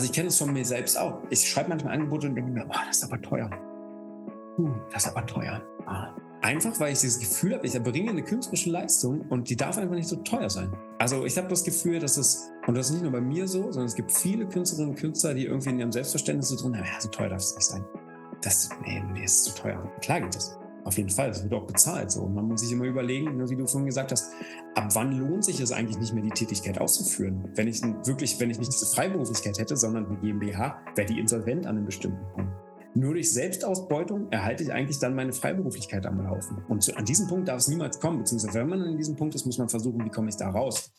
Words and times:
Also 0.00 0.08
ich 0.08 0.14
kenne 0.14 0.28
es 0.28 0.38
von 0.38 0.50
mir 0.50 0.64
selbst 0.64 0.96
auch. 0.96 1.18
Ich 1.28 1.46
schreibe 1.46 1.68
manchmal 1.68 1.92
Angebote 1.92 2.26
und 2.26 2.34
denke 2.34 2.50
mir, 2.50 2.64
oh, 2.66 2.72
das 2.86 2.96
ist 2.96 3.04
aber 3.04 3.20
teuer. 3.20 3.50
Uh, 4.56 4.70
das 4.90 5.04
ist 5.04 5.14
aber 5.14 5.26
teuer. 5.26 5.60
Ah. 5.84 6.14
Einfach, 6.40 6.80
weil 6.80 6.94
ich 6.94 7.00
dieses 7.00 7.18
Gefühl 7.18 7.52
habe, 7.52 7.66
ich 7.66 7.74
erbringe 7.74 8.08
eine 8.08 8.22
künstlerische 8.22 8.70
Leistung 8.70 9.20
und 9.28 9.50
die 9.50 9.56
darf 9.56 9.76
einfach 9.76 9.94
nicht 9.94 10.08
so 10.08 10.16
teuer 10.16 10.48
sein. 10.48 10.72
Also 10.98 11.26
ich 11.26 11.36
habe 11.36 11.48
das 11.48 11.64
Gefühl, 11.64 11.98
dass 11.98 12.16
es, 12.16 12.48
und 12.66 12.78
das 12.78 12.86
ist 12.86 12.92
nicht 12.92 13.02
nur 13.02 13.12
bei 13.12 13.20
mir 13.20 13.46
so, 13.46 13.64
sondern 13.64 13.84
es 13.84 13.94
gibt 13.94 14.10
viele 14.10 14.46
Künstlerinnen 14.48 14.94
und 14.94 14.98
Künstler, 14.98 15.34
die 15.34 15.44
irgendwie 15.44 15.68
in 15.68 15.80
ihrem 15.80 15.92
Selbstverständnis 15.92 16.48
so 16.48 16.56
drin 16.56 16.78
haben, 16.78 16.86
ja, 16.86 16.98
so 16.98 17.10
teuer 17.10 17.28
darf 17.28 17.42
es 17.42 17.54
nicht 17.54 17.66
sein. 17.66 17.84
Das, 18.40 18.70
nee, 18.86 19.04
nee, 19.12 19.24
ist 19.24 19.44
zu 19.44 19.54
teuer. 19.54 19.86
Klar 20.00 20.22
geht 20.22 20.34
das. 20.34 20.58
Auf 20.84 20.96
jeden 20.96 21.10
Fall, 21.10 21.28
das 21.28 21.42
wird 21.42 21.52
auch 21.52 21.66
bezahlt. 21.66 22.10
So. 22.10 22.22
Und 22.22 22.34
man 22.34 22.46
muss 22.46 22.60
sich 22.60 22.72
immer 22.72 22.84
überlegen, 22.84 23.38
wie 23.48 23.56
du 23.56 23.66
vorhin 23.66 23.86
gesagt 23.86 24.12
hast, 24.12 24.32
ab 24.74 24.88
wann 24.94 25.12
lohnt 25.12 25.44
sich 25.44 25.60
es 25.60 25.72
eigentlich 25.72 25.98
nicht 25.98 26.14
mehr, 26.14 26.22
die 26.22 26.30
Tätigkeit 26.30 26.80
auszuführen? 26.80 27.48
Wenn 27.54 27.68
ich 27.68 27.82
wirklich, 27.82 28.40
wenn 28.40 28.50
ich 28.50 28.58
nicht 28.58 28.72
diese 28.72 28.86
Freiberuflichkeit 28.86 29.58
hätte, 29.58 29.76
sondern 29.76 30.06
eine 30.06 30.16
GmbH, 30.18 30.78
wäre 30.94 31.06
die 31.06 31.18
insolvent 31.18 31.66
an 31.66 31.76
einem 31.76 31.86
bestimmten 31.86 32.24
Punkt. 32.34 32.52
Nur 32.94 33.14
durch 33.14 33.32
Selbstausbeutung 33.32 34.32
erhalte 34.32 34.64
ich 34.64 34.72
eigentlich 34.72 34.98
dann 34.98 35.14
meine 35.14 35.32
Freiberuflichkeit 35.32 36.06
am 36.06 36.24
Laufen. 36.24 36.64
Und 36.68 36.82
zu, 36.82 36.96
an 36.96 37.04
diesem 37.04 37.28
Punkt 37.28 37.46
darf 37.46 37.58
es 37.58 37.68
niemals 37.68 38.00
kommen, 38.00 38.18
beziehungsweise 38.18 38.58
wenn 38.58 38.68
man 38.68 38.82
an 38.82 38.96
diesem 38.96 39.14
Punkt 39.14 39.34
ist, 39.36 39.46
muss 39.46 39.58
man 39.58 39.68
versuchen, 39.68 40.04
wie 40.04 40.10
komme 40.10 40.28
ich 40.28 40.36
da 40.36 40.50
raus. 40.50 40.90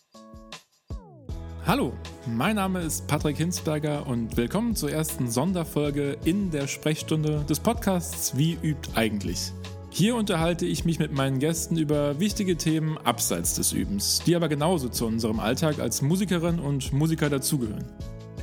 Hallo, 1.67 1.93
mein 2.25 2.55
Name 2.55 2.81
ist 2.81 3.05
Patrick 3.05 3.37
Hinsberger 3.37 4.07
und 4.07 4.35
willkommen 4.35 4.75
zur 4.75 4.91
ersten 4.91 5.29
Sonderfolge 5.29 6.17
in 6.25 6.49
der 6.49 6.65
Sprechstunde 6.65 7.45
des 7.47 7.59
Podcasts 7.59 8.35
Wie 8.35 8.57
übt 8.63 8.89
eigentlich? 8.95 9.53
Hier 9.91 10.15
unterhalte 10.15 10.65
ich 10.65 10.85
mich 10.85 10.97
mit 10.97 11.11
meinen 11.11 11.37
Gästen 11.37 11.77
über 11.77 12.19
wichtige 12.19 12.57
Themen 12.57 12.97
abseits 12.97 13.53
des 13.53 13.73
Übens, 13.73 14.23
die 14.25 14.35
aber 14.35 14.49
genauso 14.49 14.89
zu 14.89 15.05
unserem 15.05 15.39
Alltag 15.39 15.77
als 15.77 16.01
Musikerin 16.01 16.59
und 16.59 16.93
Musiker 16.93 17.29
dazugehören. 17.29 17.85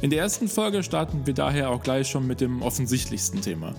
In 0.00 0.10
der 0.10 0.20
ersten 0.20 0.46
Folge 0.46 0.84
starten 0.84 1.26
wir 1.26 1.34
daher 1.34 1.70
auch 1.70 1.82
gleich 1.82 2.06
schon 2.06 2.24
mit 2.24 2.40
dem 2.40 2.62
offensichtlichsten 2.62 3.40
Thema. 3.40 3.74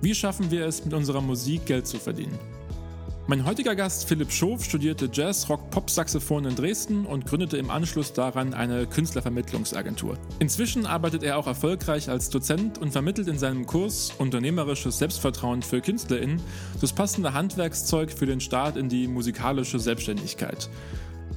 Wie 0.00 0.14
schaffen 0.14 0.50
wir 0.50 0.64
es, 0.64 0.82
mit 0.82 0.94
unserer 0.94 1.20
Musik 1.20 1.66
Geld 1.66 1.86
zu 1.86 1.98
verdienen? 1.98 2.38
Mein 3.28 3.46
heutiger 3.46 3.76
Gast 3.76 4.08
Philipp 4.08 4.32
Schof 4.32 4.64
studierte 4.64 5.08
Jazz, 5.10 5.48
Rock, 5.48 5.70
Pop, 5.70 5.88
Saxophon 5.88 6.44
in 6.44 6.56
Dresden 6.56 7.06
und 7.06 7.24
gründete 7.24 7.56
im 7.56 7.70
Anschluss 7.70 8.12
daran 8.12 8.52
eine 8.52 8.84
Künstlervermittlungsagentur. 8.84 10.18
Inzwischen 10.40 10.86
arbeitet 10.86 11.22
er 11.22 11.38
auch 11.38 11.46
erfolgreich 11.46 12.10
als 12.10 12.30
Dozent 12.30 12.78
und 12.78 12.90
vermittelt 12.90 13.28
in 13.28 13.38
seinem 13.38 13.64
Kurs 13.64 14.12
Unternehmerisches 14.18 14.98
Selbstvertrauen 14.98 15.62
für 15.62 15.80
KünstlerInnen 15.80 16.42
das 16.80 16.92
passende 16.92 17.32
Handwerkszeug 17.32 18.10
für 18.10 18.26
den 18.26 18.40
Start 18.40 18.76
in 18.76 18.88
die 18.88 19.06
musikalische 19.06 19.78
Selbstständigkeit. 19.78 20.68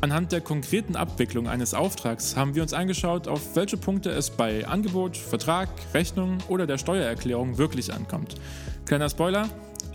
Anhand 0.01 0.31
der 0.31 0.41
konkreten 0.41 0.95
Abwicklung 0.95 1.47
eines 1.47 1.75
Auftrags 1.75 2.35
haben 2.35 2.55
wir 2.55 2.63
uns 2.63 2.73
angeschaut, 2.73 3.27
auf 3.27 3.55
welche 3.55 3.77
Punkte 3.77 4.09
es 4.09 4.31
bei 4.31 4.67
Angebot, 4.67 5.15
Vertrag, 5.17 5.69
Rechnung 5.93 6.39
oder 6.49 6.65
der 6.65 6.79
Steuererklärung 6.79 7.59
wirklich 7.59 7.93
ankommt. 7.93 8.35
Kleiner 8.85 9.09
Spoiler, 9.09 9.47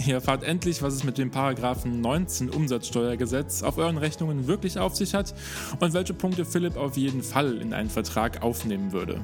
ihr 0.07 0.15
erfahrt 0.15 0.45
endlich, 0.45 0.83
was 0.83 0.95
es 0.95 1.05
mit 1.05 1.19
dem 1.19 1.31
Paragraphen 1.31 2.01
19 2.01 2.51
Umsatzsteuergesetz 2.51 3.63
auf 3.63 3.79
euren 3.79 3.99
Rechnungen 3.99 4.47
wirklich 4.47 4.79
auf 4.79 4.97
sich 4.97 5.15
hat 5.15 5.35
und 5.79 5.93
welche 5.93 6.15
Punkte 6.15 6.45
Philipp 6.45 6.77
auf 6.77 6.97
jeden 6.97 7.23
Fall 7.23 7.59
in 7.59 7.73
einen 7.75 7.91
Vertrag 7.91 8.43
aufnehmen 8.43 8.93
würde. 8.93 9.21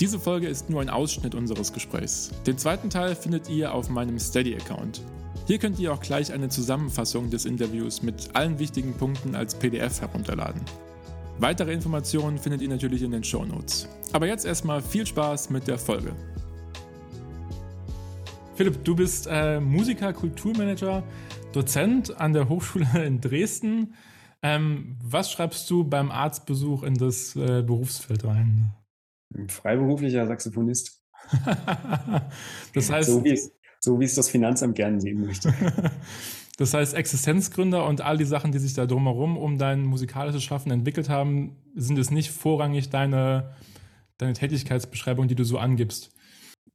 Diese 0.00 0.18
Folge 0.18 0.48
ist 0.48 0.70
nur 0.70 0.80
ein 0.80 0.90
Ausschnitt 0.90 1.34
unseres 1.34 1.72
Gesprächs. 1.72 2.30
Den 2.46 2.58
zweiten 2.58 2.90
Teil 2.90 3.14
findet 3.14 3.48
ihr 3.48 3.72
auf 3.72 3.88
meinem 3.88 4.18
Steady-Account. 4.18 5.02
Hier 5.46 5.58
könnt 5.58 5.78
ihr 5.78 5.92
auch 5.92 6.00
gleich 6.00 6.32
eine 6.32 6.48
Zusammenfassung 6.48 7.30
des 7.30 7.44
Interviews 7.44 8.02
mit 8.02 8.30
allen 8.34 8.58
wichtigen 8.58 8.94
Punkten 8.94 9.34
als 9.34 9.54
PDF 9.54 10.00
herunterladen. 10.00 10.62
Weitere 11.38 11.72
Informationen 11.72 12.38
findet 12.38 12.62
ihr 12.62 12.68
natürlich 12.68 13.02
in 13.02 13.10
den 13.10 13.24
Show 13.24 13.44
Notes. 13.44 13.88
Aber 14.12 14.26
jetzt 14.26 14.44
erstmal 14.44 14.82
viel 14.82 15.06
Spaß 15.06 15.50
mit 15.50 15.66
der 15.66 15.78
Folge. 15.78 16.14
Philipp, 18.54 18.84
du 18.84 18.94
bist 18.94 19.26
äh, 19.30 19.60
Musiker, 19.60 20.12
Kulturmanager, 20.12 21.02
Dozent 21.52 22.20
an 22.20 22.32
der 22.32 22.48
Hochschule 22.48 22.86
in 23.04 23.20
Dresden. 23.20 23.94
Ähm, 24.42 24.98
was 25.02 25.30
schreibst 25.30 25.70
du 25.70 25.84
beim 25.84 26.10
Arztbesuch 26.10 26.82
in 26.82 26.94
das 26.94 27.34
äh, 27.36 27.62
Berufsfeld 27.62 28.24
rein? 28.24 28.72
Freiberuflicher 29.48 30.26
Saxophonist. 30.26 31.00
das 32.74 32.90
heißt, 32.90 33.08
so 33.08 33.24
wie 33.24 33.32
es 33.32 33.52
so 33.80 33.98
wie 33.98 34.04
es 34.04 34.14
das 34.14 34.28
Finanzamt 34.28 34.76
gerne 34.76 35.00
sehen 35.00 35.24
möchte. 35.24 35.52
Das 36.58 36.74
heißt, 36.74 36.94
Existenzgründer 36.94 37.86
und 37.86 38.02
all 38.02 38.18
die 38.18 38.26
Sachen, 38.26 38.52
die 38.52 38.58
sich 38.58 38.74
da 38.74 38.84
drumherum 38.84 39.38
um 39.38 39.56
dein 39.56 39.84
musikalisches 39.84 40.44
Schaffen 40.44 40.70
entwickelt 40.70 41.08
haben, 41.08 41.56
sind 41.74 41.98
es 41.98 42.10
nicht 42.10 42.30
vorrangig 42.30 42.90
deine, 42.90 43.54
deine 44.18 44.34
Tätigkeitsbeschreibung, 44.34 45.26
die 45.26 45.34
du 45.34 45.44
so 45.44 45.58
angibst. 45.58 46.12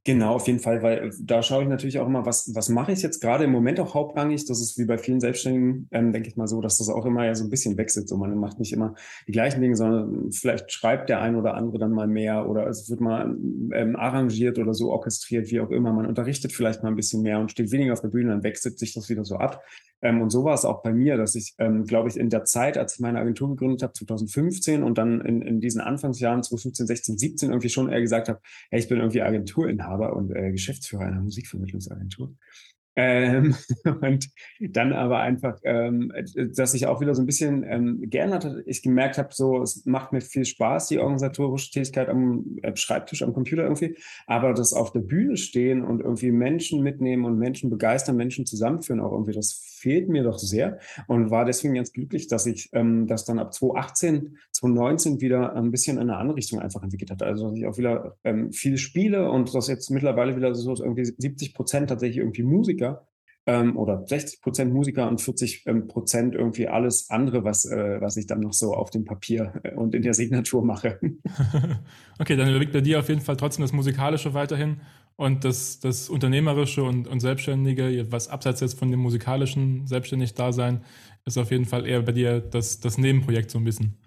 Genau, 0.08 0.36
auf 0.36 0.46
jeden 0.46 0.58
Fall, 0.58 0.82
weil 0.82 1.08
äh, 1.08 1.10
da 1.20 1.42
schaue 1.42 1.64
ich 1.64 1.68
natürlich 1.68 1.98
auch 1.98 2.06
immer, 2.06 2.24
was, 2.24 2.54
was 2.54 2.70
mache 2.70 2.92
ich 2.92 3.02
jetzt 3.02 3.20
gerade 3.20 3.44
im 3.44 3.52
Moment 3.52 3.78
auch 3.78 3.92
hauptrangig. 3.92 4.46
Das 4.46 4.58
ist 4.58 4.78
wie 4.78 4.86
bei 4.86 4.96
vielen 4.96 5.20
Selbstständigen, 5.20 5.86
ähm, 5.90 6.14
denke 6.14 6.30
ich 6.30 6.36
mal 6.38 6.48
so, 6.48 6.62
dass 6.62 6.78
das 6.78 6.88
auch 6.88 7.04
immer 7.04 7.26
ja 7.26 7.34
so 7.34 7.44
ein 7.44 7.50
bisschen 7.50 7.76
wechselt. 7.76 8.08
So, 8.08 8.16
man 8.16 8.34
macht 8.38 8.58
nicht 8.58 8.72
immer 8.72 8.94
die 9.26 9.32
gleichen 9.32 9.60
Dinge, 9.60 9.76
sondern 9.76 10.32
vielleicht 10.32 10.72
schreibt 10.72 11.10
der 11.10 11.20
ein 11.20 11.36
oder 11.36 11.52
andere 11.56 11.78
dann 11.78 11.92
mal 11.92 12.06
mehr 12.06 12.48
oder 12.48 12.66
es 12.68 12.88
wird 12.88 13.02
mal 13.02 13.36
ähm, 13.74 13.96
arrangiert 13.96 14.58
oder 14.58 14.72
so 14.72 14.90
orchestriert, 14.92 15.50
wie 15.50 15.60
auch 15.60 15.70
immer. 15.70 15.92
Man 15.92 16.06
unterrichtet 16.06 16.54
vielleicht 16.54 16.82
mal 16.82 16.88
ein 16.88 16.96
bisschen 16.96 17.20
mehr 17.20 17.38
und 17.38 17.50
steht 17.50 17.70
weniger 17.70 17.92
auf 17.92 18.00
der 18.00 18.08
Bühne, 18.08 18.30
dann 18.30 18.42
wechselt 18.42 18.78
sich 18.78 18.94
das 18.94 19.10
wieder 19.10 19.26
so 19.26 19.36
ab. 19.36 19.62
Ähm, 20.02 20.22
und 20.22 20.30
so 20.30 20.44
war 20.44 20.54
es 20.54 20.64
auch 20.64 20.82
bei 20.82 20.92
mir, 20.92 21.16
dass 21.16 21.34
ich, 21.34 21.54
ähm, 21.58 21.84
glaube 21.84 22.08
ich, 22.08 22.16
in 22.16 22.30
der 22.30 22.44
Zeit, 22.44 22.78
als 22.78 22.94
ich 22.94 23.00
meine 23.00 23.18
Agentur 23.18 23.48
gegründet 23.50 23.82
habe, 23.82 23.92
2015 23.92 24.82
und 24.82 24.98
dann 24.98 25.20
in, 25.20 25.42
in 25.42 25.60
diesen 25.60 25.80
Anfangsjahren 25.80 26.42
2015, 26.42 26.86
16, 26.86 27.18
17 27.18 27.50
irgendwie 27.50 27.68
schon 27.68 27.88
eher 27.88 28.00
gesagt 28.00 28.28
habe, 28.28 28.40
hey, 28.70 28.80
ich 28.80 28.88
bin 28.88 28.98
irgendwie 28.98 29.22
Agenturinhaber 29.22 30.14
und 30.14 30.34
äh, 30.34 30.52
Geschäftsführer 30.52 31.04
einer 31.04 31.20
Musikvermittlungsagentur. 31.20 32.34
Ähm, 33.00 33.54
und 34.00 34.28
dann 34.58 34.92
aber 34.92 35.20
einfach, 35.20 35.56
ähm, 35.62 36.12
dass 36.56 36.74
ich 36.74 36.86
auch 36.88 37.00
wieder 37.00 37.14
so 37.14 37.22
ein 37.22 37.26
bisschen 37.26 37.62
ähm, 37.62 38.10
geändert 38.10 38.44
hat. 38.44 38.56
Ich 38.66 38.82
gemerkt 38.82 39.18
habe, 39.18 39.28
so, 39.32 39.62
es 39.62 39.86
macht 39.86 40.12
mir 40.12 40.20
viel 40.20 40.44
Spaß, 40.44 40.88
die 40.88 40.98
organisatorische 40.98 41.70
Tätigkeit 41.70 42.08
am 42.08 42.58
äh, 42.62 42.74
Schreibtisch, 42.74 43.22
am 43.22 43.32
Computer 43.32 43.62
irgendwie, 43.62 43.96
aber 44.26 44.52
das 44.52 44.72
auf 44.72 44.90
der 44.90 45.00
Bühne 45.00 45.36
stehen 45.36 45.84
und 45.84 46.00
irgendwie 46.00 46.32
Menschen 46.32 46.82
mitnehmen 46.82 47.24
und 47.24 47.38
Menschen 47.38 47.70
begeistern, 47.70 48.16
Menschen 48.16 48.46
zusammenführen 48.46 49.00
auch 49.00 49.12
irgendwie, 49.12 49.32
das 49.32 49.67
fehlt 49.78 50.08
mir 50.08 50.22
doch 50.22 50.38
sehr 50.38 50.78
und 51.06 51.30
war 51.30 51.44
deswegen 51.44 51.74
ganz 51.74 51.92
glücklich, 51.92 52.28
dass 52.28 52.46
ich 52.46 52.70
ähm, 52.72 53.06
das 53.06 53.24
dann 53.24 53.38
ab 53.38 53.54
2018, 53.54 54.36
2019 54.52 55.20
wieder 55.20 55.54
ein 55.54 55.70
bisschen 55.70 55.96
in 55.96 56.04
eine 56.04 56.16
andere 56.16 56.36
Richtung 56.36 56.60
einfach 56.60 56.82
entwickelt 56.82 57.10
hatte. 57.10 57.26
Also, 57.26 57.48
dass 57.48 57.58
ich 57.58 57.66
auch 57.66 57.78
wieder 57.78 58.16
ähm, 58.24 58.52
viel 58.52 58.78
spiele 58.78 59.30
und 59.30 59.54
das 59.54 59.68
jetzt 59.68 59.90
mittlerweile 59.90 60.36
wieder 60.36 60.54
so 60.54 60.74
irgendwie 60.74 61.04
70 61.04 61.54
Prozent 61.54 61.88
tatsächlich 61.88 62.18
irgendwie 62.18 62.42
Musiker 62.42 63.06
ähm, 63.48 63.78
oder 63.78 64.04
60 64.06 64.42
Prozent 64.42 64.72
Musiker 64.72 65.08
und 65.08 65.20
40 65.20 65.64
ähm, 65.66 65.88
Prozent 65.88 66.34
irgendwie 66.34 66.68
alles 66.68 67.08
andere, 67.08 67.44
was, 67.44 67.64
äh, 67.64 67.98
was 68.00 68.16
ich 68.18 68.26
dann 68.26 68.40
noch 68.40 68.52
so 68.52 68.74
auf 68.74 68.90
dem 68.90 69.06
Papier 69.06 69.54
äh, 69.62 69.74
und 69.74 69.94
in 69.94 70.02
der 70.02 70.12
Signatur 70.12 70.62
mache. 70.62 71.00
okay, 72.18 72.36
dann 72.36 72.50
überwiegt 72.50 72.72
bei 72.72 72.82
dir 72.82 73.00
auf 73.00 73.08
jeden 73.08 73.22
Fall 73.22 73.36
trotzdem 73.36 73.62
das 73.62 73.72
Musikalische 73.72 74.34
weiterhin 74.34 74.82
und 75.18 75.44
das, 75.44 75.80
das 75.80 76.08
Unternehmerische 76.08 76.84
und, 76.84 77.08
und 77.08 77.18
Selbstständige, 77.18 78.06
was 78.12 78.28
abseits 78.28 78.60
jetzt 78.60 78.78
von 78.78 78.92
dem 78.92 79.00
musikalischen 79.00 79.84
selbstständig 79.84 80.34
Dasein, 80.34 80.84
ist 81.24 81.36
auf 81.36 81.50
jeden 81.50 81.64
Fall 81.64 81.86
eher 81.88 82.02
bei 82.02 82.12
dir 82.12 82.40
das, 82.40 82.78
das 82.78 82.98
Nebenprojekt 82.98 83.50
so 83.50 83.58
ein 83.58 83.64
bisschen. 83.64 83.98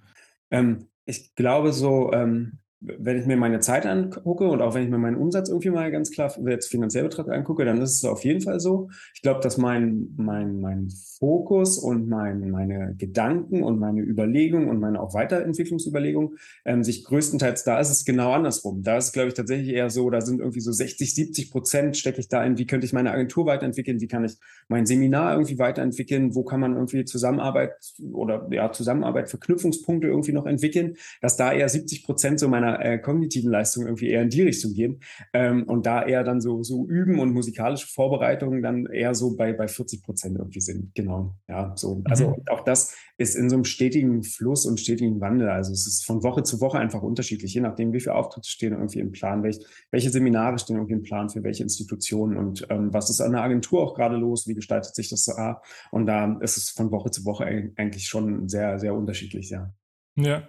Ähm, 0.51 0.87
ich 1.03 1.35
glaube 1.35 1.73
so, 1.73 2.13
ähm, 2.13 2.59
wenn 2.81 3.19
ich 3.19 3.27
mir 3.27 3.37
meine 3.37 3.59
Zeit 3.59 3.85
angucke 3.85 4.49
und 4.49 4.61
auch 4.61 4.73
wenn 4.73 4.83
ich 4.83 4.89
mir 4.89 4.97
meinen 4.97 5.17
Umsatz 5.17 5.49
irgendwie 5.49 5.69
mal 5.69 5.91
ganz 5.91 6.09
klar 6.09 6.33
jetzt 6.47 6.67
finanziell 6.67 7.03
betrachtet 7.03 7.33
angucke, 7.33 7.63
dann 7.63 7.79
ist 7.79 7.95
es 7.95 8.05
auf 8.05 8.23
jeden 8.23 8.41
Fall 8.41 8.59
so. 8.59 8.89
Ich 9.13 9.21
glaube, 9.21 9.39
dass 9.41 9.57
mein, 9.57 10.07
mein, 10.17 10.59
mein 10.59 10.89
Fokus 11.19 11.77
und 11.77 12.09
mein, 12.09 12.49
meine 12.49 12.95
Gedanken 12.97 13.61
und 13.61 13.77
meine 13.77 14.01
Überlegungen 14.01 14.67
und 14.67 14.79
meine 14.79 14.99
auch 14.99 15.13
Weiterentwicklungsüberlegungen 15.13 16.37
ähm, 16.65 16.83
sich 16.83 17.05
größtenteils, 17.05 17.63
da 17.63 17.79
ist 17.79 17.91
es 17.91 18.03
genau 18.03 18.31
andersrum. 18.31 18.81
Da 18.81 18.97
ist 18.97 19.13
glaube 19.13 19.27
ich, 19.27 19.35
tatsächlich 19.35 19.69
eher 19.69 19.91
so, 19.91 20.09
da 20.09 20.21
sind 20.21 20.39
irgendwie 20.39 20.61
so 20.61 20.71
60, 20.71 21.13
70 21.13 21.51
Prozent 21.51 21.97
stecke 21.97 22.19
ich 22.19 22.29
da 22.29 22.43
in, 22.43 22.57
wie 22.57 22.65
könnte 22.65 22.85
ich 22.85 22.93
meine 22.93 23.11
Agentur 23.11 23.45
weiterentwickeln, 23.45 24.01
wie 24.01 24.07
kann 24.07 24.25
ich 24.25 24.37
mein 24.67 24.87
Seminar 24.87 25.33
irgendwie 25.33 25.59
weiterentwickeln, 25.59 26.33
wo 26.33 26.43
kann 26.43 26.59
man 26.59 26.73
irgendwie 26.73 27.05
Zusammenarbeit 27.05 27.73
oder 28.11 28.47
ja, 28.49 28.71
Zusammenarbeit, 28.71 29.29
Verknüpfungspunkte 29.29 30.07
irgendwie 30.07 30.33
noch 30.33 30.47
entwickeln, 30.47 30.95
dass 31.21 31.37
da 31.37 31.53
eher 31.53 31.69
70 31.69 32.03
Prozent 32.03 32.39
so 32.39 32.47
meiner 32.47 32.70
äh, 32.79 32.99
kognitiven 32.99 33.51
Leistung 33.51 33.85
irgendwie 33.85 34.09
eher 34.09 34.21
in 34.21 34.29
die 34.29 34.43
Richtung 34.43 34.73
gehen. 34.73 34.99
Ähm, 35.33 35.63
und 35.63 35.85
da 35.85 36.03
eher 36.03 36.23
dann 36.23 36.41
so, 36.41 36.63
so 36.63 36.87
üben 36.87 37.19
und 37.19 37.33
musikalische 37.33 37.87
Vorbereitungen 37.87 38.61
dann 38.61 38.85
eher 38.85 39.15
so 39.15 39.35
bei, 39.35 39.53
bei 39.53 39.67
40 39.67 40.03
Prozent 40.03 40.37
irgendwie 40.37 40.61
sind. 40.61 40.93
Genau. 40.95 41.35
Ja, 41.47 41.73
so. 41.75 42.01
Also 42.05 42.29
mhm. 42.29 42.35
auch 42.49 42.63
das 42.63 42.95
ist 43.17 43.35
in 43.35 43.49
so 43.49 43.55
einem 43.55 43.65
stetigen 43.65 44.23
Fluss 44.23 44.65
und 44.65 44.79
stetigen 44.79 45.21
Wandel. 45.21 45.49
Also 45.49 45.71
es 45.71 45.87
ist 45.87 46.05
von 46.05 46.23
Woche 46.23 46.43
zu 46.43 46.59
Woche 46.59 46.79
einfach 46.79 47.01
unterschiedlich, 47.01 47.53
je 47.53 47.61
nachdem, 47.61 47.93
wie 47.93 47.99
viele 47.99 48.15
Auftritte 48.15 48.49
stehen 48.49 48.73
irgendwie 48.73 48.99
im 48.99 49.11
Plan, 49.11 49.43
welch, 49.43 49.59
welche 49.91 50.09
Seminare 50.09 50.57
stehen 50.57 50.77
irgendwie 50.77 50.93
im 50.93 51.03
Plan 51.03 51.29
für 51.29 51.43
welche 51.43 51.63
Institutionen 51.63 52.37
und 52.37 52.65
ähm, 52.69 52.93
was 52.93 53.09
ist 53.09 53.21
an 53.21 53.33
der 53.33 53.43
Agentur 53.43 53.81
auch 53.81 53.93
gerade 53.93 54.17
los, 54.17 54.47
wie 54.47 54.55
gestaltet 54.55 54.95
sich 54.95 55.09
das 55.09 55.25
da? 55.25 55.61
Und 55.91 56.07
da 56.07 56.37
ist 56.41 56.57
es 56.57 56.69
von 56.69 56.91
Woche 56.91 57.11
zu 57.11 57.25
Woche 57.25 57.45
eigentlich 57.75 58.07
schon 58.07 58.49
sehr, 58.49 58.79
sehr 58.79 58.95
unterschiedlich, 58.95 59.49
ja. 59.49 59.73
Ja, 60.15 60.43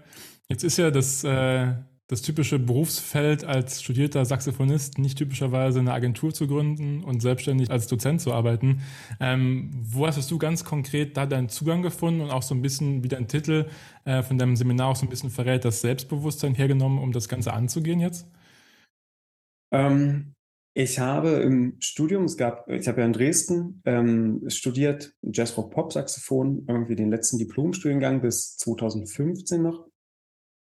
jetzt 0.49 0.65
ist 0.65 0.79
ja 0.79 0.91
das, 0.91 1.25
äh, 1.25 1.75
das 2.09 2.23
typische 2.23 2.59
Berufsfeld 2.59 3.45
als 3.45 3.83
studierter 3.83 4.25
Saxophonist, 4.25 4.99
nicht 4.99 5.17
typischerweise 5.17 5.79
eine 5.79 5.93
Agentur 5.93 6.35
zu 6.35 6.47
gründen 6.47 7.03
und 7.05 7.23
selbstständig 7.23 7.71
als 7.71 7.87
Dozent 7.87 8.21
zu 8.21 8.33
arbeiten. 8.33 8.83
Ähm, 9.21 9.71
wo 9.73 10.07
hast 10.07 10.31
du 10.31 10.39
ganz 10.39 10.65
konkret 10.65 11.17
da 11.17 11.27
deinen 11.27 11.49
Zugang 11.49 11.83
gefunden 11.83 12.21
und 12.21 12.31
auch 12.31 12.43
so 12.43 12.55
ein 12.55 12.63
bisschen, 12.63 13.03
wie 13.03 13.09
dein 13.09 13.29
Titel 13.29 13.67
äh, 14.05 14.23
von 14.23 14.39
deinem 14.39 14.57
Seminar 14.57 14.89
auch 14.89 14.97
so 14.97 15.07
ein 15.07 15.11
bisschen 15.11 15.31
verrät, 15.31 15.65
das 15.65 15.81
Selbstbewusstsein 15.81 16.55
hergenommen, 16.55 16.99
um 16.99 17.13
das 17.13 17.29
Ganze 17.29 17.53
anzugehen 17.53 18.01
jetzt? 18.01 18.27
Ähm, 19.73 20.35
ich 20.75 20.99
habe 20.99 21.31
im 21.31 21.77
Studium, 21.81 22.25
es 22.25 22.37
gab, 22.37 22.69
ich 22.69 22.89
habe 22.89 23.01
ja 23.01 23.07
in 23.07 23.13
Dresden 23.13 23.83
ähm, 23.85 24.43
studiert, 24.49 25.15
Jazzrock 25.23 25.71
Pop 25.71 25.93
Saxophon, 25.93 26.65
irgendwie 26.67 26.97
den 26.97 27.11
letzten 27.11 27.39
Diplomstudiengang 27.39 28.23
bis 28.23 28.57
2015 28.57 29.63
noch. 29.63 29.92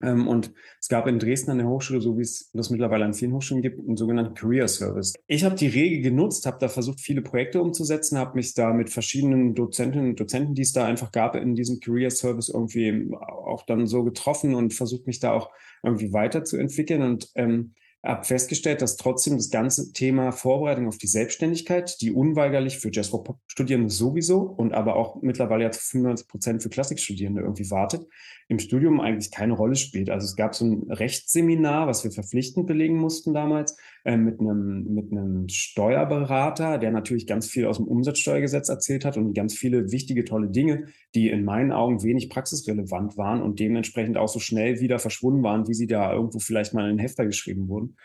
Ähm, 0.01 0.27
und 0.27 0.51
es 0.79 0.87
gab 0.87 1.07
in 1.07 1.19
Dresden 1.19 1.51
an 1.51 1.57
der 1.57 1.67
Hochschule, 1.67 2.01
so 2.01 2.17
wie 2.17 2.21
es 2.21 2.49
das 2.53 2.69
mittlerweile 2.69 3.05
an 3.05 3.13
vielen 3.13 3.33
Hochschulen 3.33 3.61
gibt, 3.61 3.79
einen 3.79 3.97
sogenannten 3.97 4.33
Career 4.33 4.67
Service. 4.67 5.13
Ich 5.27 5.43
habe 5.43 5.55
die 5.55 5.67
Regel 5.67 6.01
genutzt, 6.01 6.45
habe 6.45 6.57
da 6.59 6.69
versucht, 6.69 6.99
viele 7.01 7.21
Projekte 7.21 7.61
umzusetzen, 7.61 8.17
habe 8.17 8.35
mich 8.35 8.53
da 8.53 8.73
mit 8.73 8.89
verschiedenen 8.89 9.55
Dozentinnen 9.55 10.09
und 10.09 10.19
Dozenten, 10.19 10.55
die 10.55 10.61
es 10.61 10.71
da 10.71 10.85
einfach 10.85 11.11
gab, 11.11 11.35
in 11.35 11.55
diesem 11.55 11.79
Career 11.79 12.11
Service 12.11 12.49
irgendwie 12.49 13.09
auch 13.11 13.65
dann 13.65 13.87
so 13.87 14.03
getroffen 14.03 14.55
und 14.55 14.73
versucht, 14.73 15.07
mich 15.07 15.19
da 15.19 15.33
auch 15.33 15.49
irgendwie 15.83 16.13
weiterzuentwickeln. 16.13 17.01
Und 17.01 17.29
ähm, 17.35 17.73
habe 18.03 18.23
festgestellt, 18.23 18.81
dass 18.81 18.95
trotzdem 18.95 19.35
das 19.35 19.49
ganze 19.49 19.91
Thema 19.91 20.31
Vorbereitung 20.31 20.87
auf 20.87 20.97
die 20.97 21.07
Selbstständigkeit, 21.07 21.99
die 22.01 22.11
unweigerlich 22.11 22.79
für 22.79 22.89
Jazzrock-Studierende 22.91 23.89
sowieso 23.89 24.39
und 24.39 24.73
aber 24.73 24.95
auch 24.95 25.21
mittlerweile 25.21 25.65
ja 25.65 25.71
zu 25.71 25.81
95 25.81 26.27
Prozent 26.27 26.63
für 26.63 26.69
Klassikstudierende 26.69 27.41
irgendwie 27.41 27.69
wartet, 27.69 28.07
im 28.47 28.59
Studium 28.59 29.01
eigentlich 29.01 29.31
keine 29.31 29.53
Rolle 29.53 29.75
spielt. 29.75 30.09
Also 30.09 30.25
es 30.25 30.37
gab 30.37 30.55
so 30.55 30.65
ein 30.65 30.89
Rechtsseminar, 30.89 31.87
was 31.87 32.05
wir 32.05 32.11
verpflichtend 32.11 32.67
belegen 32.67 32.97
mussten 32.97 33.33
damals, 33.33 33.75
äh, 34.05 34.17
mit 34.17 34.39
einem, 34.39 34.93
mit 34.93 35.11
einem 35.11 35.49
Steuerberater, 35.49 36.77
der 36.77 36.91
natürlich 36.91 37.27
ganz 37.27 37.47
viel 37.47 37.65
aus 37.65 37.77
dem 37.77 37.87
Umsatzsteuergesetz 37.87 38.69
erzählt 38.69 39.05
hat 39.05 39.17
und 39.17 39.33
ganz 39.33 39.53
viele 39.53 39.91
wichtige, 39.91 40.25
tolle 40.25 40.49
Dinge, 40.49 40.85
die 41.15 41.29
in 41.29 41.43
meinen 41.43 41.71
Augen 41.71 42.03
wenig 42.03 42.29
praxisrelevant 42.29 43.17
waren 43.17 43.41
und 43.41 43.59
dementsprechend 43.59 44.17
auch 44.17 44.29
so 44.29 44.39
schnell 44.39 44.79
wieder 44.79 44.99
verschwunden 44.99 45.43
waren, 45.43 45.67
wie 45.67 45.73
sie 45.73 45.87
da 45.87 46.13
irgendwo 46.13 46.39
vielleicht 46.39 46.73
mal 46.73 46.89
in 46.89 46.97
den 46.97 46.99
Hefter 46.99 47.25
geschrieben 47.25 47.67
wurden. 47.67 47.97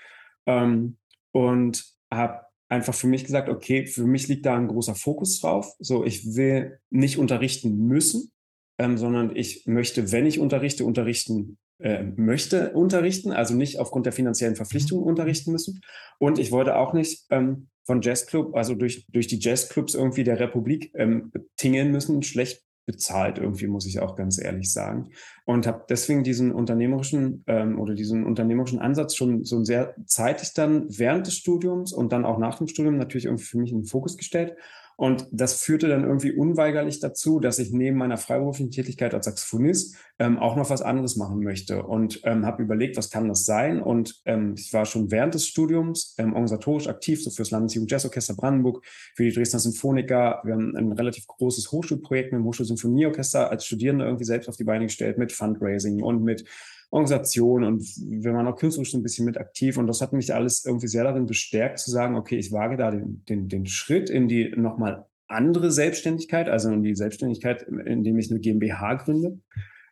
Ähm, 0.46 0.96
und 1.32 1.84
habe 2.12 2.40
einfach 2.68 2.94
für 2.94 3.06
mich 3.06 3.24
gesagt, 3.24 3.48
okay, 3.48 3.86
für 3.86 4.04
mich 4.04 4.28
liegt 4.28 4.46
da 4.46 4.56
ein 4.56 4.68
großer 4.68 4.94
Fokus 4.94 5.40
drauf. 5.40 5.74
So, 5.78 6.04
ich 6.04 6.34
will 6.34 6.78
nicht 6.90 7.18
unterrichten 7.18 7.86
müssen, 7.86 8.32
ähm, 8.78 8.98
sondern 8.98 9.34
ich 9.34 9.66
möchte, 9.66 10.12
wenn 10.12 10.26
ich 10.26 10.38
unterrichte, 10.40 10.84
unterrichten 10.84 11.58
äh, 11.78 12.02
möchte 12.02 12.72
unterrichten, 12.72 13.32
also 13.32 13.54
nicht 13.54 13.78
aufgrund 13.78 14.06
der 14.06 14.12
finanziellen 14.12 14.56
Verpflichtungen 14.56 15.02
mhm. 15.02 15.08
unterrichten 15.08 15.52
müssen. 15.52 15.80
Und 16.18 16.38
ich 16.38 16.52
wollte 16.52 16.76
auch 16.76 16.92
nicht 16.92 17.26
ähm, 17.30 17.68
von 17.84 18.00
Jazzclub, 18.00 18.54
also 18.54 18.74
durch, 18.74 19.06
durch 19.08 19.26
die 19.26 19.38
Jazzclubs 19.38 19.94
irgendwie 19.94 20.24
der 20.24 20.40
Republik 20.40 20.92
ähm, 20.94 21.32
tingeln 21.56 21.90
müssen, 21.90 22.22
schlecht 22.22 22.62
bezahlt 22.86 23.38
irgendwie, 23.38 23.66
muss 23.66 23.86
ich 23.86 24.00
auch 24.00 24.14
ganz 24.14 24.38
ehrlich 24.38 24.72
sagen. 24.72 25.10
Und 25.44 25.66
habe 25.66 25.84
deswegen 25.88 26.22
diesen 26.22 26.52
unternehmerischen 26.52 27.42
ähm, 27.46 27.80
oder 27.80 27.94
diesen 27.94 28.24
unternehmerischen 28.24 28.78
Ansatz 28.78 29.14
schon 29.16 29.44
so 29.44 29.64
sehr 29.64 29.94
zeitig 30.06 30.52
dann 30.54 30.86
während 30.88 31.26
des 31.26 31.36
Studiums 31.36 31.92
und 31.92 32.12
dann 32.12 32.24
auch 32.24 32.38
nach 32.38 32.58
dem 32.58 32.68
Studium 32.68 32.96
natürlich 32.98 33.24
irgendwie 33.24 33.44
für 33.44 33.58
mich 33.58 33.72
in 33.72 33.80
den 33.80 33.86
Fokus 33.86 34.16
gestellt 34.16 34.56
und 34.96 35.26
das 35.32 35.60
führte 35.60 35.88
dann 35.88 36.04
irgendwie 36.04 36.32
unweigerlich 36.32 37.00
dazu, 37.00 37.40
dass 37.40 37.58
ich 37.58 37.72
neben 37.72 37.96
meiner 37.96 38.16
freiberuflichen 38.16 38.70
Tätigkeit 38.70 39.14
als 39.14 39.26
Saxophonist 39.26 39.96
ähm, 40.18 40.38
auch 40.38 40.56
noch 40.56 40.70
was 40.70 40.82
anderes 40.82 41.16
machen 41.16 41.40
möchte 41.40 41.82
und 41.82 42.20
ähm, 42.24 42.46
habe 42.46 42.62
überlegt, 42.62 42.96
was 42.96 43.10
kann 43.10 43.28
das 43.28 43.44
sein? 43.44 43.82
Und 43.82 44.22
ähm, 44.24 44.54
ich 44.56 44.72
war 44.72 44.86
schon 44.86 45.10
während 45.10 45.34
des 45.34 45.46
Studiums 45.46 46.14
ähm, 46.18 46.32
organisatorisch 46.32 46.86
aktiv, 46.86 47.22
so 47.22 47.30
fürs 47.30 47.50
Landesjugend 47.50 47.90
Jazzorchester 47.90 48.34
Brandenburg, 48.34 48.84
für 49.14 49.24
die 49.24 49.32
Dresdner 49.32 49.60
Symphoniker. 49.60 50.40
Wir 50.44 50.54
haben 50.54 50.76
ein 50.76 50.92
relativ 50.92 51.26
großes 51.26 51.72
Hochschulprojekt 51.72 52.32
mit 52.32 52.40
dem 52.40 52.44
Hochschulsymphonieorchester 52.44 53.50
als 53.50 53.66
Studierende 53.66 54.04
irgendwie 54.04 54.24
selbst 54.24 54.48
auf 54.48 54.56
die 54.56 54.64
Beine 54.64 54.86
gestellt 54.86 55.18
mit 55.18 55.32
Fundraising 55.32 56.02
und 56.02 56.22
mit 56.22 56.44
Organisation 56.90 57.64
und 57.64 57.82
wir 57.98 58.32
waren 58.32 58.46
auch 58.46 58.56
künstlerisch 58.56 58.94
ein 58.94 59.02
bisschen 59.02 59.24
mit 59.24 59.38
aktiv 59.38 59.76
und 59.78 59.86
das 59.86 60.00
hat 60.00 60.12
mich 60.12 60.32
alles 60.34 60.64
irgendwie 60.64 60.88
sehr 60.88 61.04
darin 61.04 61.26
bestärkt 61.26 61.78
zu 61.78 61.90
sagen, 61.90 62.16
okay, 62.16 62.36
ich 62.36 62.52
wage 62.52 62.76
da 62.76 62.90
den, 62.90 63.24
den, 63.28 63.48
den 63.48 63.66
Schritt 63.66 64.10
in 64.10 64.28
die 64.28 64.52
nochmal 64.56 65.06
andere 65.26 65.70
Selbstständigkeit, 65.70 66.48
also 66.48 66.70
in 66.70 66.82
die 66.82 66.94
Selbstständigkeit, 66.94 67.62
indem 67.62 68.18
ich 68.18 68.30
eine 68.30 68.40
GmbH 68.40 68.94
gründe. 68.94 69.38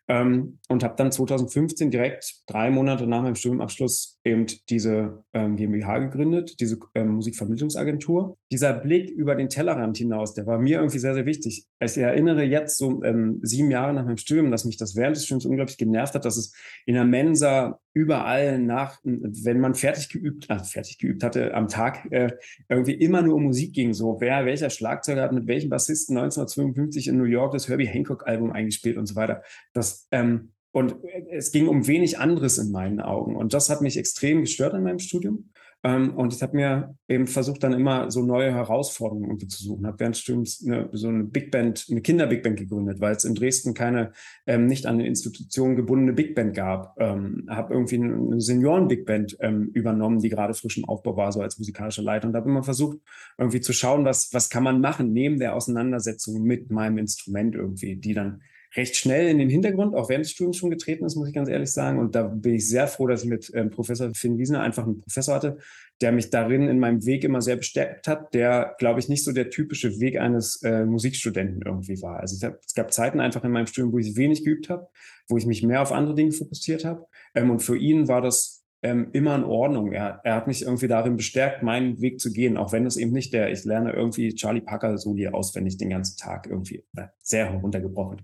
Ähm, 0.08 0.58
und 0.68 0.82
habe 0.82 0.96
dann 0.96 1.12
2015 1.12 1.90
direkt 1.90 2.42
drei 2.46 2.70
Monate 2.70 3.06
nach 3.06 3.22
meinem 3.22 3.36
Studiumabschluss 3.36 4.11
eben 4.24 4.46
diese 4.68 5.24
ähm, 5.32 5.56
GmbH 5.56 5.98
gegründet, 5.98 6.60
diese 6.60 6.78
ähm, 6.94 7.08
Musikvermittlungsagentur. 7.08 8.36
Dieser 8.52 8.72
Blick 8.72 9.10
über 9.10 9.34
den 9.34 9.48
Tellerrand 9.48 9.96
hinaus, 9.96 10.34
der 10.34 10.46
war 10.46 10.58
mir 10.58 10.78
irgendwie 10.78 10.98
sehr, 10.98 11.14
sehr 11.14 11.26
wichtig. 11.26 11.66
Ich 11.80 11.98
erinnere 11.98 12.44
jetzt 12.44 12.78
so 12.78 13.02
ähm, 13.02 13.40
sieben 13.42 13.70
Jahre 13.70 13.92
nach 13.92 14.04
meinem 14.04 14.18
Studium, 14.18 14.50
dass 14.50 14.64
mich 14.64 14.76
das 14.76 14.94
während 14.94 15.16
des 15.16 15.24
Studiums 15.24 15.46
unglaublich 15.46 15.76
genervt 15.76 16.14
hat, 16.14 16.24
dass 16.24 16.36
es 16.36 16.54
in 16.86 16.94
der 16.94 17.04
Mensa 17.04 17.80
überall 17.94 18.58
nach, 18.58 19.00
wenn 19.02 19.60
man 19.60 19.74
fertig 19.74 20.08
geübt, 20.08 20.48
also 20.50 20.64
fertig 20.64 20.98
geübt 20.98 21.24
hatte 21.24 21.52
am 21.54 21.68
Tag, 21.68 22.10
äh, 22.12 22.30
irgendwie 22.68 22.94
immer 22.94 23.22
nur 23.22 23.34
um 23.34 23.44
Musik 23.44 23.74
ging. 23.74 23.92
So, 23.92 24.18
wer, 24.20 24.46
welcher 24.46 24.70
Schlagzeuger 24.70 25.22
hat 25.22 25.32
mit 25.32 25.48
welchem 25.48 25.68
Bassisten 25.68 26.16
1952 26.16 27.08
in 27.08 27.18
New 27.18 27.24
York 27.24 27.52
das 27.52 27.68
Herbie 27.68 27.86
Hancock 27.86 28.26
Album 28.26 28.52
eingespielt 28.52 28.96
und 28.96 29.06
so 29.06 29.16
weiter. 29.16 29.42
Das, 29.72 30.06
ähm, 30.12 30.52
und 30.72 30.96
es 31.30 31.52
ging 31.52 31.68
um 31.68 31.86
wenig 31.86 32.18
anderes 32.18 32.58
in 32.58 32.72
meinen 32.72 33.00
Augen. 33.00 33.36
Und 33.36 33.52
das 33.54 33.68
hat 33.68 33.82
mich 33.82 33.98
extrem 33.98 34.40
gestört 34.40 34.74
in 34.74 34.82
meinem 34.82 34.98
Studium. 34.98 35.50
Ähm, 35.84 36.16
und 36.16 36.32
ich 36.32 36.42
habe 36.42 36.56
mir 36.56 36.96
eben 37.08 37.26
versucht, 37.26 37.62
dann 37.64 37.72
immer 37.72 38.10
so 38.10 38.24
neue 38.24 38.52
Herausforderungen 38.54 39.24
irgendwie 39.24 39.48
zu 39.48 39.62
suchen. 39.62 39.86
Habe 39.86 39.98
während 39.98 40.16
Studiums 40.16 40.64
eine, 40.64 40.88
so 40.92 41.08
eine 41.08 41.24
Big 41.24 41.50
Band, 41.50 41.86
eine 41.90 42.00
Kinder-Big 42.00 42.42
Band 42.42 42.58
gegründet, 42.58 43.00
weil 43.00 43.14
es 43.16 43.24
in 43.24 43.34
Dresden 43.34 43.74
keine 43.74 44.12
ähm, 44.46 44.66
nicht 44.66 44.86
an 44.86 44.94
eine 44.94 45.06
Institution 45.06 45.74
gebundene 45.74 46.12
Big 46.12 46.34
Band 46.36 46.54
gab. 46.54 46.94
Ähm, 47.00 47.46
habe 47.50 47.74
irgendwie 47.74 47.96
eine 47.96 48.40
Senioren-Big 48.40 49.04
Band 49.04 49.36
ähm, 49.40 49.70
übernommen, 49.74 50.20
die 50.20 50.28
gerade 50.28 50.54
frisch 50.54 50.78
im 50.78 50.84
Aufbau 50.84 51.16
war, 51.16 51.32
so 51.32 51.40
als 51.40 51.58
musikalischer 51.58 52.02
Leiter. 52.02 52.28
Und 52.28 52.36
habe 52.36 52.48
immer 52.48 52.62
versucht, 52.62 52.98
irgendwie 53.36 53.60
zu 53.60 53.72
schauen, 53.72 54.04
was, 54.04 54.32
was 54.32 54.50
kann 54.50 54.62
man 54.62 54.80
machen 54.80 55.12
neben 55.12 55.38
der 55.38 55.56
Auseinandersetzung 55.56 56.42
mit 56.42 56.70
meinem 56.70 56.98
Instrument 56.98 57.56
irgendwie, 57.56 57.96
die 57.96 58.14
dann 58.14 58.40
recht 58.76 58.96
schnell 58.96 59.28
in 59.28 59.38
den 59.38 59.48
Hintergrund, 59.48 59.94
auch 59.94 60.08
während 60.08 60.24
des 60.24 60.32
Studiums 60.32 60.56
schon 60.56 60.70
getreten 60.70 61.04
ist, 61.04 61.16
muss 61.16 61.28
ich 61.28 61.34
ganz 61.34 61.48
ehrlich 61.48 61.70
sagen. 61.70 61.98
Und 61.98 62.14
da 62.14 62.22
bin 62.22 62.54
ich 62.54 62.68
sehr 62.68 62.86
froh, 62.86 63.06
dass 63.06 63.22
ich 63.22 63.28
mit 63.28 63.50
ähm, 63.54 63.70
Professor 63.70 64.12
Finn 64.14 64.38
Wiesner 64.38 64.62
einfach 64.62 64.84
einen 64.84 65.00
Professor 65.00 65.34
hatte, 65.34 65.58
der 66.00 66.12
mich 66.12 66.30
darin 66.30 66.68
in 66.68 66.78
meinem 66.78 67.04
Weg 67.04 67.24
immer 67.24 67.40
sehr 67.40 67.56
bestärkt 67.56 68.08
hat, 68.08 68.32
der, 68.34 68.74
glaube 68.78 69.00
ich, 69.00 69.08
nicht 69.08 69.24
so 69.24 69.32
der 69.32 69.50
typische 69.50 70.00
Weg 70.00 70.18
eines 70.18 70.62
äh, 70.62 70.84
Musikstudenten 70.84 71.62
irgendwie 71.64 72.00
war. 72.02 72.20
Also 72.20 72.44
hab, 72.46 72.60
es 72.64 72.74
gab 72.74 72.92
Zeiten 72.92 73.20
einfach 73.20 73.44
in 73.44 73.52
meinem 73.52 73.66
Studium, 73.66 73.92
wo 73.92 73.98
ich 73.98 74.16
wenig 74.16 74.44
geübt 74.44 74.70
habe, 74.70 74.88
wo 75.28 75.36
ich 75.36 75.46
mich 75.46 75.62
mehr 75.62 75.82
auf 75.82 75.92
andere 75.92 76.14
Dinge 76.14 76.32
fokussiert 76.32 76.84
habe. 76.84 77.06
Ähm, 77.34 77.50
und 77.50 77.60
für 77.60 77.76
ihn 77.76 78.08
war 78.08 78.22
das 78.22 78.64
ähm, 78.82 79.08
immer 79.12 79.36
in 79.36 79.44
Ordnung. 79.44 79.92
Er, 79.92 80.20
er 80.24 80.34
hat 80.34 80.46
mich 80.46 80.62
irgendwie 80.62 80.88
darin 80.88 81.16
bestärkt, 81.16 81.62
meinen 81.62 82.00
Weg 82.00 82.20
zu 82.20 82.32
gehen, 82.32 82.56
auch 82.56 82.72
wenn 82.72 82.86
es 82.86 82.96
eben 82.96 83.12
nicht 83.12 83.32
der, 83.32 83.52
ich 83.52 83.64
lerne 83.64 83.92
irgendwie 83.92 84.34
Charlie 84.34 84.60
Parker 84.60 84.98
Soli 84.98 85.28
auswendig 85.28 85.76
den 85.76 85.90
ganzen 85.90 86.16
Tag 86.16 86.48
irgendwie 86.48 86.84
äh, 86.96 87.06
sehr 87.22 87.52
heruntergebrochen. 87.52 88.22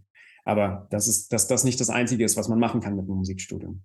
Aber 0.49 0.87
das 0.89 1.09
ist, 1.09 1.31
dass 1.35 1.47
das 1.47 1.63
nicht 1.65 1.79
das 1.79 1.91
Einzige 1.91 2.25
ist, 2.25 2.39
was 2.39 2.49
man 2.49 2.59
machen 2.59 2.81
kann 2.81 2.97
mit 2.97 3.05
einem 3.05 3.19
Musikstudium. 3.19 3.83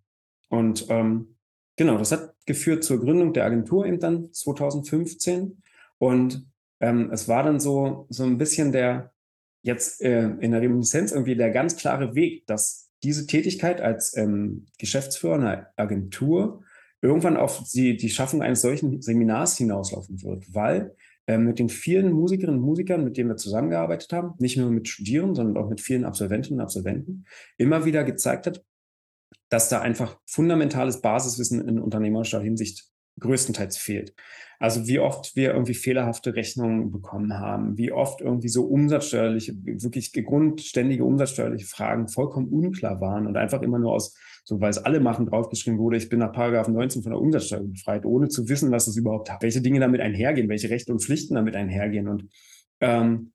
Und 0.48 0.86
ähm, 0.88 1.36
genau, 1.76 1.98
das 1.98 2.14
hat 2.14 2.36
geführt 2.46 2.86
zur 2.86 3.02
Gründung 3.02 3.34
der 3.34 3.44
Agentur 3.44 3.86
eben 3.86 4.00
dann 4.00 4.32
2015. 4.32 5.62
Und 5.98 6.48
ähm, 6.80 7.10
es 7.12 7.28
war 7.28 7.44
dann 7.44 7.60
so, 7.60 8.08
so 8.10 8.24
ein 8.24 8.38
bisschen 8.38 8.72
der, 8.72 9.12
jetzt 9.62 10.02
äh, 10.02 10.30
in 10.40 10.52
der 10.52 10.62
Reminiszenz 10.62 11.12
irgendwie 11.12 11.36
der 11.36 11.50
ganz 11.50 11.76
klare 11.76 12.16
Weg, 12.16 12.48
dass 12.48 12.90
diese 13.04 13.28
Tätigkeit 13.28 13.82
als 13.82 14.16
ähm, 14.16 14.68
Geschäftsführer 14.80 15.36
einer 15.36 15.68
Agentur 15.76 16.64
irgendwann 17.02 17.36
auf 17.36 17.62
die, 17.74 17.98
die 17.98 18.10
Schaffung 18.10 18.42
eines 18.42 18.62
solchen 18.62 19.02
Seminars 19.02 19.58
hinauslaufen 19.58 20.24
wird, 20.24 20.46
weil 20.54 20.96
mit 21.28 21.60
den 21.60 21.70
vielen 21.70 22.12
Musikerinnen 22.12 22.60
und 22.60 22.66
Musikern, 22.66 23.04
mit 23.04 23.16
denen 23.16 23.30
wir 23.30 23.38
zusammengearbeitet 23.38 24.12
haben, 24.12 24.34
nicht 24.40 24.58
nur 24.58 24.70
mit 24.72 24.90
Studierenden, 24.90 25.36
sondern 25.36 25.64
auch 25.64 25.70
mit 25.70 25.80
vielen 25.80 26.04
Absolventinnen 26.04 26.60
und 26.60 26.64
Absolventen, 26.64 27.26
immer 27.58 27.86
wieder 27.86 28.04
gezeigt 28.04 28.46
hat, 28.46 28.64
dass 29.50 29.70
da 29.70 29.82
einfach 29.82 30.20
fundamentales 30.26 31.02
Basiswissen 31.02 31.68
in 31.68 31.80
unternehmerischer 31.80 32.42
Hinsicht 32.42 32.90
größtenteils 33.20 33.78
fehlt. 33.78 34.14
Also 34.60 34.88
wie 34.88 35.00
oft 35.00 35.36
wir 35.36 35.54
irgendwie 35.54 35.74
fehlerhafte 35.74 36.36
Rechnungen 36.36 36.92
bekommen 36.92 37.34
haben, 37.34 37.78
wie 37.78 37.92
oft 37.92 38.22
irgendwie 38.22 38.50
so 38.50 38.64
umsatzsteuerliche, 38.66 39.54
wirklich 39.64 40.14
grundständige 40.14 41.06
umsatzsteuerliche 41.06 41.68
Fragen 41.68 42.08
vollkommen 42.08 42.48
unklar 42.48 43.00
waren 43.02 43.28
und 43.28 43.38
einfach 43.38 43.62
immer 43.62 43.78
nur 43.78 43.94
aus 43.94 44.18
so 44.44 44.60
weil 44.60 44.70
es 44.70 44.78
alle 44.78 45.00
machen, 45.00 45.26
draufgeschrieben 45.26 45.80
wurde, 45.80 45.98
ich 45.98 46.10
bin 46.10 46.20
nach 46.20 46.34
Paragraph 46.34 46.68
19 46.68 47.04
von 47.04 47.12
der 47.12 47.22
Umsatzsteuer 47.22 47.64
befreit, 47.64 48.06
ohne 48.06 48.28
zu 48.28 48.50
wissen, 48.50 48.72
was 48.72 48.88
es 48.88 48.98
überhaupt 48.98 49.32
hat, 49.32 49.42
welche 49.42 49.62
Dinge 49.62 49.80
damit 49.80 50.02
einhergehen, 50.02 50.50
welche 50.50 50.70
Rechte 50.70 50.92
und 50.92 51.02
Pflichten 51.02 51.36
damit 51.36 51.56
einhergehen. 51.56 52.08
Und, 52.08 52.26
ähm, 52.82 53.32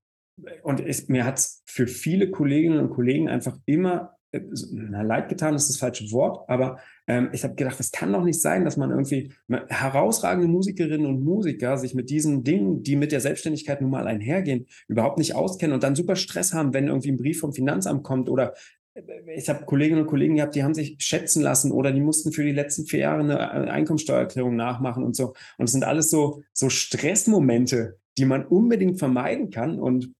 und 0.62 0.80
es, 0.80 1.08
mir 1.08 1.24
hat 1.24 1.38
es 1.38 1.62
für 1.66 1.86
viele 1.86 2.30
Kolleginnen 2.30 2.78
und 2.78 2.90
Kollegen 2.90 3.28
einfach 3.28 3.56
immer 3.64 4.18
äh, 4.30 4.40
na, 4.72 5.00
leid 5.02 5.30
getan 5.30 5.54
ist 5.54 5.70
das 5.70 5.78
falsche 5.78 6.10
Wort, 6.12 6.48
aber 6.50 6.78
ähm, 7.06 7.30
ich 7.32 7.44
habe 7.44 7.54
gedacht, 7.54 7.80
es 7.80 7.90
kann 7.90 8.12
doch 8.12 8.24
nicht 8.24 8.42
sein, 8.42 8.64
dass 8.64 8.76
man 8.76 8.90
irgendwie 8.90 9.32
herausragende 9.68 10.48
Musikerinnen 10.48 11.06
und 11.06 11.24
Musiker 11.24 11.78
sich 11.78 11.94
mit 11.94 12.10
diesen 12.10 12.44
Dingen, 12.44 12.82
die 12.82 12.96
mit 12.96 13.10
der 13.10 13.20
Selbstständigkeit 13.20 13.80
nun 13.80 13.90
mal 13.90 14.06
einhergehen, 14.06 14.66
überhaupt 14.86 15.16
nicht 15.16 15.34
auskennen 15.34 15.72
und 15.72 15.82
dann 15.82 15.96
super 15.96 16.14
Stress 16.14 16.52
haben, 16.52 16.74
wenn 16.74 16.88
irgendwie 16.88 17.10
ein 17.10 17.16
Brief 17.16 17.40
vom 17.40 17.54
Finanzamt 17.54 18.02
kommt 18.02 18.28
oder 18.28 18.52
ich 19.34 19.48
habe 19.48 19.64
Kolleginnen 19.64 20.02
und 20.02 20.06
Kollegen 20.06 20.36
gehabt, 20.36 20.54
die 20.54 20.64
haben 20.64 20.74
sich 20.74 20.96
schätzen 20.98 21.42
lassen 21.42 21.72
oder 21.72 21.92
die 21.92 22.00
mussten 22.00 22.32
für 22.32 22.44
die 22.44 22.52
letzten 22.52 22.86
vier 22.86 23.00
Jahre 23.00 23.20
eine 23.20 23.38
äh, 23.38 23.70
Einkommensteuererklärung 23.70 24.56
nachmachen 24.56 25.04
und 25.04 25.14
so. 25.14 25.34
Und 25.56 25.66
es 25.66 25.72
sind 25.72 25.84
alles 25.84 26.10
so, 26.10 26.42
so 26.52 26.68
Stressmomente, 26.68 27.98
die 28.16 28.24
man 28.24 28.44
unbedingt 28.46 28.98
vermeiden 28.98 29.50
kann 29.50 29.78
und 29.78 30.12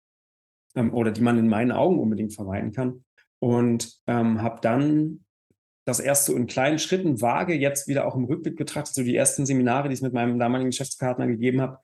ähm, 0.74 0.94
oder 0.94 1.10
die 1.10 1.20
man 1.22 1.38
in 1.38 1.48
meinen 1.48 1.72
Augen 1.72 1.98
unbedingt 1.98 2.34
vermeiden 2.34 2.72
kann 2.72 3.04
und 3.40 4.00
ähm, 4.06 4.42
habe 4.42 4.60
dann 4.62 5.24
das 5.84 6.00
erst 6.00 6.26
so 6.26 6.36
in 6.36 6.46
kleinen 6.46 6.78
Schritten 6.78 7.22
vage, 7.22 7.54
jetzt 7.54 7.88
wieder 7.88 8.06
auch 8.06 8.14
im 8.14 8.24
Rückblick 8.24 8.56
betrachtet, 8.56 8.94
so 8.94 9.02
die 9.02 9.16
ersten 9.16 9.46
Seminare, 9.46 9.88
die 9.88 9.94
ich 9.94 10.02
mit 10.02 10.12
meinem 10.12 10.38
damaligen 10.38 10.70
Geschäftspartner 10.70 11.26
gegeben 11.26 11.62
habe, 11.62 11.78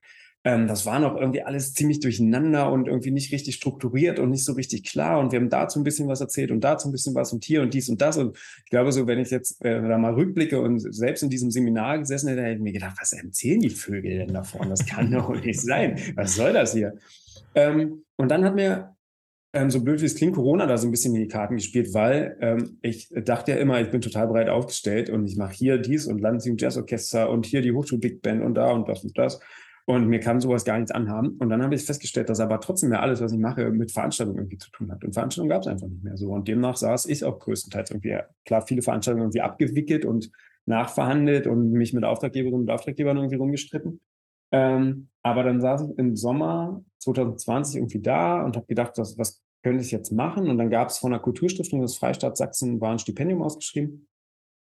ähm, 0.46 0.66
das 0.66 0.84
war 0.84 1.00
noch 1.00 1.16
irgendwie 1.16 1.42
alles 1.42 1.72
ziemlich 1.72 2.00
durcheinander 2.00 2.70
und 2.70 2.86
irgendwie 2.86 3.10
nicht 3.10 3.32
richtig 3.32 3.54
strukturiert 3.54 4.18
und 4.18 4.28
nicht 4.28 4.44
so 4.44 4.52
richtig 4.52 4.84
klar. 4.84 5.18
Und 5.18 5.32
wir 5.32 5.40
haben 5.40 5.48
dazu 5.48 5.80
ein 5.80 5.84
bisschen 5.84 6.06
was 6.06 6.20
erzählt 6.20 6.50
und 6.50 6.62
dazu 6.62 6.88
ein 6.88 6.92
bisschen 6.92 7.14
was 7.14 7.32
und 7.32 7.42
hier 7.44 7.62
und 7.62 7.72
dies 7.72 7.88
und 7.88 8.02
das. 8.02 8.18
Und 8.18 8.36
ich 8.64 8.70
glaube, 8.70 8.92
so, 8.92 9.06
wenn 9.06 9.18
ich 9.18 9.30
jetzt 9.30 9.64
äh, 9.64 9.80
da 9.80 9.96
mal 9.96 10.12
rückblicke 10.12 10.60
und 10.60 10.80
selbst 10.94 11.22
in 11.22 11.30
diesem 11.30 11.50
Seminar 11.50 11.98
gesessen 11.98 12.28
hätte, 12.28 12.42
hätte 12.42 12.56
ich 12.56 12.62
mir 12.62 12.72
gedacht, 12.72 12.96
was 13.00 13.14
erzählen 13.14 13.60
die 13.60 13.70
Vögel 13.70 14.18
denn 14.18 14.34
davon? 14.34 14.68
Das 14.68 14.84
kann 14.84 15.10
doch 15.12 15.30
nicht 15.30 15.60
sein. 15.60 15.98
Was 16.14 16.34
soll 16.34 16.52
das 16.52 16.74
hier? 16.74 16.94
Ähm, 17.54 18.04
und 18.16 18.30
dann 18.30 18.44
hat 18.44 18.54
mir 18.54 18.94
ähm, 19.54 19.70
so 19.70 19.82
blöd 19.82 20.02
wie 20.02 20.06
es 20.06 20.14
klingt, 20.14 20.34
Corona 20.34 20.66
da 20.66 20.76
so 20.76 20.86
ein 20.86 20.90
bisschen 20.90 21.14
in 21.14 21.22
die 21.22 21.28
Karten 21.28 21.56
gespielt, 21.56 21.94
weil 21.94 22.36
ähm, 22.40 22.78
ich 22.82 23.08
dachte 23.24 23.52
ja 23.52 23.58
immer, 23.58 23.80
ich 23.80 23.90
bin 23.90 24.02
total 24.02 24.26
breit 24.26 24.50
aufgestellt 24.50 25.08
und 25.08 25.26
ich 25.26 25.36
mache 25.36 25.54
hier 25.54 25.78
dies 25.78 26.06
und 26.06 26.20
Landesjugend 26.20 26.60
Jazzorchester 26.60 27.30
und 27.30 27.46
hier 27.46 27.62
die 27.62 27.72
Hochschul 27.72 27.98
Big 27.98 28.20
Band 28.20 28.42
und 28.42 28.56
da 28.56 28.72
und 28.72 28.88
das 28.88 29.04
und 29.04 29.16
das. 29.16 29.40
Und 29.86 30.08
mir 30.08 30.20
kann 30.20 30.40
sowas 30.40 30.64
gar 30.64 30.78
nichts 30.78 30.92
anhaben. 30.92 31.36
Und 31.38 31.50
dann 31.50 31.62
habe 31.62 31.74
ich 31.74 31.84
festgestellt, 31.84 32.30
dass 32.30 32.40
aber 32.40 32.58
trotzdem 32.60 32.90
ja 32.90 33.00
alles, 33.00 33.20
was 33.20 33.32
ich 33.32 33.38
mache, 33.38 33.70
mit 33.70 33.92
Veranstaltungen 33.92 34.38
irgendwie 34.38 34.56
zu 34.56 34.70
tun 34.70 34.90
hat. 34.90 35.04
Und 35.04 35.12
Veranstaltungen 35.12 35.50
gab 35.50 35.60
es 35.60 35.68
einfach 35.68 35.86
nicht 35.86 36.02
mehr 36.02 36.16
so. 36.16 36.32
Und 36.32 36.48
demnach 36.48 36.76
saß 36.76 37.04
ich 37.06 37.22
auch 37.22 37.38
größtenteils 37.38 37.90
irgendwie, 37.90 38.18
klar, 38.46 38.66
viele 38.66 38.80
Veranstaltungen 38.80 39.24
irgendwie 39.24 39.42
abgewickelt 39.42 40.06
und 40.06 40.30
nachverhandelt 40.64 41.46
und 41.46 41.72
mich 41.72 41.92
mit 41.92 42.04
Auftraggeberinnen 42.04 42.62
und 42.62 42.70
Auftraggebern 42.70 43.18
irgendwie 43.18 43.36
rumgestritten. 43.36 44.00
Ähm, 44.52 45.08
aber 45.22 45.42
dann 45.42 45.60
saß 45.60 45.82
ich 45.82 45.98
im 45.98 46.16
Sommer 46.16 46.82
2020 47.00 47.76
irgendwie 47.76 48.00
da 48.00 48.42
und 48.42 48.56
habe 48.56 48.66
gedacht, 48.66 48.92
was, 48.96 49.18
was 49.18 49.42
könnte 49.62 49.82
ich 49.82 49.90
jetzt 49.90 50.12
machen? 50.12 50.48
Und 50.48 50.56
dann 50.56 50.70
gab 50.70 50.88
es 50.88 50.98
von 50.98 51.10
der 51.10 51.20
Kulturstiftung 51.20 51.82
des 51.82 51.96
Freistaats 51.96 52.38
Sachsen 52.38 52.80
war 52.80 52.92
ein 52.92 52.98
Stipendium 52.98 53.42
ausgeschrieben. 53.42 54.06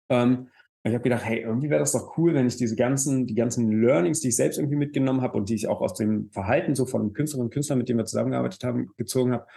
Ähm, 0.10 0.48
ich 0.84 0.94
habe 0.94 1.04
gedacht, 1.04 1.24
hey, 1.25 1.42
irgendwie 1.42 1.70
wäre 1.70 1.80
das 1.80 1.94
doch 1.94 2.18
cool, 2.18 2.34
wenn 2.34 2.46
ich 2.46 2.58
diese 2.58 2.75
ganzen, 2.75 3.25
die 3.25 3.36
ganzen 3.36 3.82
Learnings, 3.82 4.20
die 4.20 4.30
ich 4.30 4.36
selbst 4.36 4.58
irgendwie 4.58 4.75
mitgenommen 4.75 5.22
habe 5.22 5.38
und 5.38 5.50
die 5.50 5.56
ich 5.56 5.68
auch 5.68 5.82
aus 5.82 5.94
dem 5.94 6.30
Verhalten 6.32 6.75
so 6.75 6.86
von 6.86 7.13
Künstlerinnen 7.13 7.48
und 7.48 7.54
Künstlern, 7.54 7.78
mit 7.78 7.88
denen 7.88 8.00
wir 8.00 8.06
zusammengearbeitet 8.06 8.63
haben, 8.63 8.90
gezogen 8.98 9.32
habe, 9.32 9.48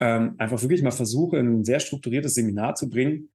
ähm, 0.00 0.36
einfach 0.38 0.62
wirklich 0.62 0.82
mal 0.82 0.90
versuche, 0.90 1.36
in 1.36 1.60
ein 1.60 1.64
sehr 1.64 1.80
strukturiertes 1.80 2.34
Seminar 2.34 2.76
zu 2.76 2.88
bringen. 2.88 3.28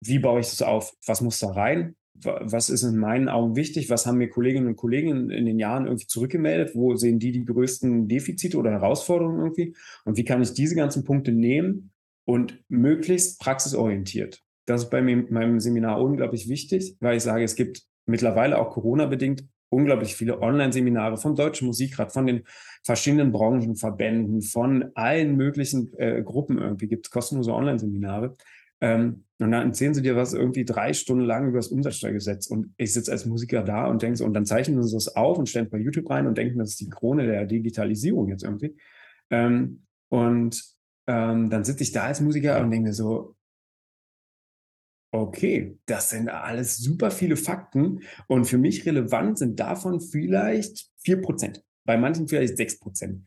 Wie 0.00 0.18
baue 0.18 0.40
ich 0.40 0.48
das 0.48 0.62
auf? 0.62 0.94
Was 1.06 1.20
muss 1.20 1.38
da 1.38 1.48
rein? 1.50 1.96
was 2.22 2.70
ist 2.70 2.82
in 2.82 2.96
meinen 2.96 3.28
Augen 3.28 3.56
wichtig? 3.56 3.90
Was 3.90 4.06
haben 4.06 4.18
mir 4.18 4.28
Kolleginnen 4.28 4.68
und 4.68 4.76
Kollegen 4.76 5.30
in 5.30 5.44
den 5.44 5.58
Jahren 5.58 5.86
irgendwie 5.86 6.06
zurückgemeldet? 6.06 6.74
Wo 6.74 6.94
sehen 6.96 7.18
die 7.18 7.32
die 7.32 7.44
größten 7.44 8.08
Defizite 8.08 8.56
oder 8.56 8.70
Herausforderungen 8.70 9.40
irgendwie? 9.40 9.74
Und 10.04 10.16
wie 10.16 10.24
kann 10.24 10.42
ich 10.42 10.54
diese 10.54 10.74
ganzen 10.74 11.04
Punkte 11.04 11.32
nehmen 11.32 11.92
und 12.24 12.62
möglichst 12.68 13.40
praxisorientiert? 13.40 14.42
Das 14.66 14.82
ist 14.82 14.90
bei 14.90 15.00
mir, 15.00 15.26
meinem 15.30 15.60
Seminar 15.60 16.00
unglaublich 16.00 16.48
wichtig, 16.48 16.96
weil 17.00 17.16
ich 17.16 17.22
sage, 17.22 17.44
es 17.44 17.54
gibt 17.54 17.82
mittlerweile 18.04 18.58
auch 18.58 18.70
Corona-bedingt 18.70 19.44
unglaublich 19.68 20.14
viele 20.14 20.40
Online-Seminare 20.40 21.16
vom 21.16 21.34
Deutschen 21.34 21.66
Musikrat, 21.66 22.12
von 22.12 22.26
den 22.26 22.44
verschiedenen 22.84 23.32
Branchenverbänden, 23.32 24.42
von 24.42 24.90
allen 24.94 25.36
möglichen 25.36 25.92
äh, 25.98 26.22
Gruppen 26.22 26.58
irgendwie 26.58 26.86
gibt 26.86 27.06
es 27.06 27.10
kostenlose 27.10 27.52
Online-Seminare. 27.52 28.34
Ähm, 28.80 29.24
und 29.38 29.50
dann 29.50 29.68
erzählen 29.68 29.94
sie 29.94 30.02
dir 30.02 30.16
was 30.16 30.32
irgendwie 30.32 30.64
drei 30.64 30.92
Stunden 30.92 31.24
lang 31.24 31.48
über 31.48 31.58
das 31.58 31.68
Umsatzsteuergesetz. 31.68 32.46
Und 32.46 32.72
ich 32.76 32.92
sitze 32.92 33.12
als 33.12 33.26
Musiker 33.26 33.62
da 33.62 33.86
und 33.86 34.02
denke 34.02 34.16
so, 34.16 34.24
und 34.24 34.34
dann 34.34 34.46
zeichnen 34.46 34.82
sie 34.82 34.94
das 34.94 35.14
auf 35.14 35.38
und 35.38 35.48
stellen 35.48 35.68
bei 35.68 35.78
YouTube 35.78 36.08
rein 36.10 36.26
und 36.26 36.38
denken, 36.38 36.58
das 36.58 36.70
ist 36.70 36.80
die 36.80 36.88
Krone 36.88 37.26
der 37.26 37.44
Digitalisierung 37.46 38.28
jetzt 38.28 38.44
irgendwie. 38.44 38.76
Ähm, 39.30 39.82
und 40.08 40.62
ähm, 41.06 41.50
dann 41.50 41.64
sitze 41.64 41.82
ich 41.82 41.92
da 41.92 42.04
als 42.04 42.20
Musiker 42.20 42.60
und 42.60 42.70
denke 42.70 42.88
mir 42.88 42.94
so, 42.94 43.35
okay, 45.20 45.78
das 45.86 46.10
sind 46.10 46.28
alles 46.28 46.76
super 46.76 47.10
viele 47.10 47.36
Fakten. 47.36 48.00
Und 48.26 48.46
für 48.46 48.58
mich 48.58 48.86
relevant 48.86 49.38
sind 49.38 49.58
davon 49.60 50.00
vielleicht 50.00 50.90
vier 50.98 51.20
Prozent, 51.20 51.62
bei 51.84 51.96
manchen 51.96 52.28
vielleicht 52.28 52.56
sechs 52.56 52.78
Prozent. 52.78 53.24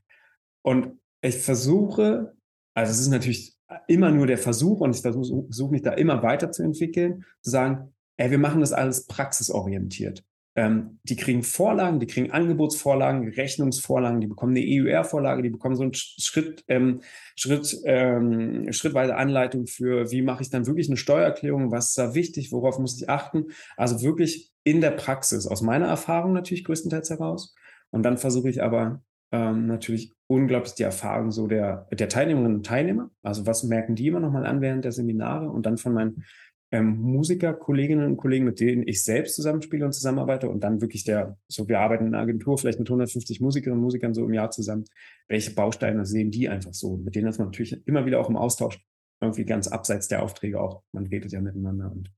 Und 0.61 0.99
ich 1.21 1.37
versuche, 1.37 2.33
also 2.73 2.91
es 2.91 2.99
ist 2.99 3.09
natürlich 3.09 3.57
immer 3.87 4.11
nur 4.11 4.27
der 4.27 4.37
Versuch, 4.37 4.81
und 4.81 4.95
ich 4.95 5.01
versuche 5.01 5.71
mich 5.71 5.81
da 5.81 5.91
immer 5.93 6.23
weiterzuentwickeln, 6.23 7.25
zu 7.41 7.51
sagen, 7.51 7.93
ey, 8.17 8.31
wir 8.31 8.39
machen 8.39 8.61
das 8.61 8.73
alles 8.73 9.05
praxisorientiert. 9.05 10.23
Ähm, 10.55 10.99
die 11.03 11.15
kriegen 11.15 11.43
Vorlagen, 11.43 11.99
die 11.99 12.07
kriegen 12.07 12.31
Angebotsvorlagen, 12.31 13.29
Rechnungsvorlagen, 13.29 14.19
die 14.19 14.27
bekommen 14.27 14.55
eine 14.55 14.65
EUR-Vorlage, 14.65 15.43
die 15.43 15.49
bekommen 15.49 15.75
so 15.75 15.83
einen 15.83 15.93
Schritt, 15.93 16.63
ähm, 16.67 17.01
Schritt, 17.35 17.79
ähm, 17.85 18.71
schrittweise 18.73 19.15
Anleitung 19.15 19.67
für, 19.67 20.11
wie 20.11 20.21
mache 20.21 20.41
ich 20.41 20.49
dann 20.49 20.65
wirklich 20.65 20.89
eine 20.89 20.97
Steuererklärung, 20.97 21.71
was 21.71 21.89
ist 21.89 21.97
da 21.97 22.15
wichtig, 22.15 22.51
worauf 22.51 22.79
muss 22.79 22.99
ich 22.99 23.09
achten. 23.09 23.47
Also 23.77 24.01
wirklich 24.01 24.51
in 24.63 24.81
der 24.81 24.91
Praxis, 24.91 25.47
aus 25.47 25.61
meiner 25.61 25.87
Erfahrung 25.87 26.33
natürlich 26.33 26.63
größtenteils 26.63 27.09
heraus. 27.09 27.55
Und 27.91 28.03
dann 28.03 28.17
versuche 28.17 28.49
ich 28.49 28.61
aber 28.61 29.01
ähm, 29.31 29.67
natürlich 29.67 30.13
unglaublich 30.27 30.73
die 30.73 30.83
Erfahrung 30.83 31.31
so 31.31 31.47
der, 31.47 31.87
der 31.91 32.09
Teilnehmerinnen 32.09 32.57
und 32.57 32.65
Teilnehmer. 32.65 33.11
Also 33.21 33.45
was 33.45 33.63
merken 33.63 33.95
die 33.95 34.07
immer 34.07 34.19
nochmal 34.19 34.45
an 34.45 34.61
während 34.61 34.85
der 34.85 34.91
Seminare 34.91 35.49
und 35.49 35.65
dann 35.65 35.77
von 35.77 35.93
meinen 35.93 36.23
ähm, 36.71 36.99
Musiker, 36.99 37.53
Kolleginnen 37.53 38.05
und 38.05 38.17
Kollegen, 38.17 38.45
mit 38.45 38.59
denen 38.59 38.87
ich 38.87 39.03
selbst 39.03 39.35
zusammenspiele 39.35 39.85
und 39.85 39.93
zusammenarbeite 39.93 40.49
und 40.49 40.63
dann 40.63 40.81
wirklich 40.81 41.03
der, 41.03 41.37
so 41.47 41.67
wir 41.67 41.79
arbeiten 41.79 42.07
in 42.07 42.13
einer 42.13 42.23
Agentur 42.23 42.57
vielleicht 42.57 42.79
mit 42.79 42.87
150 42.87 43.41
Musikerinnen 43.41 43.79
und 43.79 43.83
Musikern 43.83 44.13
so 44.13 44.25
im 44.25 44.33
Jahr 44.33 44.51
zusammen. 44.51 44.85
Welche 45.27 45.51
Bausteine 45.51 46.05
sehen 46.05 46.31
die 46.31 46.47
einfach 46.49 46.73
so? 46.73 46.97
Mit 46.97 47.15
denen 47.15 47.27
ist 47.27 47.39
man 47.39 47.47
natürlich 47.47 47.85
immer 47.87 48.05
wieder 48.05 48.19
auch 48.19 48.29
im 48.29 48.37
Austausch, 48.37 48.79
irgendwie 49.21 49.45
ganz 49.45 49.67
abseits 49.67 50.07
der 50.07 50.23
Aufträge 50.23 50.61
auch. 50.61 50.83
Man 50.91 51.07
redet 51.07 51.31
ja 51.31 51.41
miteinander 51.41 51.91
und 51.91 52.11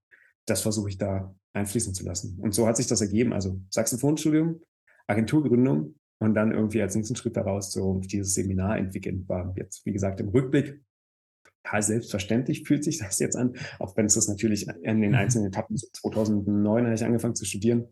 das 0.46 0.62
versuche 0.62 0.90
ich 0.90 0.98
da 0.98 1.34
einfließen 1.54 1.94
zu 1.94 2.04
lassen. 2.04 2.38
Und 2.40 2.54
so 2.54 2.68
hat 2.68 2.78
sich 2.78 2.88
das 2.88 3.02
ergeben. 3.02 3.34
Also 3.34 3.60
Saxophonstudium, 3.70 4.62
Agenturgründung, 5.08 5.96
und 6.22 6.36
dann 6.36 6.52
irgendwie 6.52 6.82
als 6.84 6.96
nächsten 6.96 7.16
Schritt 7.16 7.36
daraus 7.36 7.72
so 7.72 8.00
dieses 8.00 8.36
Seminar 8.36 8.78
entwickeln 8.78 9.28
war 9.28 9.54
jetzt, 9.58 9.84
wie 9.88 9.92
gesagt, 9.92 10.20
im 10.20 10.30
Rückblick 10.30 10.80
total 11.64 11.84
selbstverständlich 11.84 12.64
fühlt 12.64 12.84
sich 12.84 13.00
das 13.00 13.20
jetzt 13.20 13.36
an, 13.36 13.56
auch 13.80 13.96
wenn 13.98 14.06
es 14.06 14.16
das 14.16 14.28
natürlich 14.28 14.68
in 14.68 15.02
den 15.02 15.12
mhm. 15.12 15.18
einzelnen 15.18 15.48
Etappen, 15.48 15.78
2009 15.78 16.86
habe 16.86 16.96
ich 16.96 17.04
angefangen 17.04 17.36
zu 17.36 17.46
studieren, 17.46 17.88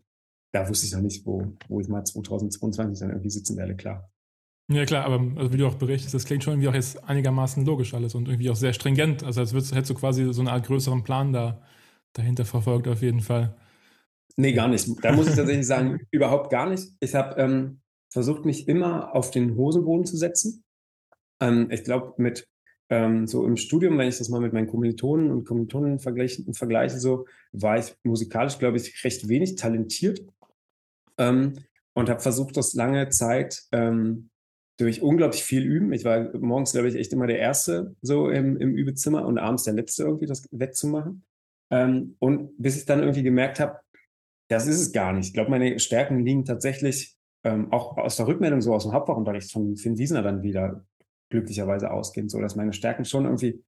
da 0.52 0.68
wusste 0.68 0.86
ich 0.86 0.92
noch 0.92 1.00
nicht, 1.00 1.24
wo, 1.24 1.56
wo 1.68 1.80
ich 1.80 1.88
mal 1.88 2.04
2022 2.04 3.00
dann 3.00 3.10
irgendwie 3.10 3.30
sitzen 3.30 3.56
werde, 3.56 3.76
klar. 3.76 4.10
Ja 4.68 4.84
klar, 4.84 5.04
aber 5.04 5.20
also 5.36 5.52
wie 5.52 5.56
du 5.56 5.66
auch 5.66 5.74
berichtest, 5.74 6.14
das 6.14 6.24
klingt 6.24 6.44
schon 6.44 6.54
irgendwie 6.54 6.68
auch 6.68 6.74
jetzt 6.74 7.02
einigermaßen 7.02 7.64
logisch 7.64 7.92
alles 7.92 8.14
und 8.14 8.28
irgendwie 8.28 8.50
auch 8.50 8.56
sehr 8.56 8.72
stringent. 8.72 9.24
Also 9.24 9.40
als 9.40 9.52
würdest, 9.52 9.74
hättest 9.74 9.90
du 9.90 9.94
quasi 9.94 10.32
so 10.32 10.40
eine 10.40 10.52
Art 10.52 10.66
größeren 10.66 11.02
Plan 11.02 11.32
da 11.32 11.60
dahinter 12.12 12.44
verfolgt 12.44 12.86
auf 12.86 13.02
jeden 13.02 13.20
Fall. 13.20 13.56
Nee, 14.36 14.52
gar 14.52 14.68
nicht. 14.68 14.88
Da 15.02 15.12
muss 15.12 15.28
ich 15.28 15.34
tatsächlich 15.34 15.66
sagen, 15.66 16.00
überhaupt 16.12 16.50
gar 16.50 16.68
nicht. 16.68 16.88
Ich 17.00 17.14
habe 17.16 17.40
ähm, 17.40 17.80
versucht 18.12 18.44
mich 18.44 18.68
immer 18.68 19.14
auf 19.14 19.32
den 19.32 19.56
Hosenboden 19.56 20.06
zu 20.06 20.16
setzen. 20.16 20.62
Ähm, 21.40 21.68
ich 21.70 21.82
glaube, 21.82 22.14
mit 22.16 22.46
ähm, 22.90 23.26
so 23.28 23.46
im 23.46 23.56
Studium, 23.56 23.96
wenn 23.98 24.08
ich 24.08 24.18
das 24.18 24.28
mal 24.28 24.40
mit 24.40 24.52
meinen 24.52 24.66
Kommilitonen 24.66 25.30
und 25.30 25.44
Kommilitonen 25.44 26.00
vergleiche, 26.00 26.44
vergleiche 26.52 26.98
so, 26.98 27.26
war 27.52 27.78
ich 27.78 27.94
musikalisch, 28.02 28.58
glaube 28.58 28.76
ich, 28.76 29.04
recht 29.04 29.28
wenig 29.28 29.54
talentiert 29.54 30.20
ähm, 31.16 31.54
und 31.94 32.10
habe 32.10 32.20
versucht, 32.20 32.56
das 32.56 32.74
lange 32.74 33.08
Zeit 33.10 33.62
ähm, 33.70 34.30
durch 34.76 35.02
unglaublich 35.02 35.44
viel 35.44 35.64
Üben. 35.64 35.92
Ich 35.92 36.04
war 36.04 36.36
morgens, 36.36 36.72
glaube 36.72 36.88
ich, 36.88 36.96
echt 36.96 37.12
immer 37.12 37.28
der 37.28 37.38
Erste 37.38 37.94
so 38.02 38.28
im, 38.28 38.56
im 38.56 38.74
Übezimmer 38.74 39.24
und 39.24 39.38
abends 39.38 39.62
der 39.62 39.74
Letzte 39.74 40.02
irgendwie 40.02 40.26
das 40.26 40.48
wegzumachen. 40.50 41.24
Ähm, 41.70 42.16
und 42.18 42.50
bis 42.58 42.76
ich 42.76 42.86
dann 42.86 43.00
irgendwie 43.00 43.22
gemerkt 43.22 43.60
habe, 43.60 43.78
das 44.48 44.66
ist 44.66 44.80
es 44.80 44.92
gar 44.92 45.12
nicht. 45.12 45.28
Ich 45.28 45.32
glaube, 45.32 45.50
meine 45.50 45.78
Stärken 45.78 46.24
liegen 46.24 46.44
tatsächlich 46.44 47.16
ähm, 47.44 47.70
auch 47.72 47.96
aus 47.98 48.16
der 48.16 48.26
Rückmeldung 48.26 48.60
so 48.60 48.74
aus 48.74 48.82
dem 48.82 48.92
Hauptfachunterricht 48.92 49.52
von 49.52 49.76
Finn 49.76 49.96
Wiesner 49.96 50.22
dann 50.22 50.42
wieder 50.42 50.84
glücklicherweise 51.30 51.90
ausgehend, 51.90 52.30
so 52.30 52.40
dass 52.40 52.56
meine 52.56 52.72
Stärken 52.72 53.04
schon 53.04 53.24
irgendwie 53.24 53.64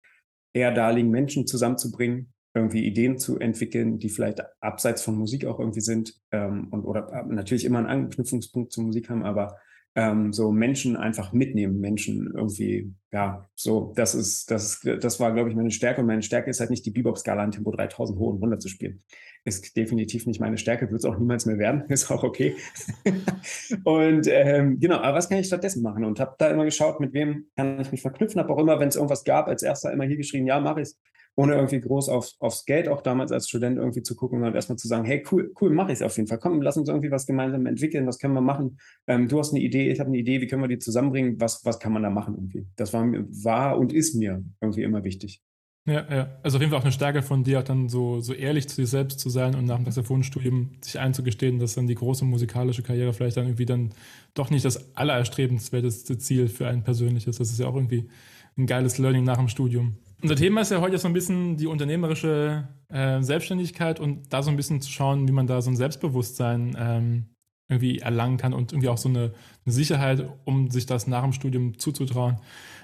eher 0.53 0.73
da 0.73 0.91
liegen, 0.91 1.11
Menschen 1.11 1.47
zusammenzubringen, 1.47 2.33
irgendwie 2.55 2.85
Ideen 2.85 3.19
zu 3.19 3.39
entwickeln, 3.39 3.99
die 3.99 4.11
vielleicht 4.11 4.43
abseits 4.61 5.03
von 5.03 5.17
Musik 5.17 5.47
auch 5.47 5.59
irgendwie 5.59 5.81
sind 5.81 6.15
ähm, 6.33 6.69
und 6.71 6.85
oder 6.85 7.11
äh, 7.13 7.25
natürlich 7.27 7.65
immer 7.65 7.79
einen 7.79 7.87
Anknüpfungspunkt 7.87 8.73
zur 8.73 8.85
Musik 8.85 9.09
haben, 9.09 9.25
aber 9.25 9.57
ähm, 9.95 10.33
so 10.33 10.51
Menschen 10.51 10.97
einfach 10.97 11.33
mitnehmen, 11.33 11.79
Menschen 11.79 12.33
irgendwie, 12.35 12.95
ja, 13.13 13.47
so, 13.55 13.93
das 13.95 14.15
ist, 14.15 14.51
das 14.51 14.83
ist, 14.83 15.05
das 15.05 15.21
war, 15.21 15.33
glaube 15.35 15.51
ich, 15.51 15.57
meine 15.57 15.71
Stärke. 15.71 16.01
Und 16.01 16.07
meine 16.07 16.23
Stärke 16.23 16.49
ist 16.49 16.61
halt 16.61 16.71
nicht 16.71 16.87
die 16.87 16.91
Bebop-Skala 16.91 17.43
an 17.43 17.51
Tempo 17.51 17.71
3000 17.71 18.19
hoch 18.19 18.33
und 18.33 18.43
runter 18.43 18.59
zu 18.59 18.69
spielen. 18.69 19.03
Ist 19.45 19.77
definitiv 19.77 20.27
nicht 20.27 20.41
meine 20.41 20.57
Stärke, 20.57 20.91
wird 20.91 21.01
es 21.01 21.05
auch 21.05 21.19
niemals 21.19 21.45
mehr 21.45 21.59
werden, 21.59 21.85
ist 21.89 22.11
auch 22.11 22.23
okay. 22.23 22.57
und 23.85 24.27
ähm, 24.29 24.81
genau, 24.81 24.97
aber 24.97 25.19
was 25.19 25.29
kann 25.29 25.39
ich 25.39 25.47
stattdessen 25.47 25.83
machen? 25.83 26.05
Und 26.05 26.21
habe 26.21 26.37
da 26.39 26.49
immer 26.49 26.65
geschaut, 26.65 27.01
mit 27.01 27.13
wem 27.13 27.47
kann 27.57 27.81
ich 27.81 27.93
mich 27.93 28.01
verknüpfen, 28.01 28.41
habe 28.41 28.53
auch 28.53 28.59
immer, 28.59 28.81
wenn 28.81 28.89
es 28.89 28.97
irgendwas 28.97 29.25
gab, 29.25 29.49
als 29.49 29.63
erster 29.63 29.93
immer 29.93 30.05
hier 30.05 30.17
geschrieben, 30.17 30.47
ja, 30.47 30.59
mache 30.59 30.83
ich 30.83 30.95
ohne 31.35 31.55
irgendwie 31.55 31.81
groß 31.81 32.09
auf, 32.09 32.31
aufs 32.41 32.65
Geld 32.65 32.89
auch 32.89 33.01
damals 33.01 33.33
als 33.33 33.49
Student 33.49 33.79
irgendwie 33.79 34.03
zu 34.03 34.15
gucken 34.15 34.43
und 34.43 34.55
erstmal 34.55 34.77
zu 34.77 34.89
sagen, 34.89 35.05
hey, 35.05 35.25
cool, 35.31 35.53
cool, 35.61 35.71
mache 35.71 35.93
ich 35.93 35.99
es 35.99 36.03
auf 36.03 36.17
jeden 36.17 36.29
Fall. 36.29 36.39
Komm, 36.39 36.61
lass 36.61 36.77
uns 36.77 36.89
irgendwie 36.89 37.11
was 37.11 37.27
gemeinsam 37.27 37.67
entwickeln, 37.67 38.07
was 38.07 38.19
können 38.19 38.35
wir 38.35 38.43
machen? 38.43 38.79
Ähm, 39.07 39.29
du 39.29 39.39
hast 39.39 39.53
eine 39.53 39.63
Idee, 39.63 39.91
ich 39.91 40.01
habe 40.01 40.09
eine 40.09 40.19
Idee, 40.19 40.41
wie 40.41 40.47
können 40.47 40.63
wir 40.63 40.69
die 40.69 40.79
zusammenbringen? 40.79 41.41
Was, 41.41 41.65
was 41.65 41.79
kann 41.79 41.93
man 41.93 42.03
da 42.03 42.11
machen 42.11 42.35
irgendwie? 42.35 42.67
Das 42.77 42.93
war, 42.93 43.05
war 43.05 43.79
und 43.79 43.93
ist 43.93 44.15
mir 44.15 44.45
irgendwie 44.61 44.83
immer 44.83 45.05
wichtig. 45.05 45.43
Ja, 45.85 46.07
ja. 46.15 46.39
Also 46.45 46.59
auf 46.59 46.63
jeden 46.63 46.71
Fall 46.71 46.79
auch 46.79 46.85
eine 46.85 46.93
Stärke 46.93 47.23
von 47.23 47.43
dir, 47.43 47.59
auch 47.59 47.65
dann 47.65 47.89
so, 47.89 48.21
so 48.21 48.33
ehrlich 48.35 48.69
zu 48.69 48.77
sich 48.77 48.89
selbst 48.89 49.19
zu 49.19 49.31
sein 49.31 49.57
und 49.57 49.65
nach 49.65 49.77
dem 49.77 49.85
Saxophonstudium 49.87 50.77
sich 50.81 51.01
einzugestehen, 51.01 51.59
dass 51.59 51.75
dann 51.75 51.89
die 51.89 51.97
große 51.97 52.25
musikalische 52.25 52.85
Karriere 52.85 53.13
vielleicht 53.13 53.37
dann 53.37 53.47
irgendwie 53.47 53.67
dann 53.67 53.91
doch 54.35 54.51
nicht 54.51 54.65
das 54.65 54.97
allererstrebenswerteste 54.97 56.19
Ziel 56.19 56.47
für 56.49 56.69
ein 56.69 56.85
persönliches. 56.85 57.39
Das 57.39 57.51
ist 57.51 57.59
ja 57.59 57.67
auch 57.67 57.75
irgendwie 57.75 58.09
ein 58.57 58.67
geiles 58.67 58.99
Learning 58.99 59.25
nach 59.25 59.39
dem 59.39 59.49
Studium. 59.49 59.97
Unser 60.23 60.37
Thema 60.37 60.61
ist 60.61 60.71
ja 60.71 60.81
heute 60.81 60.99
so 60.99 61.09
ein 61.09 61.15
bisschen 61.15 61.57
die 61.57 61.67
unternehmerische 61.67 62.69
äh, 62.89 63.21
Selbstständigkeit 63.23 63.99
und 63.99 64.33
da 64.33 64.45
so 64.45 64.51
ein 64.51 64.57
bisschen 64.57 64.81
zu 64.81 64.89
schauen, 64.89 65.27
wie 65.27 65.33
man 65.33 65.49
da 65.49 65.61
so 65.61 65.69
ein 65.69 65.77
Selbstbewusstsein 65.77 66.77
ähm, 66.79 67.27
irgendwie 67.69 67.99
erlangen 67.99 68.37
kann 68.37 68.53
und 68.53 68.71
irgendwie 68.73 68.89
auch 68.89 68.99
so 68.99 69.09
eine, 69.09 69.33
eine, 69.65 69.73
Sicherheit, 69.73 70.25
um 70.45 70.71
sich 70.71 70.87
das 70.87 71.09
nach 71.09 71.23
dem 71.23 71.33
Studium 71.33 71.77
zuzutrauen. 71.77 72.37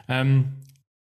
Ähm, 0.09 0.47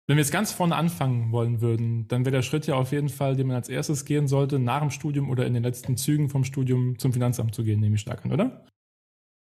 wenn 0.09 0.17
wir 0.17 0.23
jetzt 0.23 0.33
ganz 0.33 0.51
vorne 0.51 0.75
anfangen 0.75 1.31
wollen 1.31 1.61
würden, 1.61 2.09
dann 2.09 2.25
wäre 2.25 2.35
der 2.35 2.43
Schritt 2.43 2.67
ja 2.67 2.75
auf 2.75 2.91
jeden 2.91 3.09
Fall, 3.09 3.37
den 3.37 3.47
man 3.47 3.57
als 3.57 3.69
erstes 3.69 4.05
gehen 4.05 4.27
sollte, 4.27 4.59
nach 4.59 4.81
dem 4.81 4.91
Studium 4.91 5.31
oder 5.31 5.47
in 5.47 5.55
den 5.55 5.63
letzten 5.63 5.97
Zügen 5.97 6.29
vom 6.29 6.43
Studium 6.43 6.99
zum 6.99 7.13
Finanzamt 7.13 7.55
zu 7.55 7.63
gehen, 7.63 7.79
nehme 7.79 7.95
ich 7.95 8.01
stark 8.01 8.25
an, 8.25 8.33
oder? 8.33 8.67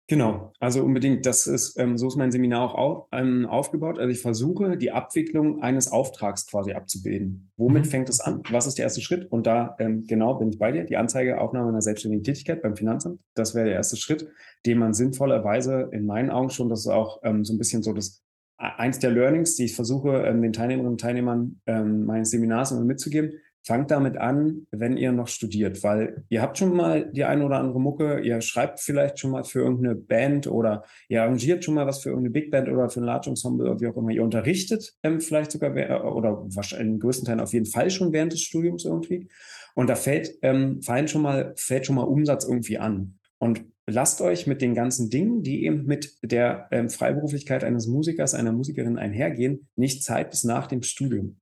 Genau, 0.10 0.54
also 0.62 0.84
unbedingt. 0.84 1.26
Das 1.26 1.48
ist, 1.48 1.78
ähm, 1.78 1.98
so 1.98 2.08
ist 2.08 2.16
mein 2.16 2.32
Seminar 2.32 2.62
auch 2.62 2.76
auf, 2.76 3.08
ähm, 3.12 3.46
aufgebaut. 3.46 4.00
Also 4.00 4.10
ich 4.10 4.22
versuche, 4.22 4.78
die 4.78 4.92
Abwicklung 4.92 5.62
eines 5.62 5.92
Auftrags 5.92 6.48
quasi 6.48 6.72
abzubilden. 6.72 7.52
Womit 7.58 7.86
mhm. 7.86 7.90
fängt 7.90 8.10
es 8.10 8.22
an? 8.22 8.42
Was 8.50 8.68
ist 8.68 8.78
der 8.78 8.84
erste 8.84 9.02
Schritt? 9.02 9.30
Und 9.30 9.46
da 9.48 9.76
ähm, 9.80 10.06
genau 10.08 10.36
bin 10.36 10.50
ich 10.50 10.58
bei 10.58 10.72
dir. 10.72 10.86
Die 10.86 10.96
Anzeige, 10.96 11.42
Aufnahme 11.42 11.70
einer 11.70 11.82
selbstständigen 11.82 12.24
Tätigkeit 12.24 12.62
beim 12.62 12.78
Finanzamt. 12.78 13.20
Das 13.36 13.54
wäre 13.54 13.66
der 13.66 13.76
erste 13.76 13.98
Schritt, 13.98 14.30
den 14.66 14.78
man 14.78 14.94
sinnvollerweise 14.94 15.90
in 15.92 16.06
meinen 16.06 16.30
Augen 16.30 16.52
schon, 16.52 16.70
das 16.70 16.80
ist 16.80 16.88
auch 16.88 17.20
ähm, 17.24 17.44
so 17.44 17.54
ein 17.54 17.58
bisschen 17.58 17.84
so 17.84 17.92
das 17.92 18.24
eins 18.58 19.00
der 19.00 19.12
Learnings, 19.12 19.56
die 19.56 19.66
ich 19.66 19.76
versuche, 19.76 20.26
ähm, 20.26 20.42
den 20.42 20.54
Teilnehmerinnen 20.54 20.94
und 20.94 21.02
Teilnehmern 21.02 21.60
ähm, 21.66 22.06
meines 22.06 22.32
Seminars 22.32 22.72
immer 22.72 22.86
mitzugeben 22.86 23.34
fangt 23.68 23.92
damit 23.92 24.18
an, 24.18 24.66
wenn 24.72 24.98
ihr 24.98 25.12
noch 25.12 25.28
studiert, 25.28 25.84
weil 25.84 26.24
ihr 26.30 26.42
habt 26.42 26.58
schon 26.58 26.76
mal 26.76 27.12
die 27.12 27.26
eine 27.26 27.46
oder 27.46 27.58
andere 27.58 27.80
Mucke, 27.80 28.20
ihr 28.22 28.42
schreibt 28.42 28.80
vielleicht 28.80 29.20
schon 29.20 29.32
mal 29.32 29.44
für 29.44 29.60
irgendeine 29.60 29.96
Band 29.96 30.48
oder 30.48 30.84
ihr 31.10 31.22
arrangiert 31.22 31.64
schon 31.64 31.76
mal 31.76 31.86
was 31.86 32.02
für 32.02 32.10
irgendeine 32.10 32.32
Big 32.32 32.50
Band 32.50 32.70
oder 32.70 32.90
für 32.90 33.02
ein 33.02 33.04
Large 33.04 33.30
Ensemble 33.30 33.70
oder 33.70 33.80
wie 33.82 33.88
auch 33.88 33.98
immer. 33.98 34.12
Ihr 34.12 34.24
unterrichtet 34.24 34.96
ähm, 35.04 35.20
vielleicht 35.20 35.52
sogar 35.52 35.72
oder 36.16 36.44
wahrscheinlich 36.48 36.88
in 36.88 37.00
größten 37.00 37.26
Teilen 37.26 37.42
auf 37.42 37.54
jeden 37.54 37.66
Fall 37.66 37.90
schon 37.90 38.14
während 38.14 38.32
des 38.32 38.42
Studiums 38.42 38.86
irgendwie. 38.86 39.28
Und 39.76 39.90
da 39.90 39.96
fällt, 39.96 40.40
ähm, 40.42 40.82
fallen 40.82 41.08
schon 41.08 41.22
mal, 41.22 41.54
fällt 41.58 41.86
schon 41.86 41.98
mal 41.98 42.04
Umsatz 42.04 42.46
irgendwie 42.46 42.80
an. 42.80 43.20
Und 43.38 43.66
lasst 43.86 44.22
euch 44.22 44.48
mit 44.48 44.62
den 44.62 44.74
ganzen 44.74 45.10
Dingen, 45.10 45.44
die 45.44 45.66
eben 45.66 45.86
mit 45.86 46.18
der 46.24 46.68
ähm, 46.72 46.90
Freiberuflichkeit 46.90 47.64
eines 47.64 47.86
Musikers, 47.86 48.34
einer 48.34 48.54
Musikerin 48.54 48.98
einhergehen, 48.98 49.68
nicht 49.76 50.04
Zeit 50.04 50.32
bis 50.32 50.46
nach 50.46 50.68
dem 50.68 50.82
Studium 50.82 51.38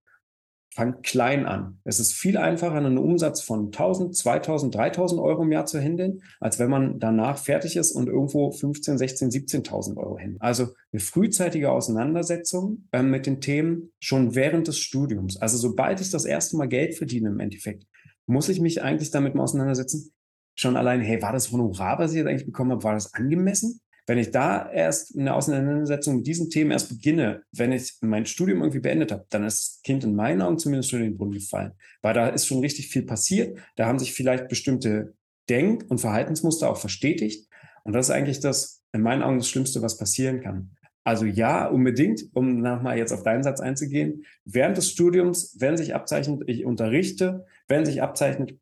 fangt 0.76 1.04
klein 1.04 1.46
an. 1.46 1.80
Es 1.86 2.02
ist 2.02 2.12
viel 2.12 2.36
einfacher, 2.36 2.76
einen 2.76 2.98
Umsatz 2.98 3.42
von 3.42 3.68
1000, 3.68 4.14
2000, 4.14 4.76
3000 4.76 5.22
Euro 5.22 5.44
im 5.44 5.52
Jahr 5.54 5.66
zu 5.66 5.80
handeln, 5.80 6.22
als 6.42 6.60
wenn 6.60 6.70
man 6.70 7.00
danach 7.00 7.38
fertig 7.38 7.78
ist 7.78 7.94
und 7.94 8.08
irgendwo 8.08 8.52
15, 8.52 8.98
16, 8.98 9.30
17.000 9.30 9.96
Euro 9.96 10.20
handelt. 10.20 10.42
Also 10.42 10.68
eine 10.92 11.00
frühzeitige 11.00 11.72
Auseinandersetzung 11.72 12.90
äh, 12.92 13.02
mit 13.02 13.26
den 13.26 13.40
Themen 13.40 13.94
schon 14.00 14.36
während 14.36 14.68
des 14.68 14.78
Studiums. 14.78 15.38
Also 15.38 15.58
sobald 15.58 16.02
ich 16.02 16.12
das 16.12 16.26
erste 16.26 16.58
Mal 16.58 16.68
Geld 16.68 16.96
verdiene 16.96 17.30
im 17.30 17.40
Endeffekt, 17.40 17.86
muss 18.26 18.50
ich 18.50 18.60
mich 18.60 18.84
eigentlich 18.84 19.12
damit 19.12 19.34
mal 19.34 19.44
auseinandersetzen. 19.44 20.12
Schon 20.56 20.76
allein, 20.76 21.00
hey, 21.00 21.22
war 21.22 21.32
das 21.32 21.54
Honorar, 21.54 22.00
was 22.00 22.12
ich 22.12 22.18
jetzt 22.18 22.28
eigentlich 22.28 22.46
bekommen 22.46 22.72
habe, 22.72 22.84
war 22.84 22.96
das 22.96 23.14
angemessen? 23.14 23.80
Wenn 24.08 24.18
ich 24.18 24.32
da 24.32 24.70
erst 24.72 25.18
eine 25.18 25.34
Auseinandersetzung 25.34 26.18
mit 26.18 26.28
diesen 26.28 26.50
Themen 26.50 26.72
erst 26.72 26.90
beginne, 26.90 27.44
wenn 27.52 27.72
ich 27.72 27.98
mein 28.02 28.26
Studium 28.26 28.60
irgendwie 28.60 28.80
beendet 28.80 29.12
habe, 29.12 29.26
dann 29.30 29.44
ist 29.44 29.60
das 29.60 29.82
Kind 29.84 30.04
in 30.04 30.16
meinen 30.16 30.42
Augen 30.42 30.60
zumindest 30.60 30.92
schon 30.92 31.00
in 31.00 31.12
den 31.12 31.18
Brunnen 31.18 31.34
gefallen. 31.34 31.74
Weil 32.02 32.14
da 32.14 32.28
ist 32.28 32.46
schon 32.46 32.60
richtig 32.60 32.90
viel 32.90 33.04
passiert. 33.04 33.58
Da 33.76 33.88
haben 33.88 34.00
sich 34.00 34.14
vielleicht 34.14 34.48
bestimmte 34.48 35.16
Denk- 35.50 35.86
und 35.90 36.00
Verhaltensmuster 36.00 36.70
auch 36.70 36.78
verstetigt. 36.78 37.50
Und 37.84 37.94
das 37.94 38.08
ist 38.08 38.12
eigentlich 38.12 38.40
das, 38.40 38.84
in 38.94 39.02
meinen 39.02 39.24
Augen, 39.24 39.40
das 39.40 39.50
Schlimmste, 39.50 39.82
was 39.82 39.98
passieren 39.98 40.42
kann. 40.42 40.72
Also 41.04 41.26
ja, 41.26 41.68
unbedingt, 41.68 42.24
um 42.34 42.62
nochmal 42.62 42.98
jetzt 42.98 43.14
auf 43.14 43.22
deinen 43.22 43.44
Satz 43.44 43.60
einzugehen. 43.60 44.26
Während 44.44 44.76
des 44.78 44.90
Studiums, 44.90 45.56
wenn 45.60 45.78
sich 45.78 45.94
abzeichnet, 45.94 46.44
ich 46.48 46.66
unterrichte, 46.66 47.46
wenn 47.68 47.86
sich 47.86 48.02
abzeichnet, 48.02 48.58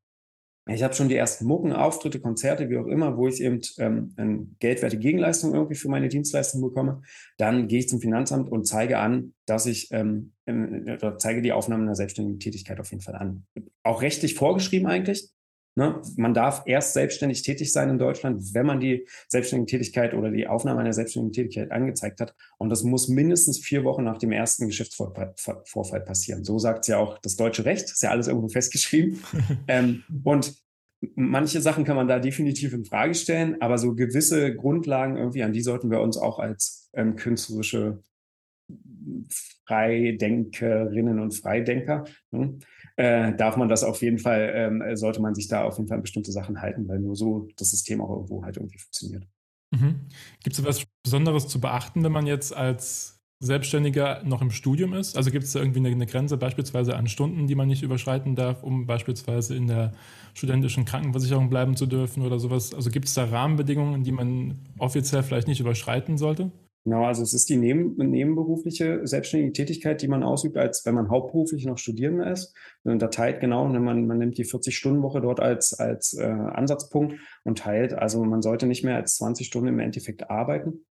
ich 0.65 0.82
habe 0.82 0.93
schon 0.93 1.10
die 1.10 1.15
ersten 1.15 1.45
Mucken, 1.45 1.73
Auftritte, 1.73 2.21
Konzerte, 2.21 2.69
wie 2.69 2.78
auch 2.78 2.88
immer, 2.88 3.17
wo 3.17 3.28
ich 3.28 3.41
eben 3.41 3.60
ähm, 3.80 4.13
eine 4.15 4.47
geldwerte 4.60 4.97
Gegenleistung 4.97 5.54
irgendwie 5.54 5.76
für 5.76 5.89
meine 5.89 6.08
Dienstleistung 6.08 6.62
bekomme. 6.62 7.02
Dann 7.38 7.67
gehe 7.67 7.80
ich 7.80 7.89
zum 7.89 7.99
Finanzamt 7.99 8.49
und 8.49 8.65
zeige 8.65 8.97
an, 8.99 9.34
dass 9.45 9.65
ich 9.65 9.89
ähm, 9.91 10.32
oder 10.45 11.17
zeige 11.17 11.41
die 11.41 11.52
Aufnahme 11.52 11.84
einer 11.84 11.95
selbstständigen 11.95 12.39
Tätigkeit 12.39 12.80
auf 12.80 12.91
jeden 12.91 13.04
Fall 13.04 13.15
an. 13.15 13.45
Auch 13.84 14.02
rechtlich 14.02 14.36
vorgeschrieben 14.36 14.88
eigentlich. 14.88 15.33
Ne? 15.75 16.01
Man 16.17 16.33
darf 16.33 16.63
erst 16.65 16.93
selbstständig 16.93 17.41
tätig 17.41 17.71
sein 17.73 17.89
in 17.89 17.97
Deutschland, 17.97 18.53
wenn 18.53 18.65
man 18.65 18.79
die 18.79 19.07
selbstständige 19.27 19.71
Tätigkeit 19.71 20.13
oder 20.13 20.29
die 20.29 20.47
Aufnahme 20.47 20.81
einer 20.81 20.93
selbstständigen 20.93 21.33
Tätigkeit 21.33 21.71
angezeigt 21.71 22.21
hat. 22.21 22.36
Und 22.57 22.69
das 22.69 22.83
muss 22.83 23.07
mindestens 23.07 23.59
vier 23.59 23.83
Wochen 23.83 24.03
nach 24.03 24.19
dem 24.19 24.31
ersten 24.31 24.67
Geschäftsvorfall 24.67 26.01
passieren. 26.01 26.43
So 26.43 26.59
sagt 26.59 26.86
es 26.86 26.88
ja 26.89 26.99
auch 26.99 27.17
das 27.17 27.36
deutsche 27.36 27.65
Recht. 27.65 27.86
Ist 27.86 28.03
ja 28.03 28.12
alles 28.12 28.27
irgendwo 28.27 28.49
festgeschrieben. 28.49 29.23
ähm, 29.67 30.03
und 30.23 30.53
manche 31.15 31.59
Sachen 31.59 31.86
kann 31.86 31.95
man 31.95 32.07
da 32.07 32.19
definitiv 32.19 32.73
in 32.73 32.86
Frage 32.86 33.15
stellen, 33.15 33.62
aber 33.62 33.79
so 33.79 33.95
gewisse 33.95 34.55
Grundlagen 34.55 35.17
irgendwie, 35.17 35.43
an 35.43 35.53
die 35.53 35.62
sollten 35.62 35.89
wir 35.89 36.01
uns 36.01 36.17
auch 36.17 36.38
als 36.38 36.89
ähm, 36.93 37.15
künstlerische 37.15 38.03
Freidenkerinnen 39.65 41.19
und 41.19 41.33
Freidenker 41.33 42.05
ne? 42.31 42.59
Äh, 42.95 43.34
darf 43.36 43.58
man 43.58 43.69
das 43.69 43.84
auf 43.84 44.01
jeden 44.01 44.19
Fall, 44.19 44.51
ähm, 44.56 44.95
sollte 44.95 45.21
man 45.21 45.36
sich 45.36 45.47
da 45.47 45.63
auf 45.63 45.77
jeden 45.77 45.88
Fall 45.88 45.97
an 45.97 46.03
bestimmte 46.03 46.32
Sachen 46.32 46.62
halten, 46.62 46.88
weil 46.88 46.99
nur 46.99 47.15
so 47.15 47.47
das 47.58 47.71
System 47.71 48.01
auch 48.01 48.10
irgendwo 48.10 48.43
halt 48.43 48.58
irgendwie 48.58 48.77
funktioniert. 48.77 49.27
Mhm. 49.71 50.01
Gibt 50.43 50.53
es 50.53 50.60
etwas 50.60 50.86
Besonderes 51.03 51.47
zu 51.47 51.60
beachten, 51.60 52.03
wenn 52.03 52.12
man 52.12 52.27
jetzt 52.27 52.56
als 52.56 53.19
Selbstständiger 53.39 54.21
noch 54.23 54.41
im 54.41 54.51
Studium 54.51 54.93
ist? 54.93 55.17
Also 55.17 55.32
gibt 55.32 55.43
es 55.45 55.53
da 55.53 55.60
irgendwie 55.60 55.79
eine, 55.79 55.89
eine, 55.89 56.06
Grenze 56.06 56.38
beispielsweise 56.38 56.95
an 56.95 57.08
Stunden, 57.08 57.47
die 57.47 57.56
man 57.56 57.67
nicht 57.67 57.82
überschreiten 57.82 58.36
darf, 58.36 58.63
um 58.63 58.86
beispielsweise 58.86 59.56
in 59.56 59.67
der 59.67 59.93
studentischen 60.34 60.86
Krankenversicherung 60.86 61.49
bleiben 61.49 61.75
zu 61.75 61.88
dürfen 61.88 62.23
oder 62.23 62.39
sowas? 62.39 62.73
Also 62.73 62.91
gibt 62.91 63.08
es 63.08 63.15
da 63.15 63.25
Rahmenbedingungen, 63.25 64.03
die 64.03 64.12
man 64.12 64.60
offiziell 64.77 65.23
vielleicht 65.23 65.47
nicht 65.47 65.60
überschreiten 65.60 66.17
sollte? 66.17 66.51
Genau, 66.86 67.06
also 67.06 67.24
es 67.24 67.34
ist 67.34 67.48
die 67.50 67.56
neben, 67.56 67.96
nebenberufliche 67.96 69.08
selbstständige 69.08 69.54
Tätigkeit, 69.54 70.02
die 70.02 70.10
man 70.10 70.22
ausübt, 70.22 70.58
als 70.58 70.86
wenn 70.86 70.96
man 70.96 71.10
hauptberuflich 71.10 71.65
noch 71.65 71.78
Studierender 71.78 72.30
ist. 72.30 72.54
Und 72.84 73.02
da 73.02 73.08
teilt 73.08 73.39
genau, 73.39 73.69
ne, 73.69 73.80
man, 73.80 74.06
man 74.06 74.17
nimmt 74.17 74.38
die 74.38 74.46
40-Stunden-Woche 74.46 75.22
dort 75.22 75.39
als, 75.39 75.74
als 75.74 76.13
äh, 76.13 76.26
Ansatzpunkt 76.26 77.15
und 77.46 77.60
teilt, 77.60 77.93
also 77.93 78.22
man 78.26 78.41
sollte 78.41 78.65
nicht 78.67 78.84
mehr 78.84 78.98
als 78.98 79.15
20 79.15 79.48
Stunden 79.48 79.69
im 79.69 79.80
Endeffekt 79.80 80.30
arbeiten, 80.30 80.86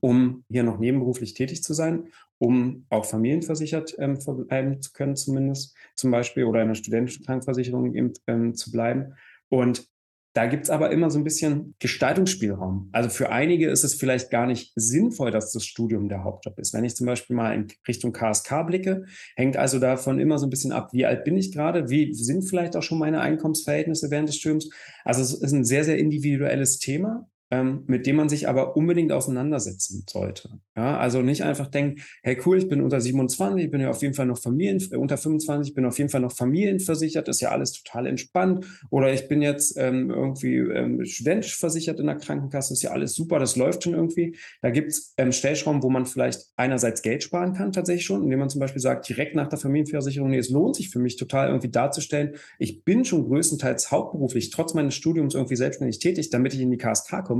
um 0.00 0.44
hier 0.50 0.64
noch 0.64 0.80
nebenberuflich 0.80 1.34
tätig 1.34 1.62
zu 1.62 1.74
sein, 1.74 2.08
um 2.38 2.86
auch 2.88 3.04
familienversichert 3.04 3.94
ähm, 4.00 4.18
bleiben 4.48 4.82
zu 4.82 4.92
können, 4.92 5.14
zumindest 5.14 5.76
zum 5.94 6.10
Beispiel, 6.10 6.42
oder 6.42 6.60
in 6.60 6.66
einer 6.66 6.74
studentischen 6.74 7.24
Krankenversicherung 7.24 7.94
eben 7.94 8.14
ähm, 8.26 8.54
zu 8.56 8.72
bleiben. 8.72 9.14
Und 9.48 9.88
da 10.32 10.46
gibt's 10.46 10.70
aber 10.70 10.90
immer 10.90 11.10
so 11.10 11.18
ein 11.18 11.24
bisschen 11.24 11.74
Gestaltungsspielraum. 11.80 12.88
Also 12.92 13.10
für 13.10 13.30
einige 13.30 13.68
ist 13.68 13.82
es 13.82 13.94
vielleicht 13.94 14.30
gar 14.30 14.46
nicht 14.46 14.72
sinnvoll, 14.76 15.32
dass 15.32 15.52
das 15.52 15.64
Studium 15.64 16.08
der 16.08 16.22
Hauptjob 16.22 16.58
ist. 16.58 16.72
Wenn 16.72 16.84
ich 16.84 16.94
zum 16.94 17.06
Beispiel 17.06 17.34
mal 17.34 17.52
in 17.54 17.66
Richtung 17.88 18.12
KSK 18.12 18.66
blicke, 18.66 19.04
hängt 19.34 19.56
also 19.56 19.80
davon 19.80 20.20
immer 20.20 20.38
so 20.38 20.46
ein 20.46 20.50
bisschen 20.50 20.72
ab, 20.72 20.90
wie 20.92 21.04
alt 21.04 21.24
bin 21.24 21.36
ich 21.36 21.52
gerade, 21.52 21.90
wie 21.90 22.14
sind 22.14 22.42
vielleicht 22.42 22.76
auch 22.76 22.82
schon 22.82 22.98
meine 22.98 23.20
Einkommensverhältnisse 23.20 24.10
während 24.10 24.28
des 24.28 24.36
Studiums. 24.36 24.70
Also 25.04 25.22
es 25.22 25.34
ist 25.34 25.52
ein 25.52 25.64
sehr, 25.64 25.82
sehr 25.82 25.98
individuelles 25.98 26.78
Thema. 26.78 27.28
Ähm, 27.50 27.82
mit 27.86 28.06
dem 28.06 28.16
man 28.16 28.28
sich 28.28 28.48
aber 28.48 28.76
unbedingt 28.76 29.12
auseinandersetzen 29.12 30.04
sollte. 30.08 30.60
Ja, 30.76 30.98
also 30.98 31.20
nicht 31.20 31.42
einfach 31.42 31.66
denken, 31.66 32.00
hey 32.22 32.38
cool, 32.46 32.58
ich 32.58 32.68
bin 32.68 32.80
unter 32.80 33.00
27, 33.00 33.64
ich 33.64 33.70
bin 33.70 33.80
ja 33.80 33.90
auf 33.90 34.02
jeden 34.02 34.14
Fall 34.14 34.26
noch 34.26 34.38
Familien, 34.38 34.80
äh, 34.92 34.96
unter 34.96 35.16
25, 35.16 35.70
ich 35.70 35.74
bin 35.74 35.84
auf 35.84 35.98
jeden 35.98 36.10
Fall 36.10 36.20
noch 36.20 36.32
familienversichert, 36.32 37.28
ist 37.28 37.40
ja 37.40 37.50
alles 37.50 37.72
total 37.72 38.06
entspannt. 38.06 38.66
Oder 38.90 39.12
ich 39.12 39.26
bin 39.28 39.42
jetzt 39.42 39.76
ähm, 39.76 40.10
irgendwie 40.10 40.56
ähm, 40.56 41.04
studentisch 41.04 41.56
versichert 41.56 41.98
in 41.98 42.06
der 42.06 42.16
Krankenkasse, 42.16 42.72
ist 42.72 42.82
ja 42.82 42.92
alles 42.92 43.14
super, 43.14 43.38
das 43.40 43.56
läuft 43.56 43.82
schon 43.82 43.94
irgendwie. 43.94 44.36
Da 44.62 44.70
gibt 44.70 44.92
es 44.92 45.14
ähm, 45.16 45.32
Stellschrauben, 45.32 45.82
wo 45.82 45.90
man 45.90 46.06
vielleicht 46.06 46.46
einerseits 46.56 47.02
Geld 47.02 47.24
sparen 47.24 47.54
kann, 47.54 47.72
tatsächlich 47.72 48.04
schon, 48.04 48.22
indem 48.22 48.38
man 48.38 48.48
zum 48.48 48.60
Beispiel 48.60 48.80
sagt, 48.80 49.08
direkt 49.08 49.34
nach 49.34 49.48
der 49.48 49.58
Familienversicherung, 49.58 50.30
nee, 50.30 50.38
es 50.38 50.50
lohnt 50.50 50.76
sich 50.76 50.90
für 50.90 51.00
mich 51.00 51.16
total 51.16 51.48
irgendwie 51.48 51.70
darzustellen, 51.70 52.36
ich 52.58 52.84
bin 52.84 53.04
schon 53.04 53.24
größtenteils 53.24 53.90
hauptberuflich, 53.90 54.50
trotz 54.50 54.74
meines 54.74 54.94
Studiums 54.94 55.34
irgendwie 55.34 55.56
selbstständig 55.56 55.98
tätig, 55.98 56.30
damit 56.30 56.54
ich 56.54 56.60
in 56.60 56.70
die 56.70 56.78
KSK 56.78 57.24
komme 57.24 57.39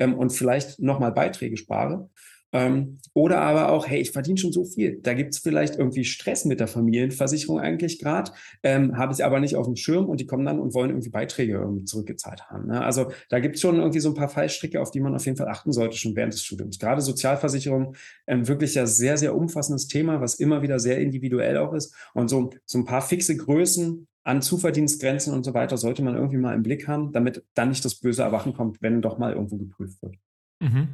ähm, 0.00 0.14
und 0.14 0.30
vielleicht 0.30 0.80
nochmal 0.80 1.12
Beiträge 1.12 1.56
spare. 1.56 2.10
Ähm, 2.52 2.98
oder 3.14 3.40
aber 3.40 3.70
auch, 3.70 3.86
hey, 3.86 4.00
ich 4.00 4.10
verdiene 4.10 4.38
schon 4.38 4.52
so 4.52 4.64
viel. 4.64 4.98
Da 5.02 5.14
gibt 5.14 5.34
es 5.34 5.40
vielleicht 5.40 5.76
irgendwie 5.76 6.04
Stress 6.04 6.44
mit 6.44 6.60
der 6.60 6.66
Familienversicherung 6.66 7.60
eigentlich 7.60 7.98
gerade, 7.98 8.32
ähm, 8.62 8.96
habe 8.96 9.12
ich 9.12 9.24
aber 9.24 9.40
nicht 9.40 9.56
auf 9.56 9.66
dem 9.66 9.76
Schirm 9.76 10.06
und 10.06 10.20
die 10.20 10.26
kommen 10.26 10.44
dann 10.44 10.58
und 10.58 10.74
wollen 10.74 10.90
irgendwie 10.90 11.10
Beiträge 11.10 11.54
irgendwie 11.54 11.84
zurückgezahlt 11.84 12.48
haben. 12.50 12.68
Ne? 12.68 12.82
Also 12.82 13.12
da 13.28 13.40
gibt 13.40 13.56
es 13.56 13.60
schon 13.60 13.76
irgendwie 13.76 14.00
so 14.00 14.10
ein 14.10 14.14
paar 14.14 14.28
Fallstricke, 14.28 14.80
auf 14.80 14.90
die 14.90 15.00
man 15.00 15.14
auf 15.14 15.24
jeden 15.26 15.36
Fall 15.36 15.48
achten 15.48 15.72
sollte, 15.72 15.96
schon 15.96 16.16
während 16.16 16.32
des 16.32 16.44
Studiums. 16.44 16.78
Gerade 16.78 17.00
Sozialversicherung, 17.00 17.94
ähm, 18.26 18.48
wirklich 18.48 18.74
ja 18.74 18.86
sehr, 18.86 19.16
sehr 19.16 19.34
umfassendes 19.34 19.86
Thema, 19.86 20.20
was 20.20 20.34
immer 20.34 20.62
wieder 20.62 20.78
sehr 20.78 20.98
individuell 20.98 21.58
auch 21.58 21.72
ist. 21.72 21.94
Und 22.14 22.28
so, 22.28 22.50
so 22.64 22.78
ein 22.78 22.84
paar 22.84 23.02
fixe 23.02 23.36
Größen, 23.36 24.06
an 24.22 24.42
Zuverdienstgrenzen 24.42 25.32
und 25.32 25.44
so 25.44 25.54
weiter 25.54 25.78
sollte 25.78 26.02
man 26.02 26.14
irgendwie 26.14 26.36
mal 26.36 26.54
im 26.54 26.62
Blick 26.62 26.86
haben, 26.86 27.10
damit 27.12 27.42
dann 27.54 27.70
nicht 27.70 27.84
das 27.84 27.96
böse 27.96 28.22
Erwachen 28.22 28.52
kommt, 28.52 28.82
wenn 28.82 29.00
doch 29.00 29.18
mal 29.18 29.32
irgendwo 29.32 29.56
geprüft 29.56 30.02
wird. 30.02 30.16
Mhm. 30.60 30.88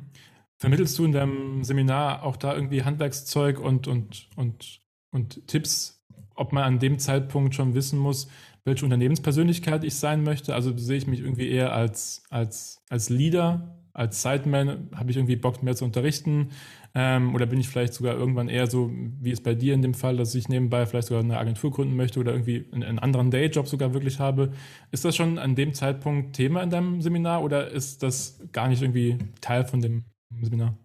Vermittelst 0.58 0.98
du 0.98 1.04
in 1.04 1.12
deinem 1.12 1.64
Seminar 1.64 2.22
auch 2.22 2.36
da 2.36 2.54
irgendwie 2.54 2.82
Handwerkszeug 2.82 3.60
und, 3.60 3.88
und, 3.88 4.28
und, 4.36 4.80
und 5.10 5.46
Tipps, 5.46 6.02
ob 6.34 6.52
man 6.52 6.64
an 6.64 6.78
dem 6.78 6.98
Zeitpunkt 6.98 7.54
schon 7.54 7.74
wissen 7.74 7.98
muss, 7.98 8.28
welche 8.64 8.84
Unternehmenspersönlichkeit 8.84 9.84
ich 9.84 9.94
sein 9.94 10.24
möchte? 10.24 10.54
Also 10.54 10.76
sehe 10.76 10.96
ich 10.96 11.06
mich 11.06 11.20
irgendwie 11.20 11.48
eher 11.48 11.72
als, 11.72 12.24
als, 12.30 12.82
als 12.88 13.10
Leader, 13.10 13.76
als 13.92 14.22
Sideman, 14.22 14.90
habe 14.94 15.10
ich 15.10 15.16
irgendwie 15.16 15.36
Bock 15.36 15.62
mehr 15.62 15.76
zu 15.76 15.84
unterrichten? 15.84 16.50
Ähm, 16.94 17.34
oder 17.34 17.46
bin 17.46 17.60
ich 17.60 17.68
vielleicht 17.68 17.94
sogar 17.94 18.14
irgendwann 18.14 18.48
eher 18.48 18.66
so, 18.66 18.90
wie 19.20 19.30
es 19.30 19.42
bei 19.42 19.54
dir 19.54 19.74
in 19.74 19.82
dem 19.82 19.94
Fall, 19.94 20.16
dass 20.16 20.34
ich 20.34 20.48
nebenbei 20.48 20.84
vielleicht 20.86 21.08
sogar 21.08 21.22
eine 21.22 21.38
Agentur 21.38 21.70
gründen 21.70 21.96
möchte 21.96 22.18
oder 22.18 22.32
irgendwie 22.32 22.66
einen, 22.72 22.82
einen 22.82 22.98
anderen 22.98 23.30
Dayjob 23.30 23.68
sogar 23.68 23.94
wirklich 23.94 24.18
habe? 24.18 24.52
Ist 24.90 25.04
das 25.04 25.14
schon 25.14 25.38
an 25.38 25.54
dem 25.54 25.72
Zeitpunkt 25.72 26.34
Thema 26.34 26.62
in 26.62 26.70
deinem 26.70 27.02
Seminar 27.02 27.42
oder 27.42 27.70
ist 27.70 28.02
das 28.02 28.40
gar 28.52 28.68
nicht 28.68 28.82
irgendwie 28.82 29.18
Teil 29.40 29.64
von 29.64 29.80
dem 29.80 30.04
Seminar? 30.30 30.78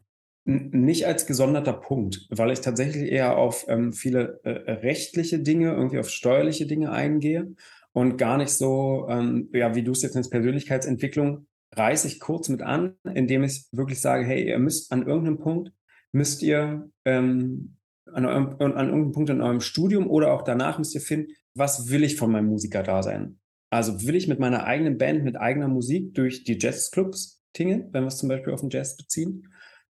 Nicht 0.44 1.06
als 1.06 1.28
gesonderter 1.28 1.74
Punkt, 1.74 2.28
weil 2.30 2.52
ich 2.52 2.62
tatsächlich 2.62 3.12
eher 3.12 3.38
auf 3.38 3.66
ähm, 3.68 3.94
viele 3.94 4.40
äh, 4.44 4.72
rechtliche 4.72 5.40
Dinge, 5.40 5.72
irgendwie 5.72 6.00
auf 6.00 6.10
steuerliche 6.10 6.66
Dinge 6.66 6.92
eingehe 6.92 7.54
und 7.94 8.18
gar 8.18 8.38
nicht 8.38 8.50
so, 8.50 9.08
ähm, 9.10 9.50
ja, 9.54 9.76
wie 9.76 9.84
du 9.84 9.92
es 9.92 10.02
jetzt 10.02 10.16
nennst, 10.16 10.32
Persönlichkeitsentwicklung, 10.32 11.46
reiße 11.74 12.08
ich 12.08 12.20
kurz 12.20 12.50
mit 12.50 12.64
an, 12.64 12.96
indem 13.14 13.44
ich 13.44 13.68
wirklich 13.72 14.02
sage, 14.02 14.26
hey, 14.26 14.48
ihr 14.48 14.60
müsst 14.60 14.92
an 14.92 15.06
irgendeinem 15.06 15.38
Punkt 15.38 15.72
müsst 16.12 16.42
ihr 16.42 16.90
ähm, 17.06 17.78
an, 18.12 18.26
eurem, 18.26 18.48
an 18.60 18.90
irgendeinem 18.90 19.12
Punkt 19.12 19.30
in 19.30 19.42
eurem 19.42 19.62
Studium 19.62 20.10
oder 20.10 20.34
auch 20.34 20.42
danach 20.42 20.78
müsst 20.78 20.96
ihr 20.96 21.02
finden, 21.02 21.32
was 21.54 21.90
will 21.90 22.04
ich 22.04 22.16
von 22.16 22.32
meinem 22.32 22.48
Musiker-Dasein? 22.48 23.40
Also 23.70 24.06
will 24.06 24.16
ich 24.16 24.28
mit 24.28 24.40
meiner 24.40 24.66
eigenen 24.66 24.98
Band, 24.98 25.24
mit 25.24 25.38
eigener 25.38 25.68
Musik 25.68 26.14
durch 26.14 26.44
die 26.44 26.58
Jazzclubs 26.60 27.41
tingeln, 27.54 27.90
wenn 27.92 28.04
wir 28.04 28.08
es 28.08 28.18
zum 28.18 28.30
Beispiel 28.30 28.54
auf 28.54 28.62
den 28.62 28.70
Jazz 28.70 28.98
beziehen? 28.98 29.48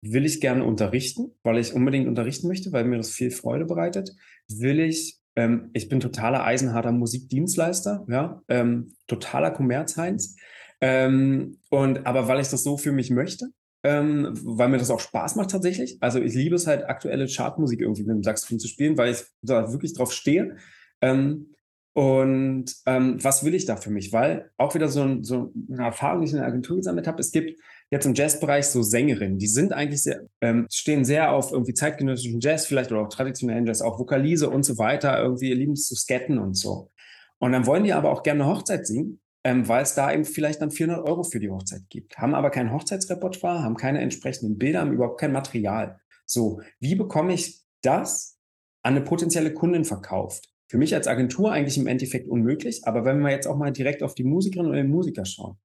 Will 0.02 0.24
ich 0.24 0.40
gerne 0.40 0.64
unterrichten, 0.64 1.32
weil 1.42 1.58
ich 1.58 1.72
unbedingt 1.72 2.06
unterrichten 2.06 2.48
möchte, 2.48 2.72
weil 2.72 2.84
mir 2.84 2.98
das 2.98 3.10
viel 3.10 3.30
Freude 3.30 3.64
bereitet? 3.64 4.10
Will 4.48 4.80
ich, 4.80 5.18
ähm, 5.34 5.70
ich 5.72 5.88
bin 5.88 6.00
totaler 6.00 6.44
eisenharter 6.44 6.92
Musikdienstleister, 6.92 8.06
ja, 8.08 8.42
ähm, 8.48 8.94
totaler 9.06 9.50
Kommerzheinz. 9.50 10.36
Ähm, 10.80 11.58
und 11.70 12.06
aber 12.06 12.28
weil 12.28 12.40
ich 12.40 12.48
das 12.48 12.62
so 12.62 12.76
für 12.76 12.92
mich 12.92 13.10
möchte, 13.10 13.48
ähm, 13.82 14.32
weil 14.42 14.68
mir 14.68 14.78
das 14.78 14.90
auch 14.90 15.00
Spaß 15.00 15.36
macht 15.36 15.50
tatsächlich. 15.50 15.96
Also 16.00 16.20
ich 16.20 16.34
liebe 16.34 16.56
es 16.56 16.66
halt, 16.66 16.84
aktuelle 16.84 17.26
Chartmusik 17.26 17.80
irgendwie 17.80 18.02
mit 18.02 18.16
dem 18.16 18.22
Saxophon 18.22 18.58
zu 18.58 18.68
spielen, 18.68 18.98
weil 18.98 19.12
ich 19.12 19.24
da 19.42 19.72
wirklich 19.72 19.94
drauf 19.94 20.12
stehe. 20.12 20.56
Ähm, 21.00 21.54
und 21.96 22.66
ähm, 22.84 23.24
was 23.24 23.42
will 23.42 23.54
ich 23.54 23.64
da 23.64 23.76
für 23.76 23.88
mich? 23.88 24.12
Weil 24.12 24.50
auch 24.58 24.74
wieder 24.74 24.88
so, 24.88 25.00
ein, 25.00 25.24
so, 25.24 25.50
eine 25.72 25.86
Erfahrung, 25.86 26.20
die 26.20 26.26
ich 26.26 26.32
in 26.32 26.40
der 26.40 26.46
Agentur 26.46 26.76
gesammelt 26.76 27.06
habe, 27.06 27.20
es 27.20 27.32
gibt 27.32 27.58
jetzt 27.90 28.04
im 28.04 28.12
Jazzbereich 28.12 28.66
so 28.66 28.82
Sängerinnen, 28.82 29.38
die 29.38 29.46
sind 29.46 29.72
eigentlich 29.72 30.02
sehr, 30.02 30.20
ähm, 30.42 30.66
stehen 30.70 31.06
sehr 31.06 31.32
auf 31.32 31.52
irgendwie 31.52 31.72
zeitgenössischen 31.72 32.40
Jazz, 32.40 32.66
vielleicht 32.66 32.92
oder 32.92 33.00
auch 33.00 33.08
traditionellen 33.08 33.64
Jazz, 33.64 33.80
auch 33.80 33.98
Vokalise 33.98 34.50
und 34.50 34.62
so 34.62 34.76
weiter, 34.76 35.18
irgendwie 35.22 35.54
lieben 35.54 35.72
es 35.72 35.86
zu 35.86 35.94
scatten 35.94 36.38
und 36.38 36.52
so. 36.52 36.90
Und 37.38 37.52
dann 37.52 37.64
wollen 37.64 37.84
die 37.84 37.94
aber 37.94 38.10
auch 38.10 38.22
gerne 38.22 38.44
eine 38.44 38.52
Hochzeit 38.52 38.86
singen 38.86 39.20
ähm, 39.42 39.66
weil 39.66 39.84
es 39.84 39.94
da 39.94 40.12
eben 40.12 40.24
vielleicht 40.24 40.60
dann 40.60 40.72
400 40.72 41.06
Euro 41.06 41.22
für 41.22 41.38
die 41.38 41.50
Hochzeit 41.50 41.88
gibt. 41.88 42.18
Haben 42.18 42.34
aber 42.34 42.50
kein 42.50 42.72
Hochzeitsrepertoire, 42.72 43.62
haben 43.62 43.76
keine 43.76 44.00
entsprechenden 44.00 44.58
Bilder, 44.58 44.80
haben 44.80 44.92
überhaupt 44.92 45.20
kein 45.20 45.30
Material. 45.30 46.00
So, 46.26 46.60
wie 46.80 46.96
bekomme 46.96 47.32
ich 47.32 47.62
das 47.80 48.40
an 48.82 48.96
eine 48.96 49.04
potenzielle 49.04 49.54
Kundin 49.54 49.84
verkauft? 49.84 50.55
Für 50.68 50.78
mich 50.78 50.94
als 50.94 51.06
Agentur 51.06 51.52
eigentlich 51.52 51.78
im 51.78 51.86
Endeffekt 51.86 52.28
unmöglich, 52.28 52.82
aber 52.84 53.04
wenn 53.04 53.20
wir 53.20 53.30
jetzt 53.30 53.46
auch 53.46 53.56
mal 53.56 53.72
direkt 53.72 54.02
auf 54.02 54.14
die 54.14 54.24
Musikerinnen 54.24 54.70
und 54.70 54.76
den 54.76 54.90
Musiker 54.90 55.24
schauen, 55.24 55.58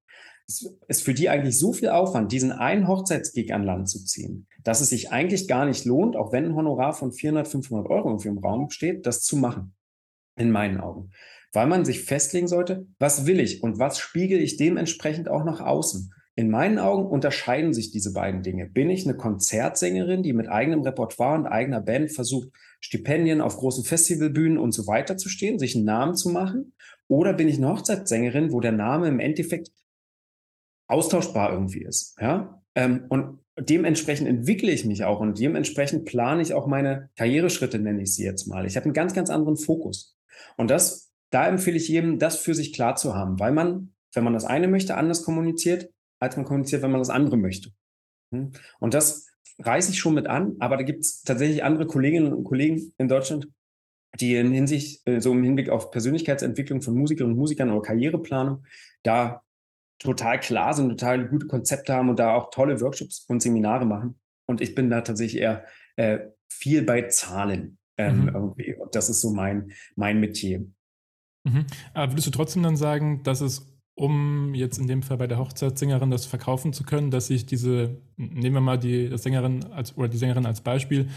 es 0.46 0.76
ist 0.88 1.02
für 1.02 1.14
die 1.14 1.28
eigentlich 1.28 1.58
so 1.58 1.72
viel 1.72 1.88
Aufwand, 1.88 2.32
diesen 2.32 2.52
einen 2.52 2.88
Hochzeitsgig 2.88 3.54
an 3.54 3.62
Land 3.64 3.88
zu 3.88 4.04
ziehen, 4.04 4.46
dass 4.64 4.80
es 4.80 4.90
sich 4.90 5.12
eigentlich 5.12 5.48
gar 5.48 5.66
nicht 5.66 5.84
lohnt, 5.84 6.16
auch 6.16 6.32
wenn 6.32 6.46
ein 6.46 6.54
Honorar 6.54 6.92
von 6.92 7.12
400, 7.12 7.48
500 7.48 7.88
Euro 7.88 8.08
irgendwie 8.08 8.28
im 8.28 8.38
Raum 8.38 8.70
steht, 8.70 9.06
das 9.06 9.22
zu 9.22 9.36
machen. 9.36 9.74
In 10.36 10.50
meinen 10.50 10.80
Augen 10.80 11.10
weil 11.52 11.66
man 11.66 11.84
sich 11.84 12.02
festlegen 12.02 12.48
sollte, 12.48 12.86
was 12.98 13.26
will 13.26 13.38
ich 13.38 13.62
und 13.62 13.78
was 13.78 13.98
spiegel 13.98 14.40
ich 14.40 14.56
dementsprechend 14.56 15.28
auch 15.28 15.44
nach 15.44 15.60
außen. 15.60 16.12
In 16.34 16.50
meinen 16.50 16.78
Augen 16.78 17.06
unterscheiden 17.06 17.74
sich 17.74 17.90
diese 17.90 18.14
beiden 18.14 18.42
Dinge. 18.42 18.66
Bin 18.66 18.88
ich 18.88 19.04
eine 19.04 19.16
Konzertsängerin, 19.16 20.22
die 20.22 20.32
mit 20.32 20.48
eigenem 20.48 20.80
Repertoire 20.80 21.38
und 21.38 21.46
eigener 21.46 21.82
Band 21.82 22.10
versucht, 22.10 22.48
Stipendien 22.82 23.40
auf 23.40 23.56
großen 23.56 23.84
Festivalbühnen 23.84 24.58
und 24.58 24.72
so 24.72 24.86
weiter 24.86 25.16
zu 25.16 25.30
stehen, 25.30 25.58
sich 25.58 25.74
einen 25.74 25.86
Namen 25.86 26.14
zu 26.14 26.28
machen? 26.28 26.74
Oder 27.08 27.32
bin 27.32 27.48
ich 27.48 27.56
eine 27.56 27.70
Hochzeitssängerin, 27.70 28.52
wo 28.52 28.60
der 28.60 28.72
Name 28.72 29.08
im 29.08 29.20
Endeffekt 29.20 29.70
austauschbar 30.88 31.52
irgendwie 31.52 31.82
ist? 31.82 32.16
Ja? 32.20 32.62
Ähm, 32.74 33.06
und 33.08 33.38
dementsprechend 33.58 34.28
entwickle 34.28 34.72
ich 34.72 34.84
mich 34.84 35.04
auch 35.04 35.20
und 35.20 35.38
dementsprechend 35.38 36.04
plane 36.04 36.42
ich 36.42 36.52
auch 36.52 36.66
meine 36.66 37.08
Karriereschritte, 37.16 37.78
nenne 37.78 38.02
ich 38.02 38.14
sie 38.14 38.24
jetzt 38.24 38.46
mal. 38.46 38.66
Ich 38.66 38.76
habe 38.76 38.84
einen 38.84 38.94
ganz, 38.94 39.14
ganz 39.14 39.30
anderen 39.30 39.56
Fokus. 39.56 40.18
Und 40.56 40.70
das 40.70 41.12
da 41.32 41.48
empfehle 41.48 41.78
ich 41.78 41.88
jedem, 41.88 42.18
das 42.18 42.36
für 42.36 42.54
sich 42.54 42.72
klar 42.72 42.94
zu 42.94 43.14
haben, 43.14 43.40
weil 43.40 43.52
man, 43.52 43.94
wenn 44.12 44.22
man 44.22 44.34
das 44.34 44.44
eine 44.44 44.68
möchte, 44.68 44.96
anders 44.96 45.24
kommuniziert, 45.24 45.90
als 46.20 46.36
man 46.36 46.44
kommuniziert, 46.44 46.82
wenn 46.82 46.90
man 46.90 47.00
das 47.00 47.10
andere 47.10 47.38
möchte. 47.38 47.70
Hm? 48.32 48.52
Und 48.78 48.94
das 48.94 49.26
reiße 49.58 49.92
ich 49.92 49.98
schon 49.98 50.14
mit 50.14 50.26
an, 50.26 50.56
aber 50.60 50.76
da 50.76 50.82
gibt 50.82 51.04
es 51.04 51.22
tatsächlich 51.22 51.64
andere 51.64 51.86
Kolleginnen 51.86 52.32
und 52.32 52.44
Kollegen 52.44 52.92
in 52.98 53.08
Deutschland, 53.08 53.48
die 54.20 54.36
in 54.36 54.52
Hinsicht, 54.52 55.06
äh, 55.06 55.20
so 55.20 55.32
im 55.32 55.42
Hinblick 55.42 55.70
auf 55.70 55.90
Persönlichkeitsentwicklung 55.90 56.82
von 56.82 56.94
Musikerinnen 56.94 57.34
und 57.34 57.38
Musikern 57.38 57.70
oder 57.70 57.82
Karriereplanung, 57.82 58.64
da 59.02 59.42
total 59.98 60.40
klar 60.40 60.74
sind, 60.74 60.88
total 60.88 61.28
gute 61.28 61.46
Konzepte 61.46 61.94
haben 61.94 62.10
und 62.10 62.18
da 62.18 62.34
auch 62.34 62.50
tolle 62.50 62.80
Workshops 62.80 63.24
und 63.28 63.40
Seminare 63.40 63.86
machen. 63.86 64.18
Und 64.46 64.60
ich 64.60 64.74
bin 64.74 64.90
da 64.90 65.00
tatsächlich 65.02 65.40
eher 65.40 65.64
äh, 65.96 66.18
viel 66.48 66.82
bei 66.82 67.02
Zahlen 67.02 67.78
ähm, 67.96 68.22
mhm. 68.22 68.28
irgendwie. 68.28 68.74
Und 68.74 68.94
das 68.94 69.08
ist 69.08 69.20
so 69.20 69.32
mein, 69.32 69.72
mein 69.94 70.20
Metier. 70.20 70.66
Mhm. 71.44 71.66
Aber 71.94 72.12
würdest 72.12 72.26
du 72.26 72.30
trotzdem 72.32 72.62
dann 72.62 72.76
sagen, 72.76 73.22
dass 73.22 73.40
es, 73.40 73.71
um 73.94 74.54
jetzt 74.54 74.78
in 74.78 74.86
dem 74.86 75.02
Fall 75.02 75.18
bei 75.18 75.26
der 75.26 75.38
Hochzeitssängerin 75.38 76.10
das 76.10 76.26
verkaufen 76.26 76.72
zu 76.72 76.84
können, 76.84 77.10
dass 77.10 77.26
sich 77.26 77.46
diese, 77.46 77.98
nehmen 78.16 78.54
wir 78.54 78.60
mal 78.60 78.78
die 78.78 79.16
Sängerin 79.18 79.64
als 79.72 79.96
oder 79.96 80.08
die 80.08 80.16
Sängerin 80.16 80.46
als 80.46 80.62
Beispiel, 80.62 81.08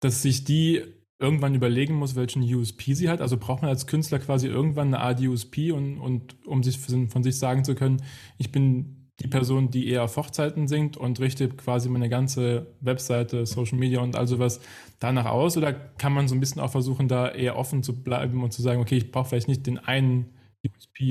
dass 0.00 0.22
sich 0.22 0.44
die 0.44 0.82
irgendwann 1.18 1.54
überlegen 1.54 1.94
muss, 1.94 2.14
welchen 2.14 2.42
USP 2.42 2.94
sie 2.94 3.08
hat. 3.08 3.20
Also 3.20 3.36
braucht 3.36 3.62
man 3.62 3.70
als 3.70 3.86
Künstler 3.86 4.18
quasi 4.18 4.46
irgendwann 4.46 4.88
eine 4.88 5.00
Art 5.00 5.20
USP 5.20 5.72
und, 5.72 5.98
und 5.98 6.46
um 6.46 6.62
sich 6.62 6.78
von 6.78 7.22
sich 7.22 7.38
sagen 7.38 7.64
zu 7.64 7.74
können, 7.74 8.02
ich 8.36 8.52
bin 8.52 9.10
die 9.20 9.26
Person, 9.26 9.70
die 9.70 9.88
eher 9.88 10.04
auf 10.04 10.16
Hochzeiten 10.16 10.68
singt 10.68 10.96
und 10.96 11.18
richtet 11.18 11.58
quasi 11.58 11.88
meine 11.88 12.08
ganze 12.08 12.68
Webseite, 12.80 13.46
Social 13.46 13.76
Media 13.76 14.00
und 14.00 14.14
all 14.14 14.28
sowas 14.28 14.60
danach 15.00 15.26
aus? 15.26 15.56
Oder 15.56 15.72
kann 15.72 16.12
man 16.12 16.28
so 16.28 16.36
ein 16.36 16.40
bisschen 16.40 16.62
auch 16.62 16.70
versuchen, 16.70 17.08
da 17.08 17.28
eher 17.28 17.56
offen 17.56 17.82
zu 17.82 18.00
bleiben 18.00 18.44
und 18.44 18.52
zu 18.52 18.62
sagen, 18.62 18.80
okay, 18.80 18.96
ich 18.96 19.10
brauche 19.10 19.30
vielleicht 19.30 19.48
nicht 19.48 19.66
den 19.66 19.78
einen 19.78 20.26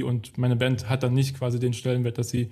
Und 0.03 0.37
meine 0.37 0.55
Band 0.55 0.89
hat 0.89 1.03
dann 1.03 1.13
nicht 1.13 1.37
quasi 1.37 1.59
den 1.59 1.73
Stellenwert, 1.73 2.17
dass 2.17 2.29
sie 2.29 2.51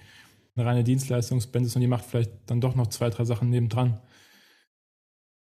eine 0.55 0.65
reine 0.65 0.83
Dienstleistungsband 0.83 1.65
ist 1.65 1.75
und 1.75 1.81
die 1.81 1.87
macht 1.87 2.05
vielleicht 2.05 2.31
dann 2.47 2.61
doch 2.61 2.75
noch 2.75 2.87
zwei, 2.87 3.09
drei 3.09 3.25
Sachen 3.25 3.49
nebendran? 3.49 3.99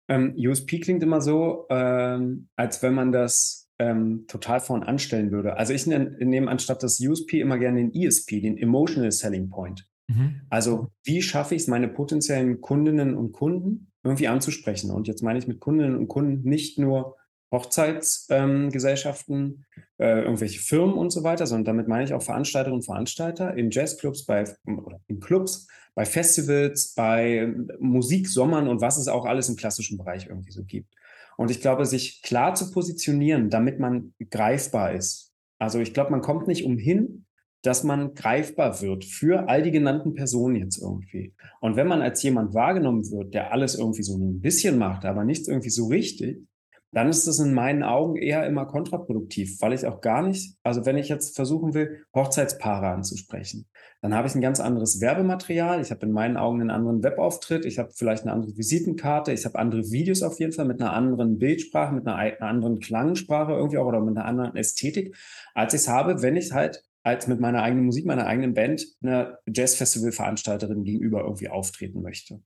Ähm, 0.09 0.35
USP 0.37 0.81
klingt 0.81 1.03
immer 1.03 1.21
so, 1.21 1.67
ähm, 1.71 2.49
als 2.57 2.83
wenn 2.83 2.95
man 2.95 3.13
das 3.13 3.71
ähm, 3.79 4.25
total 4.29 4.61
vorn 4.61 4.83
anstellen 4.83 5.31
würde. 5.31 5.57
Also 5.57 5.73
ich 5.73 5.87
nehme 5.87 6.51
anstatt 6.51 6.83
das 6.83 7.01
USP 7.01 7.41
immer 7.41 7.59
gerne 7.59 7.79
den 7.79 7.95
ESP, 7.95 8.41
den 8.41 8.59
Emotional 8.59 9.11
Selling 9.11 9.49
Point. 9.49 9.89
Mhm. 10.09 10.43
Also 10.51 10.89
wie 11.05 11.23
schaffe 11.23 11.55
ich 11.55 11.63
es, 11.63 11.69
meine 11.69 11.89
potenziellen 11.89 12.61
Kundinnen 12.61 13.17
und 13.17 13.33
Kunden 13.33 13.93
irgendwie 14.03 14.29
anzusprechen? 14.29 14.91
Und 14.91 15.09
jetzt 15.09 15.23
meine 15.23 15.39
ich 15.39 15.49
mit 15.49 15.61
Kundinnen 15.61 15.97
und 15.97 16.09
Kunden 16.09 16.49
nicht 16.49 16.79
nur 16.79 17.17
Hochzeitsgesellschaften, 17.53 19.37
ähm, 19.37 19.65
äh, 19.99 20.23
irgendwelche 20.23 20.61
Firmen 20.61 20.95
und 20.95 21.11
so 21.11 21.25
weiter, 21.25 21.47
sondern 21.47 21.77
damit 21.77 21.89
meine 21.89 22.05
ich 22.05 22.15
auch 22.15 22.23
Veranstalterinnen 22.23 22.79
und 22.79 22.85
Veranstalter 22.85 23.55
in 23.57 23.71
Jazzclubs, 23.71 24.25
bei, 24.25 24.45
oder 24.67 25.01
in 25.09 25.21
Clubs, 25.21 25.67
bei 25.95 26.05
Festivals, 26.05 26.95
bei 26.95 27.53
Musiksommern 27.81 28.69
und 28.69 28.81
was 28.81 28.99
es 28.99 29.09
auch 29.09 29.25
alles 29.25 29.49
im 29.49 29.57
klassischen 29.57 29.99
Bereich 29.99 30.27
irgendwie 30.29 30.53
so 30.53 30.63
gibt. 30.65 30.95
Und 31.37 31.51
ich 31.51 31.61
glaube, 31.61 31.87
sich 31.87 32.23
klar 32.23 32.55
zu 32.55 32.71
positionieren, 32.71 33.51
damit 33.51 33.81
man 33.81 34.15
greifbar 34.31 34.95
ist. 34.95 35.33
Also 35.59 35.81
ich 35.81 35.93
glaube, 35.93 36.11
man 36.11 36.21
kommt 36.21 36.47
nicht 36.47 36.65
umhin, 36.65 37.25
dass 37.63 37.85
man 37.85 38.15
greifbar 38.15 38.81
wird 38.81 39.05
für 39.05 39.49
all 39.49 39.63
die 39.63 39.71
genannten 39.71 40.15
Personen 40.15 40.57
jetzt 40.57 40.81
irgendwie. 40.81 41.35
Und 41.61 41.77
wenn 41.77 41.89
man 41.89 42.01
als 42.01 42.23
jemand 42.23 42.55
wahrgenommen 42.55 43.11
wird, 43.11 43.35
der 43.35 43.53
alles 43.53 43.75
irgendwie 43.75 44.03
so 44.03 44.17
ein 44.17 44.41
bisschen 44.41 44.79
macht, 44.79 45.05
aber 45.05 45.25
nichts 45.25 45.49
irgendwie 45.49 45.71
so 45.71 45.89
richtig, 45.89 46.47
dann 46.93 47.09
ist 47.09 47.27
das 47.27 47.39
in 47.39 47.55
meinen 47.55 47.83
Augen 47.83 48.17
eher 48.17 48.47
immer 48.47 48.67
kontraproduktiv, 48.67 49.61
weil 49.61 49.73
ich 49.73 49.87
auch 49.87 50.01
gar 50.01 50.23
nicht, 50.23 50.57
also 50.65 50.87
wenn 50.87 50.99
ich 50.99 51.09
jetzt 51.09 51.37
versuchen 51.37 51.73
will, 51.73 52.05
Hochzeitspaare 52.15 52.89
anzusprechen, 52.89 53.67
dann 54.03 54.15
habe 54.15 54.27
ich 54.27 54.35
ein 54.35 54.41
ganz 54.41 54.61
anderes 54.61 55.01
Werbematerial, 55.01 55.81
ich 55.81 55.91
habe 55.91 56.07
in 56.07 56.13
meinen 56.13 56.37
Augen 56.37 56.61
einen 56.61 56.71
anderen 56.71 57.03
Webauftritt, 57.03 57.65
ich 57.65 57.79
habe 57.79 57.91
vielleicht 57.95 58.25
eine 58.25 58.33
andere 58.33 58.57
Visitenkarte, 58.57 59.33
ich 59.33 59.45
habe 59.45 59.59
andere 59.59 59.91
Videos 59.91 60.23
auf 60.23 60.41
jeden 60.41 60.53
Fall 60.53 60.65
mit 60.65 60.81
einer 60.81 60.93
anderen 60.93 61.39
Bildsprache, 61.39 61.95
mit 61.95 62.07
einer, 62.07 62.17
einer 62.17 62.41
anderen 62.41 62.81
Klangsprache 62.81 63.53
irgendwie 63.53 63.79
auch 63.79 63.87
oder 63.87 64.01
mit 64.01 64.17
einer 64.17 64.27
anderen 64.27 64.57
Ästhetik, 64.57 65.17
als 65.55 65.75
ich 65.75 65.83
es 65.83 65.89
habe, 65.89 66.23
wenn 66.23 66.37
ich 66.37 66.53
halt 66.53 66.83
als 67.03 67.27
mit 67.27 67.41
meiner 67.41 67.63
eigenen 67.63 67.87
Musik, 67.87 68.05
meiner 68.05 68.27
eigenen 68.27 68.53
Band 68.53 68.85
einer 69.03 69.39
Jazzfestival-Veranstalterin 69.47 70.85
gegenüber 70.85 71.23
irgendwie 71.23 71.49
auftreten 71.49 72.03
möchte. 72.03 72.43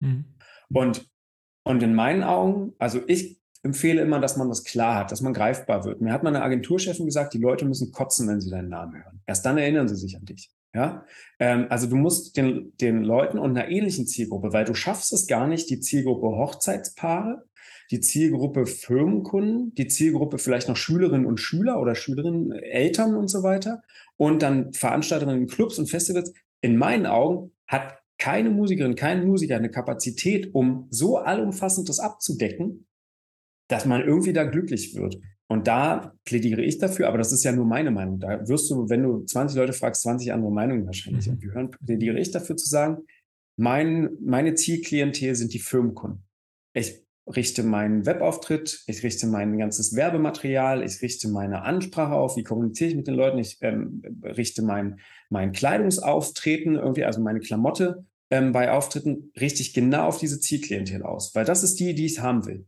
Mhm. 0.00 0.34
Und, 0.72 1.10
und 1.62 1.82
in 1.82 1.94
meinen 1.94 2.22
Augen, 2.22 2.74
also 2.78 3.00
ich 3.06 3.40
empfehle 3.64 4.02
immer, 4.02 4.20
dass 4.20 4.36
man 4.36 4.48
das 4.48 4.62
klar 4.62 4.96
hat, 4.96 5.10
dass 5.10 5.22
man 5.22 5.32
greifbar 5.32 5.84
wird. 5.84 6.00
Mir 6.00 6.12
hat 6.12 6.22
meine 6.22 6.42
Agenturchefin 6.42 7.06
gesagt, 7.06 7.32
die 7.32 7.38
Leute 7.38 7.64
müssen 7.64 7.92
kotzen, 7.92 8.28
wenn 8.28 8.40
sie 8.40 8.50
deinen 8.50 8.68
Namen 8.68 9.02
hören. 9.02 9.22
Erst 9.26 9.44
dann 9.46 9.58
erinnern 9.58 9.88
sie 9.88 9.96
sich 9.96 10.16
an 10.16 10.24
dich. 10.24 10.50
Ja, 10.74 11.04
ähm, 11.38 11.66
also 11.70 11.86
du 11.86 11.96
musst 11.96 12.36
den, 12.36 12.72
den 12.80 13.04
Leuten 13.04 13.38
und 13.38 13.56
einer 13.56 13.68
ähnlichen 13.68 14.06
Zielgruppe, 14.06 14.52
weil 14.52 14.64
du 14.64 14.74
schaffst 14.74 15.12
es 15.12 15.26
gar 15.26 15.46
nicht, 15.46 15.70
die 15.70 15.80
Zielgruppe 15.80 16.26
Hochzeitspaare, 16.26 17.44
die 17.90 18.00
Zielgruppe 18.00 18.66
Firmenkunden, 18.66 19.74
die 19.76 19.86
Zielgruppe 19.86 20.38
vielleicht 20.38 20.68
noch 20.68 20.76
Schülerinnen 20.76 21.26
und 21.26 21.38
Schüler 21.38 21.80
oder 21.80 21.94
Schülerinnen, 21.94 22.52
Eltern 22.52 23.14
und 23.14 23.28
so 23.28 23.42
weiter 23.42 23.82
und 24.16 24.42
dann 24.42 24.72
Veranstalterinnen 24.72 25.42
in 25.42 25.48
Clubs 25.48 25.78
und 25.78 25.88
Festivals. 25.88 26.34
In 26.60 26.76
meinen 26.76 27.06
Augen 27.06 27.52
hat 27.66 27.98
keine 28.18 28.50
Musikerin, 28.50 28.94
kein 28.94 29.26
Musiker 29.26 29.56
eine 29.56 29.70
Kapazität, 29.70 30.54
um 30.54 30.88
so 30.90 31.18
allumfassend 31.18 31.88
das 31.88 32.00
abzudecken, 32.00 32.86
dass 33.68 33.86
man 33.86 34.02
irgendwie 34.02 34.32
da 34.32 34.44
glücklich 34.44 34.94
wird. 34.94 35.18
Und 35.46 35.66
da 35.66 36.14
plädiere 36.24 36.62
ich 36.62 36.78
dafür, 36.78 37.08
aber 37.08 37.18
das 37.18 37.32
ist 37.32 37.44
ja 37.44 37.52
nur 37.52 37.66
meine 37.66 37.90
Meinung. 37.90 38.18
Da 38.18 38.48
wirst 38.48 38.70
du, 38.70 38.88
wenn 38.88 39.02
du 39.02 39.24
20 39.24 39.56
Leute 39.56 39.72
fragst, 39.72 40.02
20 40.02 40.32
andere 40.32 40.50
Meinungen 40.50 40.86
wahrscheinlich 40.86 41.26
mhm. 41.26 41.40
hören, 41.42 41.70
plädiere 41.70 42.18
ich 42.18 42.30
dafür 42.30 42.56
zu 42.56 42.68
sagen, 42.68 43.02
mein, 43.56 44.10
meine 44.20 44.54
Zielklientel 44.54 45.34
sind 45.34 45.52
die 45.52 45.58
Firmenkunden. 45.58 46.24
Ich 46.72 47.04
richte 47.26 47.62
meinen 47.62 48.04
Webauftritt, 48.04 48.82
ich 48.86 49.02
richte 49.02 49.26
mein 49.26 49.56
ganzes 49.56 49.94
Werbematerial, 49.94 50.82
ich 50.82 51.00
richte 51.00 51.28
meine 51.28 51.62
Ansprache 51.62 52.14
auf, 52.14 52.36
wie 52.36 52.42
kommuniziere 52.42 52.90
ich 52.90 52.96
mit 52.96 53.06
den 53.06 53.14
Leuten, 53.14 53.38
ich 53.38 53.58
ähm, 53.62 54.02
richte 54.22 54.62
mein, 54.62 54.98
mein 55.30 55.52
Kleidungsauftreten, 55.52 56.74
irgendwie, 56.74 57.04
also 57.04 57.22
meine 57.22 57.40
Klamotte 57.40 58.04
ähm, 58.30 58.52
bei 58.52 58.70
Auftritten, 58.70 59.30
richte 59.40 59.62
ich 59.62 59.72
genau 59.72 60.08
auf 60.08 60.18
diese 60.18 60.40
Zielklientel 60.40 61.02
aus, 61.02 61.34
weil 61.34 61.44
das 61.44 61.62
ist 61.62 61.80
die, 61.80 61.94
die 61.94 62.06
ich 62.06 62.20
haben 62.20 62.44
will. 62.44 62.66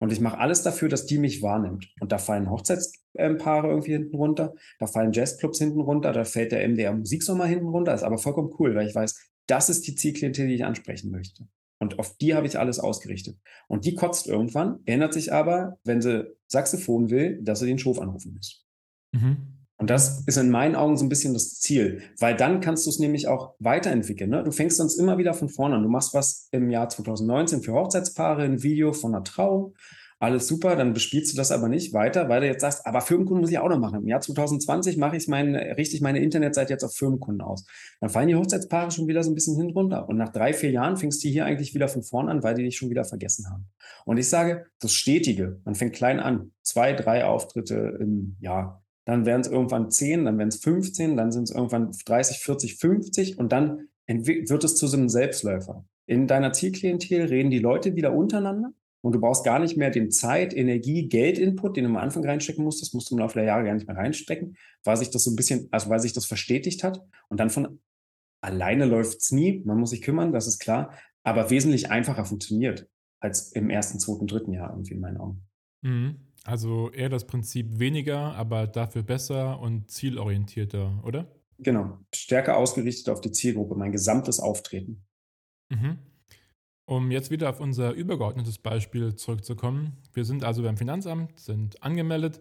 Und 0.00 0.12
ich 0.12 0.20
mache 0.20 0.38
alles 0.38 0.62
dafür, 0.62 0.88
dass 0.88 1.06
die 1.06 1.18
mich 1.18 1.42
wahrnimmt. 1.42 1.88
Und 2.00 2.10
da 2.10 2.18
fallen 2.18 2.50
Hochzeitspaare 2.50 3.68
irgendwie 3.68 3.92
hinten 3.92 4.16
runter, 4.16 4.54
da 4.78 4.86
fallen 4.86 5.12
Jazzclubs 5.12 5.58
hinten 5.58 5.80
runter, 5.80 6.12
da 6.12 6.24
fällt 6.24 6.52
der 6.52 6.66
MDR 6.66 6.94
Musiksommer 6.94 7.44
hinten 7.44 7.68
runter. 7.68 7.94
ist 7.94 8.02
aber 8.02 8.18
vollkommen 8.18 8.52
cool, 8.58 8.74
weil 8.74 8.88
ich 8.88 8.94
weiß, 8.94 9.30
das 9.46 9.68
ist 9.68 9.86
die 9.86 9.94
Zielklientel, 9.94 10.48
die 10.48 10.54
ich 10.54 10.64
ansprechen 10.64 11.10
möchte. 11.10 11.46
Und 11.78 11.98
auf 11.98 12.16
die 12.16 12.34
habe 12.34 12.46
ich 12.46 12.58
alles 12.58 12.78
ausgerichtet. 12.78 13.38
Und 13.68 13.84
die 13.84 13.94
kotzt 13.94 14.26
irgendwann, 14.26 14.80
erinnert 14.86 15.12
sich 15.12 15.32
aber, 15.32 15.78
wenn 15.84 16.00
sie 16.00 16.26
Saxophon 16.46 17.10
will, 17.10 17.40
dass 17.42 17.60
sie 17.60 17.66
den 17.66 17.78
Schof 17.78 17.98
anrufen 17.98 18.34
muss. 18.34 18.66
Mhm. 19.12 19.59
Und 19.80 19.88
das 19.88 20.22
ist 20.26 20.36
in 20.36 20.50
meinen 20.50 20.76
Augen 20.76 20.98
so 20.98 21.06
ein 21.06 21.08
bisschen 21.08 21.32
das 21.32 21.58
Ziel, 21.58 22.02
weil 22.18 22.36
dann 22.36 22.60
kannst 22.60 22.84
du 22.84 22.90
es 22.90 22.98
nämlich 22.98 23.28
auch 23.28 23.54
weiterentwickeln. 23.60 24.28
Ne? 24.28 24.44
Du 24.44 24.52
fängst 24.52 24.76
sonst 24.76 24.96
immer 24.96 25.16
wieder 25.16 25.32
von 25.32 25.48
vorne 25.48 25.76
an. 25.76 25.82
Du 25.82 25.88
machst 25.88 26.12
was 26.12 26.48
im 26.52 26.68
Jahr 26.68 26.90
2019 26.90 27.62
für 27.62 27.72
Hochzeitspaare, 27.72 28.42
ein 28.42 28.62
Video 28.62 28.92
von 28.92 29.14
einer 29.14 29.24
Trauung, 29.24 29.74
alles 30.18 30.48
super, 30.48 30.76
dann 30.76 30.92
bespielst 30.92 31.32
du 31.32 31.36
das 31.38 31.50
aber 31.50 31.70
nicht 31.70 31.94
weiter, 31.94 32.28
weil 32.28 32.42
du 32.42 32.46
jetzt 32.46 32.60
sagst, 32.60 32.86
aber 32.86 33.00
Firmenkunden 33.00 33.40
muss 33.40 33.50
ich 33.50 33.58
auch 33.58 33.70
noch 33.70 33.78
machen. 33.78 34.02
Im 34.02 34.06
Jahr 34.06 34.20
2020 34.20 34.98
mache 34.98 35.16
ich 35.16 35.28
mein, 35.28 35.56
richte 35.56 35.96
ich 35.96 36.02
meine 36.02 36.20
Internetseite 36.20 36.74
jetzt 36.74 36.84
auf 36.84 36.94
Firmenkunden 36.94 37.40
aus. 37.40 37.64
Dann 38.00 38.10
fallen 38.10 38.28
die 38.28 38.36
Hochzeitspaare 38.36 38.90
schon 38.90 39.08
wieder 39.08 39.22
so 39.22 39.30
ein 39.30 39.34
bisschen 39.34 39.56
hin 39.56 39.70
runter. 39.70 40.10
Und 40.10 40.18
nach 40.18 40.28
drei, 40.28 40.52
vier 40.52 40.72
Jahren 40.72 40.98
fängst 40.98 41.24
du 41.24 41.28
hier 41.28 41.46
eigentlich 41.46 41.74
wieder 41.74 41.88
von 41.88 42.02
vorne 42.02 42.30
an, 42.30 42.42
weil 42.42 42.54
die 42.54 42.64
dich 42.64 42.76
schon 42.76 42.90
wieder 42.90 43.06
vergessen 43.06 43.48
haben. 43.48 43.70
Und 44.04 44.18
ich 44.18 44.28
sage, 44.28 44.66
das 44.78 44.92
Stetige, 44.92 45.58
man 45.64 45.74
fängt 45.74 45.94
klein 45.94 46.20
an, 46.20 46.52
zwei, 46.62 46.92
drei 46.92 47.24
Auftritte 47.24 47.96
im 47.98 48.36
Jahr 48.40 48.82
dann 49.10 49.26
werden 49.26 49.40
es 49.40 49.48
irgendwann 49.48 49.90
10, 49.90 50.24
dann 50.24 50.38
werden 50.38 50.48
es 50.48 50.60
15, 50.60 51.16
dann 51.16 51.32
sind 51.32 51.44
es 51.44 51.50
irgendwann 51.50 51.90
30, 52.06 52.38
40, 52.38 52.76
50 52.76 53.38
und 53.38 53.52
dann 53.52 53.88
wird 54.06 54.64
es 54.64 54.76
zu 54.76 54.86
so 54.86 54.96
einem 54.96 55.08
Selbstläufer. 55.08 55.84
In 56.06 56.26
deiner 56.26 56.52
Zielklientel 56.52 57.26
reden 57.26 57.50
die 57.50 57.58
Leute 57.58 57.96
wieder 57.96 58.12
untereinander 58.12 58.72
und 59.02 59.14
du 59.14 59.20
brauchst 59.20 59.44
gar 59.44 59.58
nicht 59.58 59.76
mehr 59.76 59.90
den 59.90 60.10
Zeit, 60.10 60.54
Energie, 60.54 61.08
Geld-Input, 61.08 61.76
den 61.76 61.84
du 61.84 61.90
am 61.90 61.96
Anfang 61.96 62.24
reinstecken 62.24 62.64
musst. 62.64 62.82
Das 62.82 62.92
musst 62.92 63.10
du 63.10 63.14
im 63.14 63.20
Laufe 63.20 63.34
der 63.34 63.44
Jahre 63.44 63.64
gar 63.64 63.74
nicht 63.74 63.86
mehr 63.86 63.96
reinstecken, 63.96 64.56
weil 64.84 64.96
sich 64.96 65.10
das 65.10 65.24
so 65.24 65.30
ein 65.30 65.36
bisschen, 65.36 65.68
also 65.70 65.90
weil 65.90 66.00
sich 66.00 66.12
das 66.12 66.26
verstetigt 66.26 66.84
hat. 66.84 67.02
Und 67.28 67.40
dann 67.40 67.50
von 67.50 67.80
alleine 68.40 68.84
läuft 68.84 69.18
es 69.18 69.32
nie. 69.32 69.62
Man 69.64 69.78
muss 69.78 69.90
sich 69.90 70.02
kümmern, 70.02 70.32
das 70.32 70.46
ist 70.46 70.58
klar, 70.58 70.92
aber 71.22 71.50
wesentlich 71.50 71.90
einfacher 71.90 72.24
funktioniert 72.24 72.88
als 73.20 73.52
im 73.52 73.70
ersten, 73.70 73.98
zweiten, 74.00 74.26
dritten 74.26 74.52
Jahr 74.52 74.70
irgendwie 74.70 74.94
in 74.94 75.00
meinen 75.00 75.18
Augen. 75.18 75.42
Mhm. 75.82 76.16
Also 76.44 76.90
eher 76.90 77.08
das 77.08 77.26
Prinzip 77.26 77.78
weniger, 77.78 78.34
aber 78.34 78.66
dafür 78.66 79.02
besser 79.02 79.60
und 79.60 79.90
zielorientierter, 79.90 81.02
oder? 81.04 81.26
Genau, 81.58 81.98
stärker 82.14 82.56
ausgerichtet 82.56 83.10
auf 83.10 83.20
die 83.20 83.32
Zielgruppe, 83.32 83.74
mein 83.74 83.92
gesamtes 83.92 84.40
Auftreten. 84.40 85.04
Mhm. 85.68 85.98
Um 86.86 87.10
jetzt 87.10 87.30
wieder 87.30 87.50
auf 87.50 87.60
unser 87.60 87.92
übergeordnetes 87.92 88.58
Beispiel 88.58 89.14
zurückzukommen. 89.14 89.98
Wir 90.12 90.24
sind 90.24 90.42
also 90.42 90.62
beim 90.62 90.76
Finanzamt, 90.76 91.38
sind 91.38 91.82
angemeldet. 91.82 92.40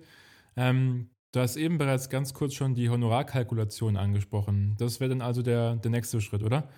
Ähm, 0.55 1.09
du 1.33 1.41
hast 1.41 1.57
eben 1.57 1.77
bereits 1.77 2.09
ganz 2.09 2.33
kurz 2.33 2.53
schon 2.53 2.73
die 2.73 2.89
Honorarkalkulation 2.89 3.97
angesprochen. 3.97 4.75
Das 4.79 4.99
wäre 4.99 5.09
dann 5.09 5.21
also 5.21 5.41
der, 5.41 5.75
der 5.75 5.91
nächste 5.91 6.21
Schritt, 6.21 6.41
oder? 6.41 6.69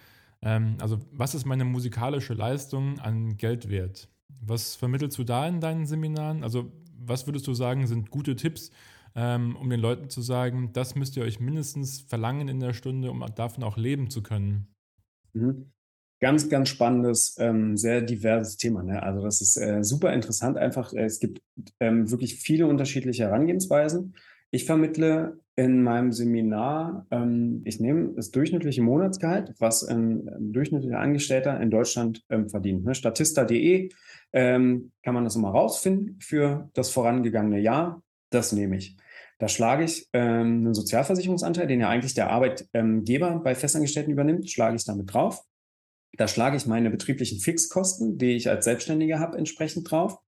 Ähm, 0.41 0.77
also 0.81 0.99
was 1.11 1.35
ist 1.35 1.45
meine 1.45 1.63
musikalische 1.63 2.33
Leistung 2.33 2.99
an 2.99 3.37
Geld 3.37 3.69
wert? 3.69 4.09
Was 4.41 4.75
vermittelst 4.75 5.17
du 5.19 5.23
da 5.23 5.47
in 5.47 5.61
deinen 5.61 5.85
Seminaren? 5.85 6.43
Also 6.43 6.71
was 7.05 7.27
würdest 7.27 7.47
du 7.47 7.53
sagen, 7.53 7.87
sind 7.87 8.09
gute 8.11 8.35
Tipps, 8.35 8.71
ähm, 9.15 9.55
um 9.55 9.69
den 9.69 9.79
Leuten 9.79 10.09
zu 10.09 10.21
sagen, 10.21 10.71
das 10.73 10.95
müsst 10.95 11.17
ihr 11.17 11.23
euch 11.23 11.39
mindestens 11.39 12.01
verlangen 12.01 12.47
in 12.47 12.59
der 12.59 12.73
Stunde, 12.73 13.11
um 13.11 13.25
davon 13.35 13.63
auch 13.63 13.77
leben 13.77 14.09
zu 14.09 14.23
können? 14.23 14.67
Mhm. 15.33 15.71
Ganz, 16.19 16.49
ganz 16.49 16.69
spannendes, 16.69 17.35
ähm, 17.39 17.77
sehr 17.77 18.01
diverses 18.01 18.55
Thema. 18.55 18.83
Ne? 18.83 19.01
Also 19.01 19.23
das 19.23 19.41
ist 19.41 19.57
äh, 19.57 19.83
super 19.83 20.13
interessant. 20.13 20.55
Einfach, 20.55 20.93
äh, 20.93 21.05
es 21.05 21.19
gibt 21.19 21.41
ähm, 21.79 22.11
wirklich 22.11 22.35
viele 22.35 22.67
unterschiedliche 22.67 23.23
Herangehensweisen. 23.23 24.15
Ich 24.51 24.65
vermittle 24.65 25.40
in 25.55 25.83
meinem 25.83 26.11
Seminar, 26.11 27.05
ähm, 27.11 27.61
ich 27.65 27.79
nehme 27.79 28.13
das 28.15 28.31
durchschnittliche 28.31 28.81
Monatsgehalt, 28.81 29.53
was 29.59 29.83
ein, 29.83 30.27
ein 30.29 30.53
durchschnittlicher 30.53 30.99
Angestellter 30.99 31.59
in 31.59 31.69
Deutschland 31.69 32.23
ähm, 32.29 32.49
verdient. 32.49 32.85
Ne? 32.85 32.95
Statista.de 32.95 33.89
ähm, 34.33 34.91
kann 35.03 35.13
man 35.13 35.25
das 35.25 35.35
immer 35.35 35.49
rausfinden 35.49 36.17
für 36.21 36.69
das 36.73 36.89
vorangegangene 36.89 37.59
Jahr. 37.59 38.01
Das 38.29 38.53
nehme 38.53 38.77
ich. 38.77 38.95
Da 39.39 39.49
schlage 39.49 39.83
ich 39.83 40.07
ähm, 40.13 40.65
einen 40.65 40.73
Sozialversicherungsanteil, 40.73 41.67
den 41.67 41.81
ja 41.81 41.89
eigentlich 41.89 42.13
der 42.13 42.29
Arbeitgeber 42.29 43.41
bei 43.43 43.53
Festangestellten 43.55 44.11
übernimmt, 44.11 44.49
schlage 44.49 44.75
ich 44.75 44.85
damit 44.85 45.13
drauf. 45.13 45.43
Da 46.17 46.27
schlage 46.27 46.57
ich 46.57 46.65
meine 46.65 46.89
betrieblichen 46.89 47.39
Fixkosten, 47.39 48.17
die 48.17 48.35
ich 48.35 48.49
als 48.49 48.65
Selbstständiger 48.65 49.19
habe, 49.19 49.37
entsprechend 49.37 49.89
drauf. 49.89 50.19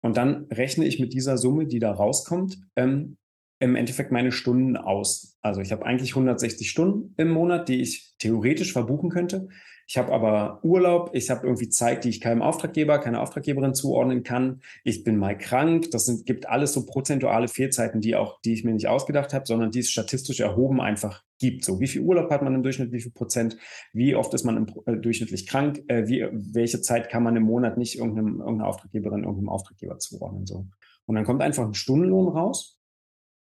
Und 0.00 0.16
dann 0.16 0.46
rechne 0.50 0.84
ich 0.84 0.98
mit 0.98 1.12
dieser 1.12 1.38
Summe, 1.38 1.66
die 1.66 1.78
da 1.78 1.92
rauskommt, 1.92 2.58
ähm, 2.76 3.16
im 3.58 3.76
Endeffekt 3.76 4.12
meine 4.12 4.32
Stunden 4.32 4.76
aus. 4.76 5.36
Also 5.40 5.60
ich 5.60 5.72
habe 5.72 5.86
eigentlich 5.86 6.10
160 6.10 6.68
Stunden 6.68 7.14
im 7.16 7.30
Monat, 7.30 7.68
die 7.68 7.80
ich 7.80 8.14
theoretisch 8.18 8.72
verbuchen 8.72 9.10
könnte. 9.10 9.48
Ich 9.86 9.98
habe 9.98 10.12
aber 10.12 10.60
Urlaub, 10.64 11.10
ich 11.12 11.28
habe 11.28 11.46
irgendwie 11.46 11.68
Zeit, 11.68 12.04
die 12.04 12.08
ich 12.08 12.20
keinem 12.20 12.40
Auftraggeber, 12.40 12.98
keiner 12.98 13.20
Auftraggeberin 13.20 13.74
zuordnen 13.74 14.22
kann. 14.22 14.60
Ich 14.82 15.04
bin 15.04 15.18
mal 15.18 15.36
krank. 15.36 15.90
Das 15.90 16.06
sind, 16.06 16.24
gibt 16.24 16.48
alles 16.48 16.72
so 16.72 16.86
prozentuale 16.86 17.48
Fehlzeiten, 17.48 18.00
die 18.00 18.16
auch, 18.16 18.40
die 18.40 18.54
ich 18.54 18.64
mir 18.64 18.72
nicht 18.72 18.88
ausgedacht 18.88 19.34
habe, 19.34 19.46
sondern 19.46 19.70
die 19.70 19.80
es 19.80 19.90
statistisch 19.90 20.40
erhoben 20.40 20.80
einfach 20.80 21.22
gibt. 21.38 21.64
So, 21.64 21.80
wie 21.80 21.86
viel 21.86 22.00
Urlaub 22.00 22.30
hat 22.30 22.42
man 22.42 22.54
im 22.54 22.62
Durchschnitt, 22.62 22.92
wie 22.92 23.00
viel 23.00 23.12
Prozent, 23.12 23.58
wie 23.92 24.14
oft 24.14 24.32
ist 24.32 24.44
man 24.44 24.56
im, 24.56 24.66
äh, 24.86 24.96
durchschnittlich 24.96 25.46
krank, 25.46 25.82
äh, 25.88 26.08
wie, 26.08 26.26
welche 26.32 26.80
Zeit 26.80 27.10
kann 27.10 27.22
man 27.22 27.36
im 27.36 27.42
Monat 27.42 27.76
nicht 27.76 27.98
irgendeinem, 27.98 28.40
irgendeiner 28.40 28.68
Auftraggeberin, 28.68 29.24
irgendeinem 29.24 29.50
Auftraggeber 29.50 29.98
zuordnen. 29.98 30.46
So. 30.46 30.66
Und 31.04 31.14
dann 31.14 31.24
kommt 31.24 31.42
einfach 31.42 31.66
ein 31.66 31.74
Stundenlohn 31.74 32.28
raus 32.28 32.80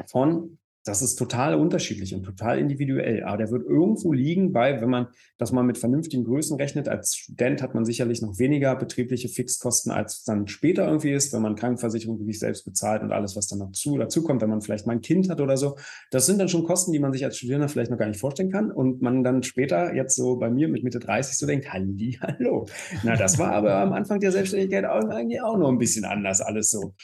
von 0.07 0.59
das 0.85 1.03
ist 1.03 1.17
total 1.17 1.55
unterschiedlich 1.57 2.15
und 2.15 2.23
total 2.23 2.59
individuell. 2.59 3.23
Aber 3.25 3.37
der 3.37 3.51
wird 3.51 3.67
irgendwo 3.67 4.13
liegen 4.13 4.53
bei, 4.53 4.81
wenn 4.81 4.89
man 4.89 5.09
das 5.37 5.53
mal 5.53 5.63
mit 5.63 5.77
vernünftigen 5.77 6.25
Größen 6.25 6.57
rechnet, 6.57 6.89
als 6.89 7.15
Student 7.15 7.61
hat 7.61 7.75
man 7.75 7.85
sicherlich 7.85 8.23
noch 8.23 8.39
weniger 8.39 8.75
betriebliche 8.77 9.29
Fixkosten, 9.29 9.93
als 9.93 10.25
dann 10.25 10.49
später 10.49 10.87
irgendwie 10.87 11.13
ist, 11.13 11.35
wenn 11.35 11.43
man 11.43 11.55
Krankenversicherung 11.55 12.19
wirklich 12.19 12.39
selbst 12.39 12.65
bezahlt 12.65 13.03
und 13.03 13.13
alles, 13.13 13.37
was 13.37 13.47
dann 13.47 13.59
dazu, 13.59 13.99
dazu 13.99 14.23
kommt, 14.23 14.41
wenn 14.41 14.49
man 14.49 14.63
vielleicht 14.63 14.87
mal 14.87 14.95
ein 14.95 15.03
Kind 15.03 15.29
hat 15.29 15.43
oder 15.43 15.59
so. 15.59 15.77
Das 16.11 16.25
sind 16.25 16.39
dann 16.39 16.49
schon 16.49 16.65
Kosten, 16.65 16.93
die 16.93 16.99
man 16.99 17.13
sich 17.13 17.25
als 17.25 17.37
Studierender 17.37 17.69
vielleicht 17.69 17.91
noch 17.91 17.99
gar 17.99 18.09
nicht 18.09 18.21
vorstellen 18.21 18.51
kann. 18.51 18.73
Und 18.73 19.03
man 19.03 19.23
dann 19.23 19.43
später, 19.43 19.95
jetzt 19.95 20.17
so 20.17 20.37
bei 20.37 20.49
mir 20.49 20.69
mit 20.69 20.83
Mitte 20.83 20.99
30, 20.99 21.37
so 21.37 21.47
denkt, 21.47 21.71
Halli, 21.71 22.19
hallo. 22.23 22.67
Na, 23.03 23.17
das 23.17 23.39
war 23.39 23.53
aber 23.53 23.75
am 23.75 23.93
Anfang 23.93 24.19
der 24.21 24.33
Selbstständigkeit 24.33 24.87
auch, 24.87 25.09
eigentlich 25.11 25.43
auch 25.43 25.59
noch 25.59 25.69
ein 25.69 25.79
bisschen 25.79 26.07
anders 26.07 26.41
alles 26.41 26.71
so. 26.71 26.95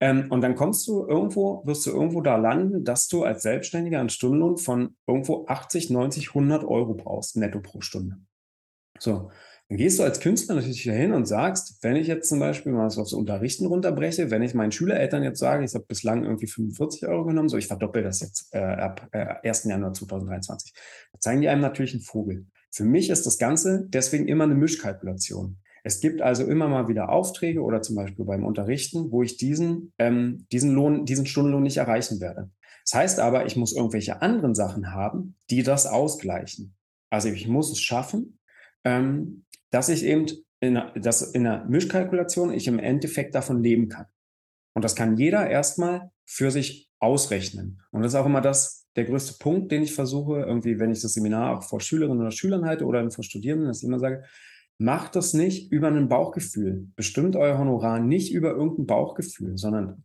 Ähm, 0.00 0.30
und 0.30 0.40
dann 0.40 0.54
kommst 0.54 0.86
du 0.88 1.06
irgendwo, 1.06 1.62
wirst 1.66 1.86
du 1.86 1.90
irgendwo 1.90 2.20
da 2.20 2.36
landen, 2.36 2.84
dass 2.84 3.08
du 3.08 3.24
als 3.24 3.42
Selbstständiger 3.42 4.00
einen 4.00 4.08
Stundenlohn 4.08 4.58
von 4.58 4.96
irgendwo 5.06 5.46
80, 5.46 5.90
90, 5.90 6.28
100 6.28 6.64
Euro 6.64 6.94
brauchst, 6.94 7.36
netto 7.36 7.60
pro 7.60 7.80
Stunde. 7.80 8.16
So, 8.98 9.30
dann 9.68 9.78
gehst 9.78 9.98
du 9.98 10.02
als 10.02 10.20
Künstler 10.20 10.56
natürlich 10.56 10.82
hin 10.82 11.12
und 11.12 11.26
sagst, 11.26 11.78
wenn 11.82 11.96
ich 11.96 12.06
jetzt 12.06 12.28
zum 12.28 12.38
Beispiel 12.38 12.72
mal 12.72 12.90
so 12.90 13.00
aufs 13.00 13.14
Unterrichten 13.14 13.66
runterbreche, 13.66 14.30
wenn 14.30 14.42
ich 14.42 14.54
meinen 14.54 14.72
Schülereltern 14.72 15.22
jetzt 15.22 15.38
sage, 15.38 15.64
ich 15.64 15.74
habe 15.74 15.86
bislang 15.86 16.24
irgendwie 16.24 16.46
45 16.46 17.06
Euro 17.06 17.24
genommen, 17.24 17.48
so 17.48 17.56
ich 17.56 17.66
verdoppel 17.66 18.02
das 18.02 18.20
jetzt 18.20 18.54
äh, 18.54 18.58
ab 18.58 19.08
äh, 19.12 19.48
1. 19.48 19.64
Januar 19.64 19.94
2023, 19.94 20.74
da 21.12 21.20
zeigen 21.20 21.40
die 21.40 21.48
einem 21.48 21.62
natürlich 21.62 21.94
einen 21.94 22.02
Vogel. 22.02 22.46
Für 22.70 22.84
mich 22.84 23.08
ist 23.08 23.24
das 23.24 23.38
Ganze 23.38 23.86
deswegen 23.88 24.28
immer 24.28 24.44
eine 24.44 24.54
Mischkalkulation. 24.54 25.58
Es 25.86 26.00
gibt 26.00 26.22
also 26.22 26.44
immer 26.44 26.66
mal 26.66 26.88
wieder 26.88 27.10
Aufträge 27.10 27.62
oder 27.62 27.82
zum 27.82 27.94
Beispiel 27.94 28.24
beim 28.24 28.44
Unterrichten, 28.44 29.12
wo 29.12 29.22
ich 29.22 29.36
diesen, 29.36 29.92
ähm, 29.98 30.46
diesen 30.50 30.72
Lohn, 30.72 31.04
diesen 31.04 31.26
Stundenlohn 31.26 31.62
nicht 31.62 31.76
erreichen 31.76 32.20
werde. 32.20 32.50
Das 32.84 32.94
heißt 32.94 33.20
aber, 33.20 33.44
ich 33.44 33.56
muss 33.56 33.76
irgendwelche 33.76 34.22
anderen 34.22 34.54
Sachen 34.54 34.92
haben, 34.92 35.36
die 35.50 35.62
das 35.62 35.86
ausgleichen. 35.86 36.74
Also 37.10 37.28
ich 37.28 37.46
muss 37.48 37.70
es 37.70 37.80
schaffen, 37.80 38.38
ähm, 38.84 39.44
dass 39.70 39.90
ich 39.90 40.04
eben 40.04 40.26
in, 40.60 40.80
dass 40.96 41.20
in 41.20 41.46
einer 41.46 41.66
Mischkalkulation 41.66 42.50
ich 42.52 42.66
im 42.66 42.78
Endeffekt 42.78 43.34
davon 43.34 43.62
leben 43.62 43.90
kann. 43.90 44.06
Und 44.72 44.84
das 44.84 44.96
kann 44.96 45.18
jeder 45.18 45.48
erstmal 45.48 46.10
für 46.24 46.50
sich 46.50 46.90
ausrechnen. 46.98 47.82
Und 47.90 48.02
das 48.02 48.12
ist 48.12 48.18
auch 48.18 48.26
immer 48.26 48.40
das, 48.40 48.86
der 48.96 49.04
größte 49.04 49.34
Punkt, 49.38 49.70
den 49.70 49.82
ich 49.82 49.94
versuche, 49.94 50.40
irgendwie, 50.40 50.78
wenn 50.78 50.90
ich 50.90 51.02
das 51.02 51.12
Seminar 51.12 51.58
auch 51.58 51.62
vor 51.62 51.80
Schülerinnen 51.80 52.20
oder 52.20 52.30
Schülern 52.30 52.64
halte 52.64 52.86
oder 52.86 53.08
vor 53.10 53.24
Studierenden, 53.24 53.68
dass 53.68 53.82
ich 53.82 53.88
immer 53.88 53.98
sage, 53.98 54.24
macht 54.78 55.16
das 55.16 55.34
nicht 55.34 55.70
über 55.70 55.88
ein 55.88 56.08
Bauchgefühl. 56.08 56.88
Bestimmt 56.96 57.36
euer 57.36 57.58
Honorar 57.58 58.00
nicht 58.00 58.32
über 58.32 58.50
irgendein 58.50 58.86
Bauchgefühl, 58.86 59.56
sondern 59.56 60.04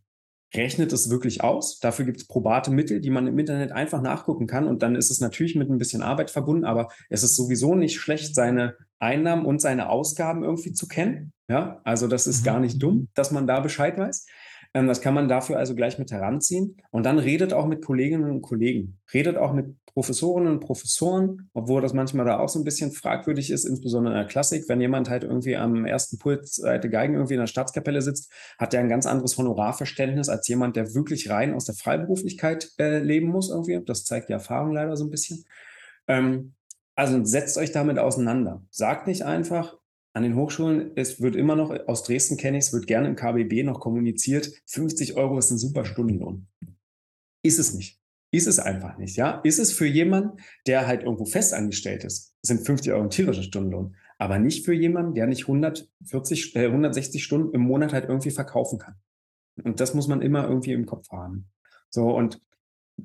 rechnet 0.54 0.92
es 0.92 1.10
wirklich 1.10 1.42
aus. 1.42 1.78
Dafür 1.78 2.04
gibt 2.04 2.18
es 2.18 2.26
probate 2.26 2.70
Mittel, 2.70 3.00
die 3.00 3.10
man 3.10 3.26
im 3.26 3.38
Internet 3.38 3.72
einfach 3.72 4.02
nachgucken 4.02 4.46
kann. 4.46 4.66
Und 4.66 4.82
dann 4.82 4.96
ist 4.96 5.10
es 5.10 5.20
natürlich 5.20 5.54
mit 5.54 5.70
ein 5.70 5.78
bisschen 5.78 6.02
Arbeit 6.02 6.30
verbunden, 6.30 6.64
aber 6.64 6.88
es 7.08 7.22
ist 7.22 7.36
sowieso 7.36 7.74
nicht 7.74 7.98
schlecht, 7.98 8.34
seine 8.34 8.76
Einnahmen 8.98 9.46
und 9.46 9.60
seine 9.60 9.88
Ausgaben 9.88 10.44
irgendwie 10.44 10.72
zu 10.72 10.86
kennen. 10.88 11.32
Ja, 11.48 11.80
also 11.84 12.06
das 12.06 12.26
ist 12.26 12.44
gar 12.44 12.60
nicht 12.60 12.82
dumm, 12.82 13.08
dass 13.14 13.30
man 13.30 13.46
da 13.46 13.60
Bescheid 13.60 13.98
weiß. 13.98 14.26
Ähm, 14.74 14.86
das 14.86 15.00
kann 15.00 15.14
man 15.14 15.28
dafür 15.28 15.58
also 15.58 15.74
gleich 15.74 15.98
mit 15.98 16.12
heranziehen. 16.12 16.76
Und 16.90 17.04
dann 17.04 17.18
redet 17.18 17.52
auch 17.52 17.66
mit 17.66 17.84
Kolleginnen 17.84 18.30
und 18.30 18.42
Kollegen. 18.42 18.98
Redet 19.12 19.36
auch 19.36 19.52
mit 19.52 19.74
Professorinnen 19.86 20.52
und 20.52 20.60
Professoren, 20.60 21.50
obwohl 21.52 21.82
das 21.82 21.92
manchmal 21.92 22.24
da 22.24 22.38
auch 22.38 22.48
so 22.48 22.60
ein 22.60 22.64
bisschen 22.64 22.92
fragwürdig 22.92 23.50
ist, 23.50 23.64
insbesondere 23.64 24.14
in 24.14 24.20
der 24.20 24.28
Klassik. 24.28 24.68
Wenn 24.68 24.80
jemand 24.80 25.10
halt 25.10 25.24
irgendwie 25.24 25.56
am 25.56 25.84
ersten 25.84 26.18
Pult 26.18 26.46
Seite 26.46 26.88
Geigen 26.88 27.14
irgendwie 27.14 27.34
in 27.34 27.40
der 27.40 27.48
Staatskapelle 27.48 28.00
sitzt, 28.00 28.32
hat 28.58 28.72
der 28.72 28.80
ein 28.80 28.88
ganz 28.88 29.06
anderes 29.06 29.36
Honorarverständnis 29.36 30.28
als 30.28 30.46
jemand, 30.46 30.76
der 30.76 30.94
wirklich 30.94 31.28
rein 31.30 31.54
aus 31.54 31.64
der 31.64 31.74
Freiberuflichkeit 31.74 32.70
äh, 32.78 33.00
leben 33.00 33.28
muss 33.28 33.50
irgendwie. 33.50 33.80
Das 33.84 34.04
zeigt 34.04 34.28
die 34.28 34.34
Erfahrung 34.34 34.72
leider 34.72 34.96
so 34.96 35.04
ein 35.04 35.10
bisschen. 35.10 35.44
Ähm, 36.06 36.54
also 36.94 37.24
setzt 37.24 37.58
euch 37.58 37.72
damit 37.72 37.98
auseinander. 37.98 38.62
Sagt 38.70 39.06
nicht 39.06 39.22
einfach, 39.22 39.79
an 40.12 40.22
den 40.22 40.34
Hochschulen, 40.36 40.92
es 40.96 41.20
wird 41.20 41.36
immer 41.36 41.56
noch, 41.56 41.70
aus 41.86 42.02
Dresden 42.02 42.36
kenne 42.36 42.58
ich 42.58 42.64
es, 42.64 42.72
wird 42.72 42.86
gerne 42.86 43.08
im 43.08 43.16
KBB 43.16 43.64
noch 43.64 43.80
kommuniziert, 43.80 44.50
50 44.66 45.16
Euro 45.16 45.38
ist 45.38 45.50
ein 45.50 45.58
super 45.58 45.84
Stundenlohn. 45.84 46.48
Ist 47.42 47.58
es 47.58 47.74
nicht. 47.74 48.00
Ist 48.32 48.46
es 48.46 48.58
einfach 48.58 48.96
nicht, 48.98 49.16
ja. 49.16 49.40
Ist 49.42 49.58
es 49.58 49.72
für 49.72 49.86
jemanden, 49.86 50.38
der 50.66 50.86
halt 50.86 51.02
irgendwo 51.02 51.24
festangestellt 51.24 52.04
ist, 52.04 52.34
sind 52.42 52.64
50 52.64 52.92
Euro 52.92 53.02
ein 53.02 53.10
tierischer 53.10 53.42
Stundenlohn. 53.42 53.96
Aber 54.18 54.38
nicht 54.38 54.64
für 54.64 54.74
jemanden, 54.74 55.14
der 55.14 55.26
nicht 55.26 55.42
140, 55.42 56.54
äh, 56.54 56.66
160 56.66 57.24
Stunden 57.24 57.54
im 57.54 57.62
Monat 57.62 57.92
halt 57.92 58.04
irgendwie 58.04 58.30
verkaufen 58.30 58.78
kann. 58.78 58.96
Und 59.64 59.80
das 59.80 59.94
muss 59.94 60.08
man 60.08 60.22
immer 60.22 60.46
irgendwie 60.46 60.72
im 60.72 60.86
Kopf 60.86 61.10
haben. 61.10 61.48
So, 61.88 62.14
und 62.14 62.40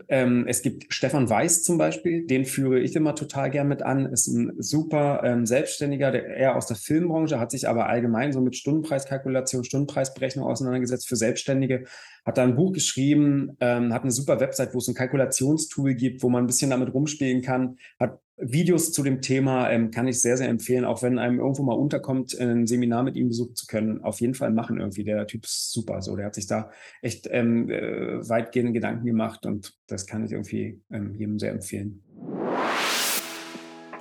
ähm, 0.07 0.45
es 0.47 0.61
gibt 0.61 0.93
Stefan 0.93 1.29
Weiß 1.29 1.63
zum 1.63 1.77
Beispiel, 1.77 2.25
den 2.25 2.45
führe 2.45 2.79
ich 2.79 2.95
immer 2.95 3.15
total 3.15 3.49
gern 3.49 3.67
mit 3.67 3.81
an, 3.81 4.05
ist 4.05 4.27
ein 4.27 4.53
super 4.57 5.21
ähm, 5.23 5.45
Selbstständiger, 5.45 6.11
der 6.11 6.25
eher 6.25 6.55
aus 6.55 6.67
der 6.67 6.77
Filmbranche, 6.77 7.39
hat 7.39 7.51
sich 7.51 7.67
aber 7.67 7.87
allgemein 7.87 8.33
so 8.33 8.41
mit 8.41 8.55
Stundenpreiskalkulation, 8.55 9.63
Stundenpreisberechnung 9.63 10.45
auseinandergesetzt 10.45 11.07
für 11.07 11.15
Selbstständige, 11.15 11.85
hat 12.25 12.37
da 12.37 12.43
ein 12.43 12.55
Buch 12.55 12.73
geschrieben, 12.73 13.55
ähm, 13.59 13.93
hat 13.93 14.01
eine 14.01 14.11
super 14.11 14.39
Website, 14.39 14.73
wo 14.73 14.79
es 14.79 14.87
ein 14.87 14.95
Kalkulationstool 14.95 15.93
gibt, 15.93 16.23
wo 16.23 16.29
man 16.29 16.43
ein 16.43 16.47
bisschen 16.47 16.71
damit 16.71 16.93
rumspielen 16.93 17.41
kann, 17.41 17.77
hat 17.99 18.19
Videos 18.37 18.91
zu 18.91 19.01
dem 19.01 19.21
Thema 19.21 19.69
ähm, 19.69 19.91
kann 19.91 20.07
ich 20.07 20.21
sehr, 20.21 20.35
sehr 20.35 20.49
empfehlen, 20.49 20.83
auch 20.83 21.01
wenn 21.01 21.19
einem 21.19 21.39
irgendwo 21.39 21.63
mal 21.63 21.73
unterkommt, 21.73 22.37
ein 22.39 22.67
Seminar 22.67 23.03
mit 23.03 23.15
ihm 23.15 23.29
besuchen 23.29 23.55
zu 23.55 23.65
können. 23.65 24.03
Auf 24.03 24.19
jeden 24.19 24.33
Fall 24.33 24.51
machen 24.51 24.79
irgendwie. 24.79 25.05
Der 25.05 25.25
Typ 25.25 25.45
ist 25.45 25.71
super. 25.71 26.01
So, 26.01 26.15
der 26.15 26.25
hat 26.25 26.35
sich 26.35 26.47
da 26.47 26.69
echt 27.01 27.29
ähm, 27.31 27.69
äh, 27.69 28.27
weitgehende 28.27 28.73
Gedanken 28.73 29.05
gemacht 29.05 29.45
und 29.45 29.77
das 29.87 30.05
kann 30.05 30.25
ich 30.25 30.33
irgendwie 30.33 30.81
ähm, 30.91 31.15
jedem 31.15 31.39
sehr 31.39 31.51
empfehlen. 31.51 32.03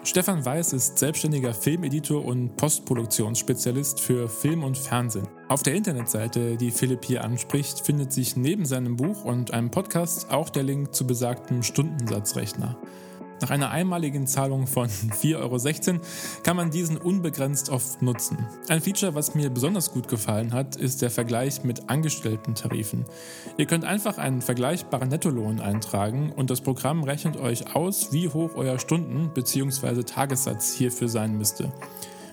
Stefan 0.03 0.45
Weiß 0.45 0.75
ist 0.75 0.99
selbstständiger 0.99 1.55
Filmeditor 1.55 2.25
und 2.25 2.57
Postproduktionsspezialist 2.57 4.01
für 4.01 4.29
Film 4.29 4.63
und 4.63 4.77
Fernsehen. 4.77 5.27
Auf 5.49 5.63
der 5.63 5.75
Internetseite, 5.75 6.57
die 6.57 6.73
Philipp 6.73 7.05
hier 7.05 7.25
anspricht, 7.25 7.81
findet 7.81 8.13
sich 8.13 8.37
neben 8.37 8.67
seinem 8.67 8.97
Buch 8.97 9.25
und 9.25 9.55
einem 9.55 9.71
Podcast 9.71 10.31
auch 10.31 10.51
der 10.51 10.65
Link 10.65 10.95
zu 10.95 11.07
besagtem 11.07 11.63
Stundensatzrechner. 11.63 12.77
Nach 13.41 13.51
einer 13.51 13.71
einmaligen 13.71 14.27
Zahlung 14.27 14.67
von 14.67 14.89
4,16 15.23 15.89
Euro 15.93 16.01
kann 16.43 16.57
man 16.57 16.71
diesen 16.71 16.97
unbegrenzt 16.97 17.69
oft 17.69 18.01
nutzen. 18.03 18.39
Ein 18.69 18.81
Feature, 18.81 19.15
was 19.15 19.35
mir 19.35 19.51
besonders 19.51 19.93
gut 19.93 20.09
gefallen 20.09 20.53
hat, 20.53 20.77
ist 20.77 21.03
der 21.03 21.11
Vergleich 21.11 21.65
mit 21.65 21.89
Angestellten-Tarifen. 21.91 23.05
Ihr 23.59 23.67
könnt 23.67 23.85
einfach 23.85 24.19
einen 24.19 24.41
vergleichbaren 24.43 25.09
Nettolohn 25.09 25.61
eintragen 25.61 26.33
und 26.33 26.51
das 26.51 26.61
Programm 26.61 27.03
rechnet 27.05 27.37
euch 27.37 27.75
aus, 27.75 28.13
wie 28.13 28.29
hoch 28.29 28.55
euer 28.55 28.79
Stunden- 28.79 29.31
bzw. 29.35 30.03
Tagessatz 30.05 30.75
hierfür 30.75 31.09
sein 31.09 31.37
müsste. 31.37 31.73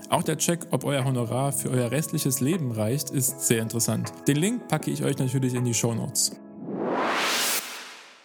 Auch 0.10 0.24
der 0.24 0.38
Check, 0.38 0.68
ob 0.72 0.84
euer 0.84 1.06
Honorar 1.06 1.54
für 1.54 1.70
euer 1.70 1.90
restliches 1.90 2.42
Leben 2.42 2.72
reicht, 2.72 3.12
ist 3.12 3.48
sehr 3.48 3.62
interessant. 3.62 4.12
Den 4.28 4.36
Link 4.36 4.68
packe 4.68 4.92
ich 4.92 5.06
euch 5.06 5.18
natürlich 5.18 5.54
in 5.54 5.64
die 5.64 5.74
Show 5.74 5.94
Notes. 5.94 6.34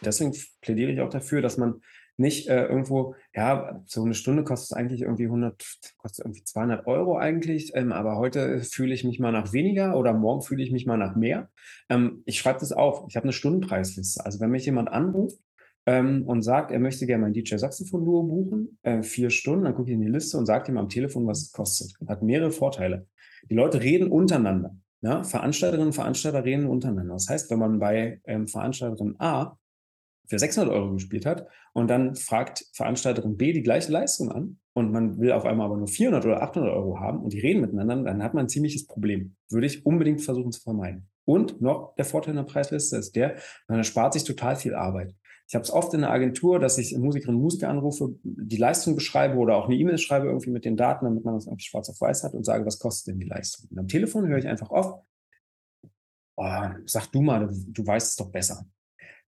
Deswegen 0.00 0.34
plädiere 0.60 0.90
ich 0.90 1.00
auch 1.00 1.10
dafür, 1.10 1.42
dass 1.42 1.56
man 1.56 1.80
nicht 2.16 2.48
äh, 2.48 2.66
irgendwo, 2.66 3.14
ja, 3.34 3.82
so 3.86 4.02
eine 4.02 4.14
Stunde 4.14 4.44
kostet 4.44 4.76
eigentlich 4.76 5.02
irgendwie 5.02 5.24
100, 5.24 5.62
kostet 5.98 6.24
irgendwie 6.24 6.44
200 6.44 6.86
Euro 6.86 7.18
eigentlich, 7.18 7.72
ähm, 7.74 7.92
aber 7.92 8.16
heute 8.16 8.60
fühle 8.60 8.94
ich 8.94 9.04
mich 9.04 9.20
mal 9.20 9.32
nach 9.32 9.52
weniger 9.52 9.96
oder 9.96 10.12
morgen 10.12 10.42
fühle 10.42 10.62
ich 10.62 10.72
mich 10.72 10.86
mal 10.86 10.96
nach 10.96 11.14
mehr. 11.14 11.50
Ähm, 11.88 12.22
ich 12.24 12.38
schreibe 12.38 12.60
das 12.60 12.72
auf. 12.72 13.04
Ich 13.08 13.16
habe 13.16 13.24
eine 13.24 13.32
Stundenpreisliste. 13.32 14.24
Also 14.24 14.40
wenn 14.40 14.50
mich 14.50 14.64
jemand 14.64 14.88
anruft 14.88 15.38
ähm, 15.84 16.22
und 16.26 16.42
sagt, 16.42 16.70
er 16.70 16.80
möchte 16.80 17.06
gerne 17.06 17.22
mein 17.22 17.34
DJ 17.34 17.56
Saxophon 17.56 18.04
Duo 18.04 18.22
buchen, 18.22 18.78
äh, 18.82 19.02
vier 19.02 19.30
Stunden, 19.30 19.64
dann 19.64 19.74
gucke 19.74 19.90
ich 19.90 19.94
in 19.94 20.00
die 20.00 20.08
Liste 20.08 20.38
und 20.38 20.46
sage 20.46 20.72
ihm 20.72 20.78
am 20.78 20.88
Telefon, 20.88 21.26
was 21.26 21.42
es 21.42 21.52
kostet. 21.52 21.94
Hat 22.08 22.22
mehrere 22.22 22.50
Vorteile. 22.50 23.06
Die 23.50 23.54
Leute 23.54 23.82
reden 23.82 24.10
untereinander. 24.10 24.76
Ja, 25.02 25.22
Veranstalterinnen 25.22 25.88
und 25.88 25.92
Veranstalter 25.92 26.44
reden 26.44 26.66
untereinander. 26.66 27.12
Das 27.12 27.28
heißt, 27.28 27.50
wenn 27.50 27.58
man 27.58 27.78
bei 27.78 28.20
ähm, 28.24 28.48
Veranstalterin 28.48 29.14
A 29.18 29.58
für 30.28 30.38
600 30.38 30.72
Euro 30.72 30.92
gespielt 30.92 31.26
hat 31.26 31.46
und 31.72 31.88
dann 31.88 32.14
fragt 32.14 32.66
Veranstalterin 32.72 33.36
B 33.36 33.52
die 33.52 33.62
gleiche 33.62 33.92
Leistung 33.92 34.30
an 34.30 34.58
und 34.74 34.92
man 34.92 35.18
will 35.18 35.32
auf 35.32 35.44
einmal 35.44 35.66
aber 35.66 35.76
nur 35.76 35.88
400 35.88 36.24
oder 36.24 36.42
800 36.42 36.72
Euro 36.72 37.00
haben 37.00 37.22
und 37.22 37.32
die 37.32 37.40
reden 37.40 37.60
miteinander, 37.60 38.10
dann 38.10 38.22
hat 38.22 38.34
man 38.34 38.46
ein 38.46 38.48
ziemliches 38.48 38.86
Problem. 38.86 39.36
Würde 39.50 39.66
ich 39.66 39.86
unbedingt 39.86 40.22
versuchen 40.22 40.52
zu 40.52 40.60
vermeiden. 40.60 41.08
Und 41.24 41.60
noch 41.60 41.94
der 41.96 42.04
Vorteil 42.04 42.30
in 42.30 42.36
der 42.36 42.44
Preisliste 42.44 42.96
ist 42.96 43.16
der, 43.16 43.36
man 43.68 43.78
erspart 43.78 44.12
sich 44.12 44.24
total 44.24 44.56
viel 44.56 44.74
Arbeit. 44.74 45.14
Ich 45.48 45.54
habe 45.54 45.62
es 45.62 45.70
oft 45.70 45.94
in 45.94 46.00
der 46.00 46.10
Agentur, 46.10 46.58
dass 46.58 46.76
ich 46.76 46.96
Musikerinnen 46.96 47.36
und 47.36 47.42
Musiker 47.42 47.68
anrufe, 47.68 48.16
die 48.22 48.56
Leistung 48.56 48.96
beschreibe 48.96 49.36
oder 49.36 49.56
auch 49.56 49.66
eine 49.66 49.76
E-Mail 49.76 49.98
schreibe 49.98 50.26
irgendwie 50.26 50.50
mit 50.50 50.64
den 50.64 50.76
Daten, 50.76 51.04
damit 51.04 51.24
man 51.24 51.34
das 51.34 51.46
auf 51.46 51.60
schwarz 51.60 51.88
auf 51.88 52.00
weiß 52.00 52.24
hat 52.24 52.34
und 52.34 52.44
sage, 52.44 52.66
was 52.66 52.80
kostet 52.80 53.12
denn 53.12 53.20
die 53.20 53.28
Leistung? 53.28 53.68
Und 53.70 53.78
am 53.78 53.86
Telefon 53.86 54.26
höre 54.26 54.38
ich 54.38 54.48
einfach 54.48 54.70
oft, 54.70 55.00
oh, 56.36 56.68
sag 56.86 57.06
du 57.12 57.22
mal, 57.22 57.46
du, 57.46 57.54
du 57.68 57.86
weißt 57.86 58.08
es 58.08 58.16
doch 58.16 58.30
besser. 58.30 58.66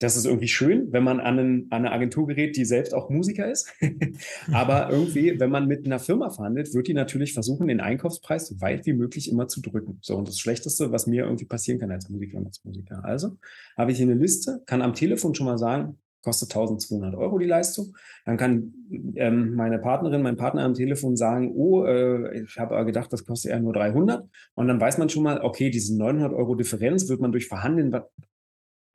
Das 0.00 0.16
ist 0.16 0.26
irgendwie 0.26 0.48
schön, 0.48 0.92
wenn 0.92 1.02
man 1.02 1.18
an, 1.18 1.38
einen, 1.38 1.66
an 1.70 1.84
eine 1.84 1.92
Agentur 1.92 2.26
gerät, 2.26 2.56
die 2.56 2.64
selbst 2.64 2.94
auch 2.94 3.10
Musiker 3.10 3.50
ist. 3.50 3.72
Aber 4.52 4.90
irgendwie, 4.90 5.40
wenn 5.40 5.50
man 5.50 5.66
mit 5.66 5.86
einer 5.86 5.98
Firma 5.98 6.30
verhandelt, 6.30 6.72
wird 6.72 6.86
die 6.86 6.94
natürlich 6.94 7.32
versuchen, 7.32 7.66
den 7.68 7.80
Einkaufspreis 7.80 8.46
so 8.46 8.60
weit 8.60 8.86
wie 8.86 8.92
möglich 8.92 9.30
immer 9.30 9.48
zu 9.48 9.60
drücken. 9.60 9.98
So, 10.02 10.16
und 10.16 10.28
das 10.28 10.38
Schlechteste, 10.38 10.92
was 10.92 11.06
mir 11.06 11.24
irgendwie 11.24 11.46
passieren 11.46 11.80
kann 11.80 11.90
als 11.90 12.08
Musiker 12.08 12.38
und 12.38 12.46
als 12.46 12.64
Musiker. 12.64 13.04
Also 13.04 13.38
habe 13.76 13.90
ich 13.90 13.98
hier 13.98 14.06
eine 14.06 14.14
Liste, 14.14 14.62
kann 14.66 14.82
am 14.82 14.94
Telefon 14.94 15.34
schon 15.34 15.46
mal 15.46 15.58
sagen, 15.58 15.98
kostet 16.22 16.50
1200 16.50 17.14
Euro 17.14 17.38
die 17.38 17.46
Leistung. 17.46 17.96
Dann 18.24 18.36
kann 18.36 18.74
ähm, 19.14 19.54
meine 19.54 19.78
Partnerin, 19.78 20.22
mein 20.22 20.36
Partner 20.36 20.62
am 20.64 20.74
Telefon 20.74 21.16
sagen, 21.16 21.52
oh, 21.54 21.84
äh, 21.84 22.42
ich 22.42 22.58
habe 22.58 22.84
gedacht, 22.84 23.12
das 23.12 23.24
kostet 23.24 23.52
eher 23.52 23.60
nur 23.60 23.72
300. 23.72 24.28
Und 24.54 24.68
dann 24.68 24.80
weiß 24.80 24.98
man 24.98 25.08
schon 25.08 25.22
mal, 25.22 25.40
okay, 25.40 25.70
diese 25.70 25.96
900 25.96 26.32
Euro 26.32 26.54
Differenz 26.54 27.08
wird 27.08 27.20
man 27.20 27.32
durch 27.32 27.48
Verhandeln 27.48 27.90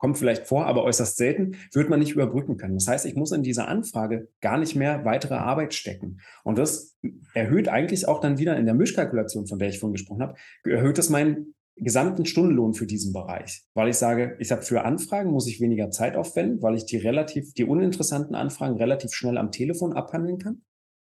kommt 0.04 0.18
vielleicht 0.18 0.46
vor, 0.46 0.66
aber 0.66 0.84
äußerst 0.84 1.16
selten, 1.16 1.56
wird 1.72 1.88
man 1.88 1.98
nicht 1.98 2.12
überbrücken 2.12 2.58
können. 2.58 2.74
Das 2.74 2.86
heißt, 2.88 3.06
ich 3.06 3.14
muss 3.14 3.32
in 3.32 3.42
dieser 3.42 3.68
Anfrage 3.68 4.28
gar 4.42 4.58
nicht 4.58 4.76
mehr 4.76 5.06
weitere 5.06 5.32
Arbeit 5.32 5.72
stecken. 5.72 6.20
Und 6.42 6.58
das 6.58 6.98
erhöht 7.32 7.68
eigentlich 7.68 8.06
auch 8.06 8.20
dann 8.20 8.36
wieder 8.36 8.54
in 8.58 8.66
der 8.66 8.74
Mischkalkulation, 8.74 9.46
von 9.46 9.58
der 9.58 9.70
ich 9.70 9.78
vorhin 9.78 9.94
gesprochen 9.94 10.20
habe, 10.20 10.34
erhöht 10.62 10.98
es 10.98 11.08
meinen 11.08 11.54
gesamten 11.76 12.26
Stundenlohn 12.26 12.74
für 12.74 12.86
diesen 12.86 13.14
Bereich, 13.14 13.64
weil 13.72 13.88
ich 13.88 13.96
sage, 13.96 14.36
ich 14.40 14.52
habe 14.52 14.60
für 14.60 14.84
Anfragen 14.84 15.30
muss 15.30 15.48
ich 15.48 15.62
weniger 15.62 15.90
Zeit 15.90 16.16
aufwenden, 16.16 16.60
weil 16.60 16.74
ich 16.74 16.84
die 16.84 16.98
relativ, 16.98 17.54
die 17.54 17.64
uninteressanten 17.64 18.34
Anfragen 18.34 18.76
relativ 18.76 19.14
schnell 19.14 19.38
am 19.38 19.52
Telefon 19.52 19.94
abhandeln 19.94 20.36
kann. 20.36 20.60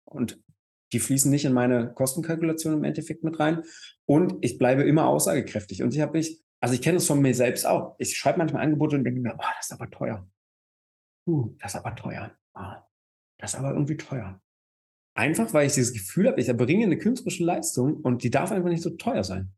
Und 0.05 0.45
die 0.93 1.01
fließen 1.01 1.31
nicht 1.31 1.47
in 1.47 1.55
meine 1.55 1.95
Kostenkalkulation 1.95 2.75
im 2.75 2.85
Endeffekt 2.85 3.25
mit 3.25 3.41
rein. 3.41 3.63
Und 4.05 4.35
ich 4.43 4.59
bleibe 4.59 4.83
immer 4.83 5.07
aussagekräftig. 5.09 5.83
Und 5.83 5.95
ich 5.95 6.03
habe 6.03 6.19
mich 6.19 6.44
also 6.61 6.75
ich 6.75 6.83
kenne 6.83 6.99
es 6.99 7.07
von 7.07 7.21
mir 7.21 7.35
selbst 7.35 7.67
auch. 7.67 7.97
Ich 7.99 8.17
schreibe 8.17 8.39
manchmal 8.39 8.63
Angebote 8.63 8.97
und 8.97 9.05
denke 9.05 9.21
mir, 9.21 9.35
oh, 9.35 9.43
das 9.57 9.67
ist 9.67 9.73
aber 9.73 9.91
teuer. 9.91 10.29
Uh, 11.27 11.55
das 11.59 11.75
ist 11.75 11.81
aber 11.81 11.95
teuer. 11.95 12.33
Ah, 12.55 12.83
das 13.39 13.55
ist 13.55 13.59
aber 13.59 13.73
irgendwie 13.73 13.97
teuer. 13.97 14.41
Einfach, 15.17 15.53
weil 15.53 15.67
ich 15.67 15.75
dieses 15.75 15.93
Gefühl 15.93 16.29
habe, 16.29 16.41
ich 16.41 16.49
erbringe 16.49 16.85
eine 16.85 16.99
künstlerische 16.99 17.45
Leistung 17.45 17.97
und 17.97 18.25
die 18.25 18.31
darf 18.31 18.51
einfach 18.51 18.69
nicht 18.69 18.83
so 18.83 18.91
teuer 18.91 19.23
sein. 19.23 19.53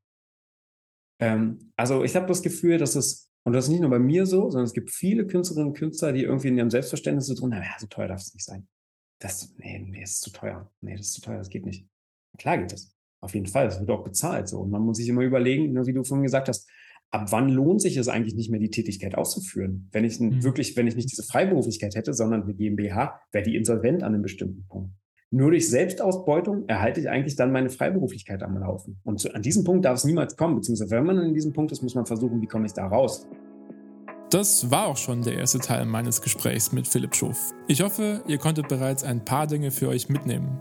Ähm, 1.19 1.73
also 1.77 2.05
ich 2.05 2.15
habe 2.15 2.27
das 2.27 2.43
Gefühl, 2.43 2.79
dass 2.79 2.95
es, 2.95 3.33
und 3.45 3.55
das 3.55 3.65
ist 3.65 3.71
nicht 3.71 3.81
nur 3.81 3.91
bei 3.91 3.99
mir 3.99 4.27
so, 4.27 4.51
sondern 4.51 4.65
es 4.65 4.75
gibt 4.75 4.91
viele 4.91 5.27
Künstlerinnen 5.27 5.69
und 5.69 5.79
Künstler, 5.79 6.13
die 6.13 6.25
irgendwie 6.25 6.49
in 6.49 6.59
ihrem 6.59 6.71
Selbstverständnis 6.71 7.27
so 7.27 7.35
drin 7.35 7.55
haben, 7.55 7.63
ja, 7.63 7.77
so 7.79 7.87
teuer 7.87 8.09
darf 8.09 8.21
es 8.21 8.35
nicht 8.35 8.45
sein. 8.45 8.69
Das, 9.19 9.55
nee, 9.57 9.79
nee, 9.79 10.03
ist 10.03 10.21
zu 10.21 10.31
teuer. 10.31 10.71
Nee, 10.83 10.97
das 10.97 11.07
ist 11.07 11.13
zu 11.15 11.21
teuer, 11.23 11.39
das 11.39 11.49
geht 11.49 11.65
nicht. 11.65 11.89
Klar 12.37 12.59
geht 12.59 12.73
das. 12.73 12.95
Auf 13.23 13.35
jeden 13.35 13.47
Fall. 13.47 13.67
Das 13.67 13.81
wird 13.81 13.91
auch 13.91 14.05
bezahlt. 14.05 14.49
So. 14.49 14.61
Und 14.61 14.71
man 14.71 14.83
muss 14.83 14.99
sich 14.99 15.09
immer 15.09 15.23
überlegen, 15.23 15.75
wie 15.87 15.93
du 15.93 16.05
vorhin 16.05 16.23
gesagt 16.23 16.49
hast, 16.49 16.69
ab 17.17 17.33
wann 17.33 17.49
lohnt 17.49 17.81
sich 17.81 17.97
es 17.97 18.09
eigentlich 18.09 18.35
nicht 18.35 18.51
mehr, 18.51 18.61
die 18.61 18.71
Tätigkeit 18.71 19.15
auszuführen? 19.15 19.89
Wenn 19.91 20.05
ich 20.05 20.21
mhm. 20.21 20.45
wirklich, 20.45 20.77
wenn 20.77 20.87
ich 20.87 20.97
nicht 20.97 21.11
diese 21.11 21.23
Freiberuflichkeit 21.23 21.95
hätte, 21.97 22.13
sondern 22.13 22.43
eine 22.43 22.55
GmbH, 22.55 23.19
wäre 23.33 23.45
die 23.45 23.57
insolvent 23.57 24.03
an 24.03 24.13
einem 24.13 24.23
bestimmten 24.23 24.67
Punkt. 24.69 24.91
Nur 25.31 25.51
durch 25.51 25.69
Selbstausbeutung 25.69 26.69
erhalte 26.69 27.01
ich 27.01 27.09
eigentlich 27.09 27.35
dann 27.35 27.53
meine 27.53 27.71
Freiberuflichkeit 27.71 28.43
am 28.43 28.59
Laufen. 28.59 29.01
Und 29.03 29.19
zu, 29.19 29.35
an 29.35 29.43
diesem 29.43 29.65
Punkt 29.65 29.85
darf 29.85 29.99
es 29.99 30.05
niemals 30.05 30.37
kommen, 30.37 30.55
beziehungsweise 30.57 30.91
wenn 30.91 31.05
man 31.05 31.19
in 31.19 31.35
diesem 31.35 31.53
Punkt 31.53 31.73
ist, 31.73 31.83
muss 31.83 31.95
man 31.95 32.07
versuchen, 32.07 32.41
wie 32.43 32.47
komme 32.47 32.67
ich 32.67 32.73
da 32.75 32.87
raus. 32.87 33.27
Das 34.31 34.71
war 34.71 34.89
auch 34.89 34.97
schon 34.97 35.23
der 35.23 35.35
erste 35.35 35.59
Teil 35.59 35.87
meines 35.87 36.21
Gesprächs 36.21 36.73
mit 36.73 36.87
Philipp 36.87 37.15
Schof. 37.15 37.53
Ich 37.67 37.81
hoffe, 37.81 38.23
ihr 38.29 38.39
konntet 38.39 38.69
bereits 38.69 39.05
ein 39.05 39.25
paar 39.25 39.47
Dinge 39.47 39.71
für 39.71 39.89
euch 39.89 40.09
mitnehmen. 40.09 40.59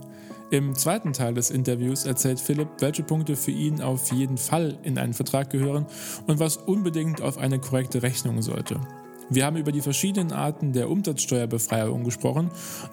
Im 0.51 0.75
zweiten 0.75 1.11
Teil 1.11 1.33
des 1.33 1.49
Interviews 1.49 2.05
erzählt 2.05 2.39
Philipp, 2.39 2.69
welche 2.79 3.01
Punkte 3.03 3.35
für 3.35 3.51
ihn 3.51 3.81
auf 3.81 4.11
jeden 4.11 4.37
Fall 4.37 4.77
in 4.83 4.99
einen 4.99 5.13
Vertrag 5.13 5.49
gehören 5.49 5.87
und 6.27 6.39
was 6.39 6.57
unbedingt 6.57 7.21
auf 7.21 7.39
eine 7.39 7.59
korrekte 7.59 8.03
Rechnung 8.03 8.41
sollte. 8.41 8.79
Wir 9.27 9.45
haben 9.45 9.57
über 9.57 9.71
die 9.71 9.81
verschiedenen 9.81 10.31
Arten 10.31 10.71
der 10.71 10.87
Umsatzsteuerbefreiung 10.91 12.03
gesprochen 12.03 12.51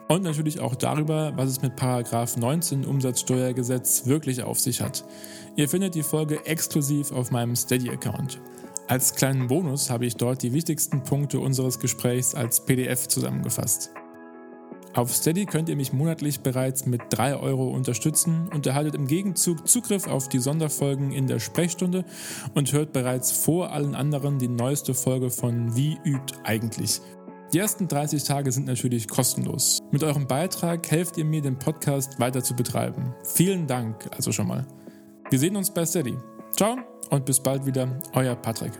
und 0.08 0.22
natürlich 0.22 0.60
auch 0.60 0.74
darüber, 0.74 1.34
was 1.36 1.50
es 1.50 1.60
mit 1.60 1.76
Paragraph 1.76 2.38
19 2.38 2.86
Umsatzsteuergesetz 2.86 4.06
wirklich 4.06 4.42
auf 4.42 4.58
sich 4.58 4.80
hat. 4.80 5.04
Ihr 5.56 5.68
findet 5.68 5.94
die 5.94 6.02
Folge 6.02 6.46
exklusiv 6.46 7.12
auf 7.12 7.30
meinem 7.32 7.54
Steady-Account. 7.54 8.40
Als 8.88 9.14
kleinen 9.14 9.48
Bonus 9.48 9.90
habe 9.90 10.06
ich 10.06 10.16
dort 10.16 10.42
die 10.42 10.54
wichtigsten 10.54 11.02
Punkte 11.02 11.38
unseres 11.38 11.78
Gesprächs 11.78 12.34
als 12.34 12.64
PDF 12.64 13.08
zusammengefasst. 13.08 13.90
Auf 14.94 15.14
Steady 15.14 15.46
könnt 15.46 15.70
ihr 15.70 15.76
mich 15.76 15.94
monatlich 15.94 16.40
bereits 16.40 16.84
mit 16.84 17.00
3 17.10 17.36
Euro 17.36 17.70
unterstützen 17.70 18.48
und 18.52 18.66
erhaltet 18.66 18.94
im 18.94 19.06
Gegenzug 19.06 19.66
Zugriff 19.66 20.06
auf 20.06 20.28
die 20.28 20.38
Sonderfolgen 20.38 21.12
in 21.12 21.26
der 21.26 21.38
Sprechstunde 21.38 22.04
und 22.54 22.72
hört 22.74 22.92
bereits 22.92 23.32
vor 23.32 23.72
allen 23.72 23.94
anderen 23.94 24.38
die 24.38 24.48
neueste 24.48 24.92
Folge 24.92 25.30
von 25.30 25.74
Wie 25.74 25.98
übt 26.04 26.34
eigentlich. 26.44 27.00
Die 27.54 27.58
ersten 27.58 27.88
30 27.88 28.24
Tage 28.24 28.52
sind 28.52 28.66
natürlich 28.66 29.08
kostenlos. 29.08 29.78
Mit 29.90 30.02
eurem 30.02 30.26
Beitrag 30.26 30.90
helft 30.90 31.16
ihr 31.16 31.24
mir, 31.24 31.40
den 31.40 31.58
Podcast 31.58 32.20
weiter 32.20 32.42
zu 32.42 32.54
betreiben. 32.54 33.14
Vielen 33.24 33.66
Dank 33.66 34.10
also 34.14 34.30
schon 34.30 34.48
mal. 34.48 34.66
Wir 35.30 35.38
sehen 35.38 35.56
uns 35.56 35.72
bei 35.72 35.86
Steady. 35.86 36.16
Ciao 36.54 36.76
und 37.08 37.24
bis 37.24 37.40
bald 37.40 37.64
wieder, 37.64 37.98
euer 38.14 38.34
Patrick. 38.34 38.72